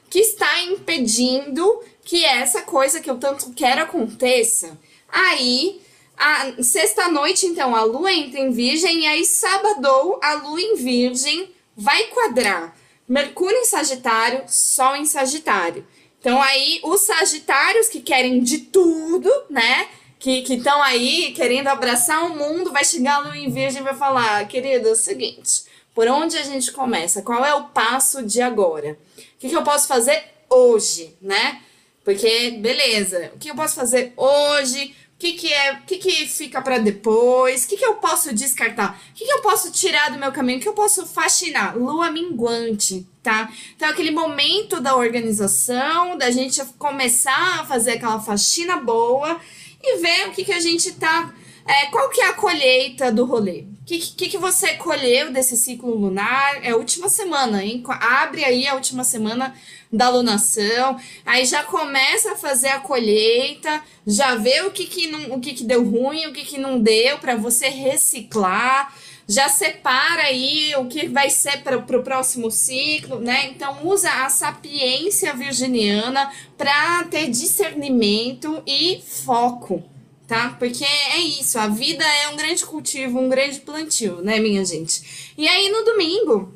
que 0.10 0.20
está 0.20 0.64
impedindo 0.64 1.82
que 2.04 2.24
essa 2.24 2.62
coisa 2.62 3.02
que 3.02 3.10
eu 3.10 3.18
tanto 3.18 3.52
quero 3.54 3.84
aconteça? 3.84 4.78
Aí, 5.10 5.82
a 6.18 6.64
sexta-noite, 6.64 7.46
então, 7.46 7.76
a 7.76 7.84
lua 7.84 8.12
entra 8.12 8.40
em 8.40 8.52
virgem, 8.52 9.02
e 9.02 9.08
aí 9.08 9.26
sábado, 9.26 10.20
a 10.24 10.34
lua 10.34 10.62
em 10.62 10.76
virgem 10.76 11.52
vai 11.76 12.06
quadrar 12.06 12.76
Mercúrio 13.08 13.58
em 13.58 13.66
Sagitário, 13.66 14.44
Sol 14.48 14.96
em 14.98 15.06
Sagitário. 15.06 15.88
Então 16.20 16.42
aí 16.42 16.80
os 16.84 17.02
sagitários 17.02 17.88
que 17.88 18.02
querem 18.02 18.42
de 18.42 18.60
tudo, 18.60 19.32
né? 19.50 19.88
Que 20.20 20.44
estão 20.54 20.82
aí 20.82 21.32
querendo 21.34 21.68
abraçar 21.68 22.26
o 22.26 22.36
mundo, 22.36 22.72
vai 22.72 22.84
chegar 22.84 23.24
no 23.24 23.36
em 23.36 23.52
virgem 23.52 23.82
e 23.82 23.86
vai 23.86 23.94
falar, 23.94 24.48
querido, 24.48 24.90
é 24.90 24.92
o 24.92 24.96
seguinte, 24.96 25.64
por 25.94 26.08
onde 26.08 26.38
a 26.38 26.44
gente 26.44 26.72
começa? 26.72 27.22
Qual 27.22 27.46
é 27.46 27.54
o 27.54 27.66
passo 27.66 28.24
de 28.24 28.42
agora? 28.42 28.98
O 29.18 29.40
que, 29.40 29.50
que 29.50 29.56
eu 29.56 29.64
posso 29.64 29.88
fazer 29.88 30.24
hoje, 30.50 31.16
né? 31.22 31.62
Porque, 32.04 32.52
beleza, 32.52 33.32
o 33.36 33.38
que 33.38 33.50
eu 33.50 33.56
posso 33.56 33.76
fazer 33.76 34.14
hoje? 34.16 34.96
O 35.18 35.20
que, 35.20 35.34
que 35.34 35.52
é, 35.52 35.76
que, 35.78 35.98
que 35.98 36.28
fica 36.28 36.62
para 36.62 36.78
depois? 36.78 37.66
O 37.66 37.68
que, 37.68 37.76
que 37.76 37.86
eu 37.86 37.96
posso 37.96 38.36
descartar? 38.36 39.02
O 39.10 39.14
que, 39.16 39.26
que 39.26 39.34
eu 39.34 39.42
posso 39.42 39.72
tirar 39.72 40.12
do 40.12 40.20
meu 40.20 40.32
caminho? 40.32 40.60
O 40.60 40.62
que 40.62 40.70
eu 40.70 40.74
posso 40.74 41.08
faxinar? 41.08 41.76
Lua 41.76 42.12
minguante, 42.12 43.04
tá? 43.24 43.52
Então, 43.76 43.90
aquele 43.90 44.12
momento 44.12 44.80
da 44.80 44.96
organização, 44.96 46.16
da 46.20 46.30
gente 46.30 46.64
começar 46.78 47.62
a 47.62 47.66
fazer 47.66 47.94
aquela 47.94 48.20
faxina 48.20 48.78
boa 48.78 49.42
e 49.82 49.98
ver 49.98 50.28
o 50.28 50.32
que, 50.34 50.46
que 50.46 50.54
a 50.54 50.60
gente 50.60 50.92
tá. 50.92 51.34
É, 51.66 51.88
qual 51.88 52.10
que 52.10 52.22
é 52.22 52.28
a 52.28 52.34
colheita 52.34 53.12
do 53.12 53.26
rolê? 53.26 53.66
O 53.82 53.86
que, 53.88 53.98
que, 53.98 54.30
que 54.30 54.38
você 54.38 54.76
colheu 54.76 55.32
desse 55.32 55.58
ciclo 55.58 55.96
lunar? 55.96 56.64
É 56.64 56.70
a 56.70 56.78
última 56.78 57.10
semana, 57.10 57.66
hein? 57.66 57.84
Abre 57.88 58.46
aí 58.46 58.68
a 58.68 58.76
última 58.76 59.04
semana 59.04 59.56
da 59.92 60.08
alunação, 60.08 61.00
aí 61.26 61.46
já 61.46 61.64
começa 61.64 62.34
a 62.34 62.36
fazer 62.36 62.70
a 62.70 62.80
colheita, 62.80 63.82
já 64.06 64.36
vê 64.36 64.62
o 64.62 64.72
que, 64.72 64.86
que, 64.86 65.08
não, 65.08 65.34
o 65.36 65.40
que, 65.40 65.54
que 65.54 65.64
deu 65.64 65.84
ruim, 65.84 66.28
o 66.28 66.34
que, 66.34 66.44
que 66.44 66.58
não 66.58 66.80
deu, 66.80 67.18
para 67.20 67.36
você 67.36 67.70
reciclar, 67.70 68.94
já 69.28 69.50
separa 69.50 70.24
aí 70.24 70.74
o 70.78 70.86
que 70.86 71.08
vai 71.08 71.30
ser 71.30 71.62
para 71.62 71.78
o 71.78 72.04
próximo 72.04 72.50
ciclo, 72.50 73.20
né? 73.20 73.48
Então 73.48 73.86
usa 73.86 74.10
a 74.10 74.30
sapiência 74.30 75.34
virginiana 75.34 76.32
para 76.58 77.04
ter 77.06 77.30
discernimento 77.30 78.64
e 78.66 79.02
foco, 79.06 79.84
tá? 80.26 80.56
Porque 80.58 80.86
é 80.86 81.18
isso, 81.18 81.60
a 81.60 81.68
vida 81.68 82.06
é 82.06 82.30
um 82.30 82.38
grande 82.38 82.66
cultivo, 82.66 83.20
um 83.20 83.28
grande 83.28 83.60
plantio, 83.60 84.22
né, 84.22 84.40
minha 84.40 84.64
gente? 84.64 85.34
E 85.38 85.46
aí 85.46 85.70
no 85.70 85.84
domingo, 85.84 86.54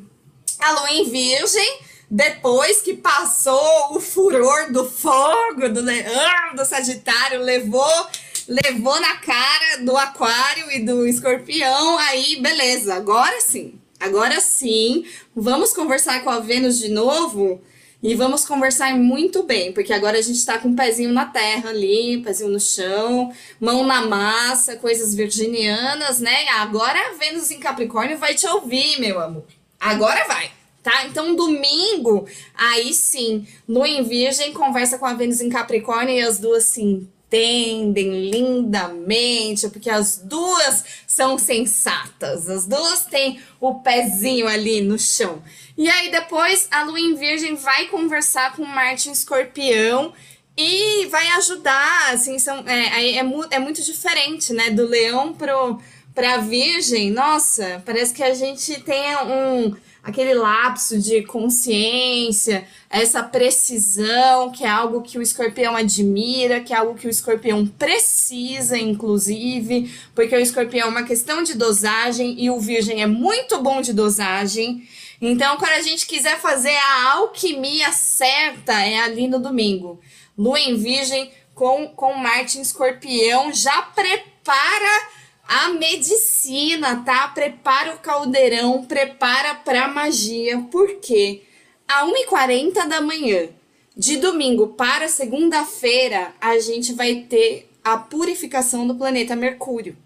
a 0.58 0.72
lua 0.72 0.92
em 0.92 1.10
virgem 1.10 1.80
depois 2.12 2.82
que 2.82 2.94
passou 2.94 3.96
o 3.96 4.02
furor 4.02 4.70
do 4.70 4.84
fogo, 4.84 5.70
do 5.70 5.80
leão, 5.80 6.54
do 6.54 6.66
sagitário, 6.66 7.40
levou 7.40 8.08
levou 8.48 9.00
na 9.00 9.16
cara 9.18 9.78
do 9.86 9.96
aquário 9.96 10.70
e 10.72 10.80
do 10.80 11.08
escorpião, 11.08 11.98
aí 12.00 12.42
beleza, 12.42 12.96
agora 12.96 13.40
sim. 13.40 13.80
Agora 13.98 14.42
sim, 14.42 15.06
vamos 15.34 15.72
conversar 15.72 16.22
com 16.22 16.30
a 16.30 16.40
Vênus 16.40 16.80
de 16.80 16.90
novo 16.90 17.62
e 18.04 18.14
vamos 18.14 18.44
conversar 18.44 18.94
muito 18.98 19.44
bem, 19.44 19.72
porque 19.72 19.94
agora 19.94 20.18
a 20.18 20.22
gente 20.22 20.44
tá 20.46 20.58
com 20.58 20.68
o 20.68 20.72
um 20.72 20.76
pezinho 20.76 21.14
na 21.14 21.28
terra 21.28 21.70
ali, 21.70 22.22
pezinho 22.22 22.50
no 22.50 22.60
chão, 22.60 23.32
mão 23.58 23.86
na 23.86 24.06
massa, 24.06 24.76
coisas 24.76 25.16
virginianas, 25.16 26.20
né? 26.20 26.50
Agora 26.58 27.00
a 27.00 27.14
Vênus 27.14 27.52
em 27.52 27.60
Capricórnio 27.60 28.18
vai 28.18 28.34
te 28.34 28.46
ouvir, 28.48 29.00
meu 29.00 29.22
amor. 29.22 29.46
Agora 29.80 30.28
vai 30.28 30.52
tá? 30.84 31.06
Então, 31.06 31.36
domingo, 31.36 32.28
aí 32.56 32.94
sim, 32.94 33.48
Lua 33.68 33.88
em 33.88 34.04
Virgem 34.04 34.54
conversa 34.54 34.98
com 34.98 35.06
a 35.06 35.14
Vênus 35.14 35.42
em 35.42 35.50
Capricórnio 35.50 36.16
e 36.16 36.22
as 36.22 36.40
duas, 36.40 36.70
assim, 36.70 37.08
entendem 37.32 38.30
lindamente, 38.30 39.70
porque 39.70 39.90
as 39.90 40.18
duas 40.18 40.84
são 41.08 41.38
sensatas, 41.38 42.50
as 42.50 42.66
duas 42.68 43.06
têm 43.06 43.40
o 43.60 43.76
pezinho 43.76 44.48
ali 44.48 44.82
no 44.82 45.00
chão. 45.00 45.42
E 45.78 45.90
aí 45.90 46.12
depois 46.12 46.68
a 46.70 46.84
Lua 46.84 47.00
em 47.00 47.16
Virgem 47.16 47.56
vai 47.56 47.86
conversar 47.86 48.54
com 48.56 48.66
Marte 48.66 49.08
em 49.08 49.14
Escorpião 49.14 50.14
e 50.58 51.06
vai 51.06 51.26
ajudar, 51.30 52.12
assim, 52.12 52.38
são, 52.38 52.68
é, 52.68 53.16
é, 53.16 53.18
é 53.18 53.60
muito 53.60 53.82
diferente, 53.82 54.52
né, 54.52 54.70
do 54.70 54.86
Leão 54.86 55.34
pro, 55.34 55.80
pra 56.14 56.38
Virgem, 56.38 57.12
nossa, 57.12 57.82
parece 57.86 58.14
que 58.14 58.22
a 58.22 58.34
gente 58.34 58.82
tem 58.82 59.16
um 59.16 59.74
aquele 60.04 60.34
lapso 60.34 61.00
de 61.00 61.22
consciência, 61.24 62.68
essa 62.90 63.22
precisão, 63.22 64.52
que 64.52 64.64
é 64.64 64.70
algo 64.70 65.02
que 65.02 65.18
o 65.18 65.22
escorpião 65.22 65.76
admira, 65.76 66.60
que 66.60 66.74
é 66.74 66.78
algo 66.78 66.96
que 66.96 67.08
o 67.08 67.10
escorpião 67.10 67.68
precisa, 67.68 68.78
inclusive, 68.78 69.94
porque 70.16 70.36
o 70.36 70.40
escorpião 70.40 70.88
é 70.88 70.90
uma 70.90 71.04
questão 71.04 71.44
de 71.44 71.54
dosagem 71.54 72.36
e 72.38 72.50
o 72.50 72.60
virgem 72.60 73.02
é 73.02 73.08
muito 73.08 73.62
bom 73.62 73.82
de 73.82 73.94
dosagem. 73.94 74.88
Então, 75.22 75.58
quando 75.58 75.74
a 75.74 75.82
gente 75.82 76.08
quiser 76.08 76.40
fazer 76.40 76.76
a 76.76 77.14
alquimia 77.14 77.92
certa, 77.92 78.74
é 78.74 79.00
ali 79.00 79.28
no 79.28 79.40
domingo. 79.40 80.00
Lua 80.36 80.60
em 80.60 80.76
Virgem 80.76 81.32
com, 81.54 81.88
com 81.90 82.16
Marte 82.16 82.58
em 82.58 82.62
Escorpião 82.62 83.54
já 83.54 83.84
prepara 83.84 85.10
a 85.54 85.68
medicina, 85.68 87.04
tá? 87.04 87.28
Prepara 87.28 87.94
o 87.94 88.00
caldeirão, 88.00 88.86
prepara 88.86 89.54
pra 89.54 89.90
magia, 89.90 90.66
porque 90.72 91.42
a 91.86 92.06
1h40 92.06 92.88
da 92.88 93.02
manhã, 93.02 93.50
de 93.96 94.16
domingo 94.16 94.68
para 94.70 95.10
segunda-feira, 95.10 96.34
a 96.40 96.58
gente 96.58 96.94
vai 96.94 97.26
ter 97.28 97.70
a 97.84 97.98
purificação 97.98 98.88
do 98.88 98.96
planeta 98.96 99.36
Mercúrio. 99.36 99.98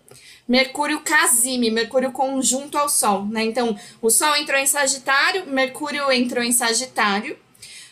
Mercúrio 0.47 1.01
casime, 1.01 1.69
Mercúrio 1.69 2.11
conjunto 2.11 2.75
ao 2.75 2.89
Sol, 2.89 3.27
né? 3.27 3.43
Então, 3.43 3.77
o 4.01 4.09
Sol 4.09 4.35
entrou 4.37 4.57
em 4.57 4.65
Sagitário, 4.65 5.45
Mercúrio 5.45 6.11
entrou 6.11 6.43
em 6.43 6.51
Sagitário, 6.51 7.37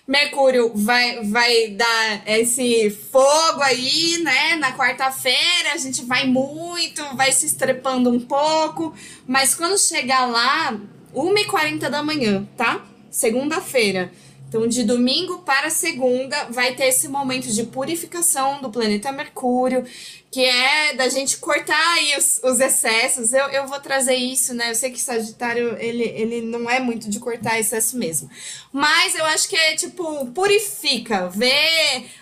Mercúrio 0.05 0.69
vai, 0.75 1.23
vai 1.23 1.67
dar 1.69 2.23
esse 2.27 2.89
fogo 2.89 3.61
aí, 3.61 4.17
né? 4.21 4.57
Na 4.57 4.75
quarta-feira 4.75 5.73
a 5.73 5.77
gente 5.77 6.03
vai 6.03 6.27
muito, 6.27 7.01
vai 7.15 7.31
se 7.31 7.45
estrepando 7.45 8.09
um 8.09 8.19
pouco, 8.19 8.93
mas 9.25 9.55
quando 9.55 9.77
chegar 9.77 10.25
lá, 10.25 10.77
1h40 11.15 11.89
da 11.89 12.03
manhã, 12.03 12.45
tá? 12.57 12.85
Segunda-feira. 13.09 14.11
Então, 14.49 14.67
de 14.67 14.83
domingo 14.83 15.39
para 15.39 15.69
segunda, 15.69 16.43
vai 16.51 16.75
ter 16.75 16.85
esse 16.85 17.07
momento 17.07 17.47
de 17.47 17.63
purificação 17.63 18.61
do 18.61 18.69
planeta 18.69 19.11
Mercúrio, 19.11 19.85
que 20.33 20.43
é 20.43 20.95
da 20.95 21.07
gente 21.09 21.37
cortar 21.37 21.93
aí 21.93 22.17
os, 22.17 22.41
os, 22.43 22.59
excessos. 22.59 23.33
Eu, 23.33 23.45
eu 23.49 23.67
vou 23.67 23.79
trazer 23.79 24.15
isso, 24.15 24.51
né? 24.55 24.71
Eu 24.71 24.75
sei 24.75 24.89
que 24.89 24.99
Sagitário, 24.99 25.77
ele, 25.79 26.05
ele 26.05 26.41
não 26.41 26.67
é 26.67 26.79
muito 26.79 27.07
de 27.07 27.19
cortar 27.19 27.59
excesso 27.59 27.95
mesmo. 27.95 28.27
Mas 28.71 29.13
eu 29.13 29.23
acho 29.25 29.47
que 29.47 29.55
é, 29.55 29.75
tipo, 29.75 30.25
purifica. 30.31 31.29
Vê 31.29 31.53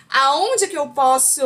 aonde 0.09 0.67
que 0.67 0.77
eu 0.77 0.89
posso... 0.89 1.41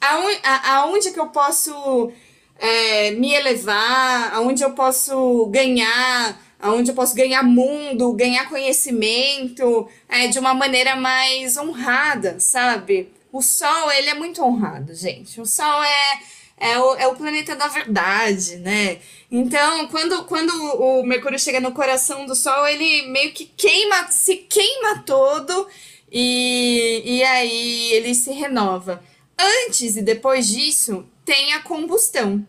Aonde, 0.00 0.40
aonde 0.42 1.10
que 1.10 1.20
eu 1.20 1.26
posso 1.26 2.10
é, 2.58 3.10
me 3.10 3.34
elevar, 3.34 4.34
aonde 4.34 4.64
eu 4.64 4.70
posso 4.70 5.44
ganhar 5.46 6.40
onde 6.62 6.90
eu 6.90 6.94
posso 6.94 7.14
ganhar 7.14 7.42
mundo, 7.42 8.14
ganhar 8.14 8.48
conhecimento 8.48 9.86
é, 10.08 10.26
de 10.26 10.38
uma 10.38 10.54
maneira 10.54 10.96
mais 10.96 11.56
honrada, 11.58 12.40
sabe? 12.40 13.12
O 13.32 13.42
Sol, 13.42 13.90
ele 13.92 14.08
é 14.08 14.14
muito 14.14 14.42
honrado, 14.42 14.94
gente. 14.94 15.40
O 15.40 15.46
Sol 15.46 15.82
é, 15.82 16.20
é, 16.58 16.78
o, 16.78 16.94
é 16.94 17.06
o 17.06 17.16
planeta 17.16 17.54
da 17.54 17.68
verdade, 17.68 18.56
né? 18.56 18.98
Então, 19.30 19.88
quando, 19.88 20.24
quando 20.24 20.52
o 20.52 21.02
Mercúrio 21.02 21.38
chega 21.38 21.60
no 21.60 21.72
coração 21.72 22.26
do 22.26 22.34
Sol, 22.34 22.66
ele 22.66 23.08
meio 23.08 23.32
que 23.32 23.44
queima, 23.44 24.10
se 24.10 24.36
queima 24.36 25.02
todo 25.04 25.68
e, 26.10 27.02
e 27.04 27.22
aí 27.24 27.92
ele 27.92 28.14
se 28.14 28.32
renova. 28.32 29.02
Antes 29.38 29.96
e 29.96 30.02
depois 30.02 30.48
disso, 30.48 31.06
tem 31.24 31.52
a 31.52 31.60
combustão, 31.60 32.46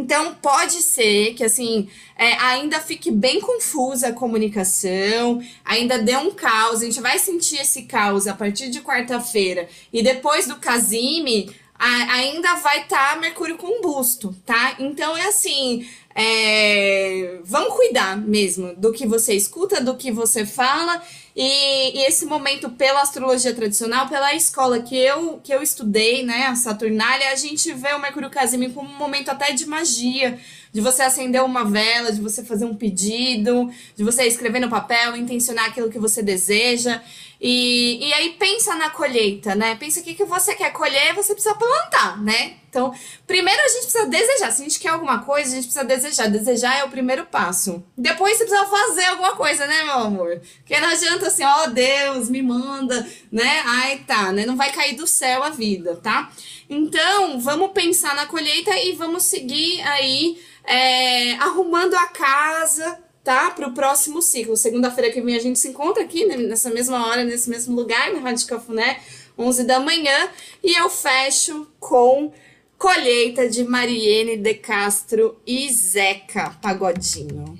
então, 0.00 0.34
pode 0.34 0.82
ser 0.82 1.34
que, 1.34 1.44
assim, 1.44 1.88
é, 2.16 2.34
ainda 2.34 2.80
fique 2.80 3.10
bem 3.10 3.40
confusa 3.40 4.08
a 4.08 4.12
comunicação, 4.12 5.42
ainda 5.64 5.98
dê 5.98 6.16
um 6.16 6.30
caos, 6.30 6.82
a 6.82 6.84
gente 6.84 7.00
vai 7.00 7.18
sentir 7.18 7.56
esse 7.56 7.82
caos 7.82 8.26
a 8.26 8.34
partir 8.34 8.70
de 8.70 8.80
quarta-feira. 8.80 9.68
E 9.92 10.02
depois 10.02 10.46
do 10.46 10.56
Casime, 10.56 11.54
ainda 11.78 12.54
vai 12.56 12.82
estar 12.82 13.14
tá 13.14 13.20
Mercúrio 13.20 13.56
combusto, 13.56 14.34
tá? 14.46 14.76
Então, 14.78 15.16
é 15.16 15.26
assim, 15.26 15.88
é, 16.14 17.38
vamos 17.44 17.74
cuidar 17.74 18.16
mesmo 18.16 18.74
do 18.76 18.92
que 18.92 19.06
você 19.06 19.34
escuta, 19.34 19.80
do 19.80 19.96
que 19.96 20.12
você 20.12 20.46
fala 20.46 21.02
e, 21.36 21.98
e, 21.98 22.06
esse 22.06 22.24
momento 22.24 22.70
pela 22.70 23.02
astrologia 23.02 23.52
tradicional, 23.52 24.08
pela 24.08 24.32
escola 24.34 24.80
que 24.80 24.96
eu, 24.96 25.40
que 25.42 25.52
eu 25.52 25.60
estudei, 25.60 26.22
né, 26.22 26.46
a 26.46 26.54
Saturnália, 26.54 27.32
a 27.32 27.34
gente 27.34 27.72
vê 27.72 27.92
o 27.92 27.98
Mercúrio 27.98 28.30
Casime 28.30 28.70
como 28.70 28.88
um 28.88 28.96
momento 28.96 29.30
até 29.30 29.50
de 29.50 29.66
magia, 29.66 30.38
de 30.72 30.80
você 30.80 31.02
acender 31.02 31.42
uma 31.42 31.64
vela, 31.64 32.12
de 32.12 32.20
você 32.20 32.44
fazer 32.44 32.64
um 32.64 32.76
pedido, 32.76 33.68
de 33.96 34.04
você 34.04 34.24
escrever 34.24 34.60
no 34.60 34.70
papel, 34.70 35.16
intencionar 35.16 35.66
aquilo 35.66 35.90
que 35.90 35.98
você 35.98 36.22
deseja. 36.22 37.02
E, 37.46 37.98
e 38.00 38.14
aí 38.14 38.30
pensa 38.38 38.74
na 38.74 38.88
colheita, 38.88 39.54
né? 39.54 39.74
Pensa 39.74 40.00
o 40.00 40.02
que, 40.02 40.14
que 40.14 40.24
você 40.24 40.54
quer 40.54 40.70
colher, 40.72 41.14
você 41.14 41.34
precisa 41.34 41.54
plantar, 41.54 42.18
né? 42.22 42.54
Então, 42.70 42.90
primeiro 43.26 43.60
a 43.60 43.68
gente 43.68 43.82
precisa 43.82 44.06
desejar. 44.06 44.50
Se 44.50 44.62
a 44.62 44.64
gente 44.64 44.80
quer 44.80 44.88
alguma 44.88 45.18
coisa, 45.18 45.50
a 45.50 45.54
gente 45.56 45.64
precisa 45.64 45.84
desejar. 45.84 46.30
Desejar 46.30 46.78
é 46.78 46.84
o 46.84 46.88
primeiro 46.88 47.26
passo. 47.26 47.84
Depois 47.98 48.38
você 48.38 48.46
precisa 48.46 48.66
fazer 48.66 49.04
alguma 49.04 49.36
coisa, 49.36 49.66
né, 49.66 49.84
meu 49.84 49.92
amor? 49.92 50.40
Porque 50.60 50.80
não 50.80 50.88
adianta 50.88 51.26
assim, 51.26 51.44
ó, 51.44 51.64
oh, 51.64 51.66
Deus, 51.68 52.30
me 52.30 52.40
manda, 52.40 53.06
né? 53.30 53.62
Ai, 53.66 53.98
tá, 54.06 54.32
né? 54.32 54.46
Não 54.46 54.56
vai 54.56 54.72
cair 54.72 54.96
do 54.96 55.06
céu 55.06 55.42
a 55.42 55.50
vida, 55.50 55.96
tá? 55.96 56.32
Então, 56.70 57.38
vamos 57.40 57.72
pensar 57.72 58.14
na 58.14 58.24
colheita 58.24 58.74
e 58.74 58.92
vamos 58.92 59.22
seguir 59.24 59.82
aí 59.82 60.40
é, 60.64 61.34
arrumando 61.34 61.94
a 61.94 62.06
casa, 62.06 63.03
tá? 63.24 63.50
Para 63.50 63.68
o 63.68 63.72
próximo 63.72 64.20
ciclo. 64.20 64.56
Segunda-feira 64.56 65.10
que 65.10 65.22
vem 65.22 65.34
a 65.34 65.40
gente 65.40 65.58
se 65.58 65.68
encontra 65.68 66.04
aqui, 66.04 66.26
né, 66.26 66.36
nessa 66.36 66.70
mesma 66.70 67.08
hora, 67.08 67.24
nesse 67.24 67.48
mesmo 67.48 67.74
lugar, 67.74 68.12
na 68.12 68.20
Rádio 68.20 68.46
Cafuné, 68.46 69.00
11 69.36 69.64
da 69.64 69.80
manhã. 69.80 70.28
E 70.62 70.78
eu 70.78 70.90
fecho 70.90 71.66
com 71.80 72.30
colheita 72.76 73.48
de 73.48 73.64
Mariene 73.64 74.36
de 74.36 74.54
Castro 74.54 75.40
e 75.46 75.72
Zeca 75.72 76.50
Pagodinho. 76.60 77.56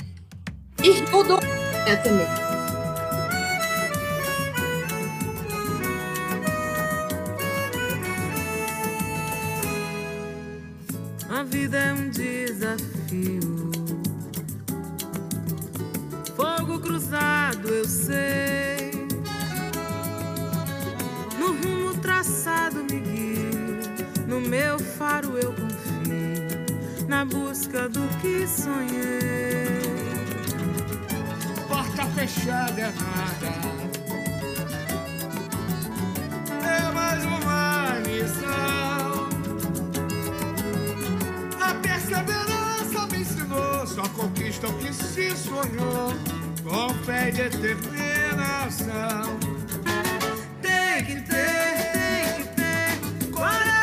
E 0.82 1.00
tudo 1.10 1.38
é 1.86 1.96
também. 1.96 2.26
A 11.30 11.42
vida 11.42 11.78
é 11.78 11.92
um 11.94 12.10
desafio 12.10 13.43
fogo 16.74 16.80
cruzado, 16.80 17.68
eu 17.68 17.84
sei. 17.84 18.90
No 21.38 21.52
rumo 21.52 21.94
traçado 22.00 22.84
me 22.90 23.00
guio, 23.00 23.80
no 24.26 24.40
meu 24.40 24.78
faro 24.78 25.36
eu 25.38 25.52
confio, 25.52 27.06
na 27.08 27.24
busca 27.24 27.88
do 27.88 28.00
que 28.20 28.46
sonhei. 28.46 29.82
Porta 31.68 32.06
fechada 32.06 32.80
é 32.80 32.92
nada. 32.92 33.74
É 36.66 36.92
mais 36.92 37.24
uma 37.24 37.94
missão. 38.06 39.28
A 41.60 41.74
perseverança 41.74 43.06
me 43.10 43.18
ensinou, 43.20 43.86
só 43.86 44.02
conquista 44.08 44.68
o 44.68 44.74
que 44.78 44.92
se 44.92 45.36
sonhou 45.36 46.43
com 46.64 46.94
fé 47.04 47.30
de 47.30 47.50
determinação. 47.50 49.38
Tem 50.62 51.04
que 51.04 51.20
ter, 51.20 51.92
tem 51.92 52.34
que 52.36 52.44
ter 52.56 53.30
coragem 53.30 53.73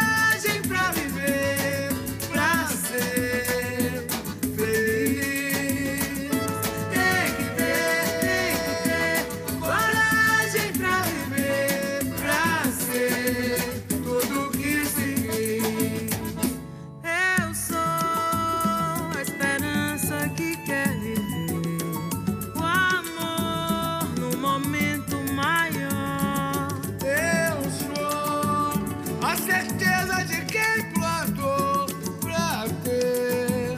a 29.24 29.36
certeza 29.38 30.24
de 30.26 30.46
quem 30.46 30.92
plantou 30.94 31.86
pra 32.20 32.66
ter 32.84 33.76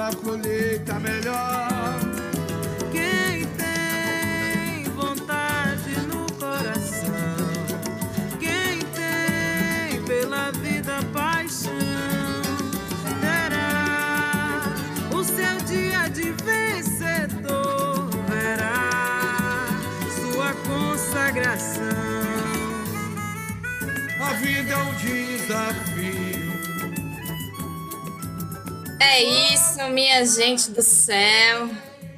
a 0.00 0.14
colheita 0.16 0.98
melhor. 0.98 1.69
A 24.70 24.74
vida 24.74 24.74
é 24.74 24.76
um 24.78 24.94
desafio. 24.94 26.50
É 29.00 29.22
isso, 29.52 29.82
minha 29.90 30.24
gente 30.24 30.70
do 30.70 30.82
céu. 30.82 31.68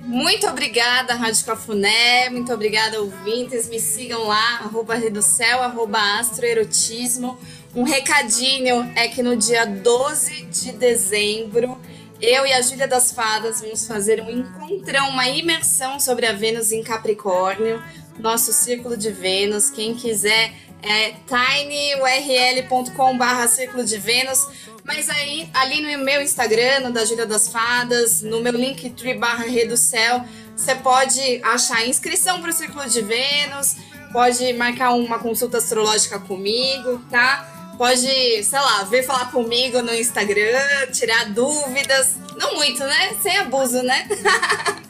Muito 0.02 0.46
obrigada, 0.46 1.14
Rádio 1.14 1.44
Cafuné. 1.46 2.28
Muito 2.28 2.52
obrigada, 2.52 3.00
ouvintes. 3.00 3.68
Me 3.68 3.80
sigam 3.80 4.26
lá, 4.26 4.58
arroba 4.64 4.94
Redocel, 4.94 5.62
arroba 5.62 6.18
Astroerotismo. 6.18 7.38
Um 7.74 7.84
recadinho 7.84 8.92
é 8.94 9.08
que 9.08 9.22
no 9.22 9.34
dia 9.36 9.64
12 9.64 10.42
de 10.42 10.72
dezembro, 10.72 11.80
eu 12.20 12.44
e 12.46 12.52
a 12.52 12.60
Júlia 12.60 12.86
das 12.86 13.12
Fadas 13.12 13.60
vamos 13.62 13.86
fazer 13.86 14.20
um 14.20 14.30
encontrão, 14.30 15.08
uma 15.08 15.28
imersão 15.28 15.98
sobre 15.98 16.26
a 16.26 16.32
Vênus 16.32 16.70
em 16.70 16.82
Capricórnio, 16.82 17.82
nosso 18.18 18.52
círculo 18.52 18.96
de 18.96 19.10
Vênus. 19.10 19.70
Quem 19.70 19.94
quiser 19.94 20.52
é 20.82 21.14
tinyurl.com 21.26 23.16
barra 23.16 23.46
círculo 23.46 23.84
de 23.84 23.98
Vênus. 23.98 24.46
Mas 24.84 25.08
aí, 25.08 25.48
ali 25.54 25.80
no 25.80 26.04
meu 26.04 26.20
Instagram, 26.20 26.80
no 26.80 26.92
da 26.92 27.04
Júlia 27.04 27.24
das 27.24 27.48
Fadas, 27.48 28.20
no 28.20 28.40
meu 28.40 28.52
Linktree 28.52 29.14
barra 29.14 29.44
Reducel, 29.44 30.24
você 30.56 30.74
pode 30.74 31.40
achar 31.44 31.86
inscrição 31.86 32.40
para 32.40 32.50
o 32.50 32.52
Círculo 32.52 32.88
de 32.88 33.00
Vênus, 33.00 33.76
pode 34.12 34.52
marcar 34.54 34.92
uma 34.92 35.18
consulta 35.18 35.58
astrológica 35.58 36.18
comigo, 36.18 37.00
tá? 37.10 37.74
Pode, 37.78 38.44
sei 38.44 38.58
lá, 38.58 38.84
vir 38.84 39.04
falar 39.04 39.30
comigo 39.30 39.80
no 39.82 39.94
Instagram, 39.94 40.90
tirar 40.92 41.30
dúvidas. 41.30 42.16
Não 42.36 42.54
muito, 42.54 42.82
né? 42.84 43.16
Sem 43.22 43.38
abuso, 43.38 43.82
né? 43.82 44.06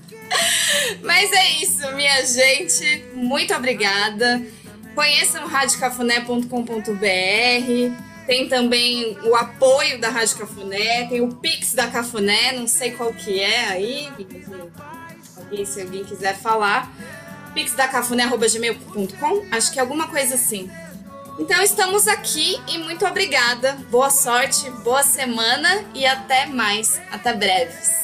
Mas 1.03 1.33
é 1.33 1.49
isso, 1.63 1.91
minha 1.93 2.25
gente. 2.25 3.05
Muito 3.15 3.55
obrigada. 3.55 4.43
Conheçam 4.95 5.47
radiocafuné.com.br. 5.47 8.13
Tem 8.27 8.49
também 8.49 9.19
o 9.25 9.35
apoio 9.35 10.01
da 10.01 10.09
Rádio 10.09 10.39
Cafuné, 10.39 11.09
tem 11.09 11.21
o 11.21 11.35
Pix 11.35 11.75
da 11.75 11.89
Cafuné, 11.89 12.53
não 12.53 12.69
sei 12.69 12.93
qual 12.93 13.13
que 13.13 13.41
é 13.41 13.69
aí, 13.69 14.09
alguém, 15.37 15.65
se 15.65 15.83
alguém 15.83 16.05
quiser 16.05 16.37
falar. 16.37 16.89
pixdacafuné.gmail.com, 17.53 19.47
acho 19.51 19.73
que 19.73 19.79
é 19.79 19.83
alguma 19.83 20.07
coisa 20.07 20.37
assim. 20.37 20.71
Então 21.39 21.61
estamos 21.63 22.07
aqui 22.07 22.61
e 22.69 22.79
muito 22.79 23.05
obrigada. 23.05 23.73
Boa 23.91 24.11
sorte, 24.11 24.71
boa 24.85 25.03
semana 25.03 25.85
e 25.95 26.07
até 26.07 26.47
mais. 26.47 27.01
Até 27.11 27.35
breves. 27.35 28.02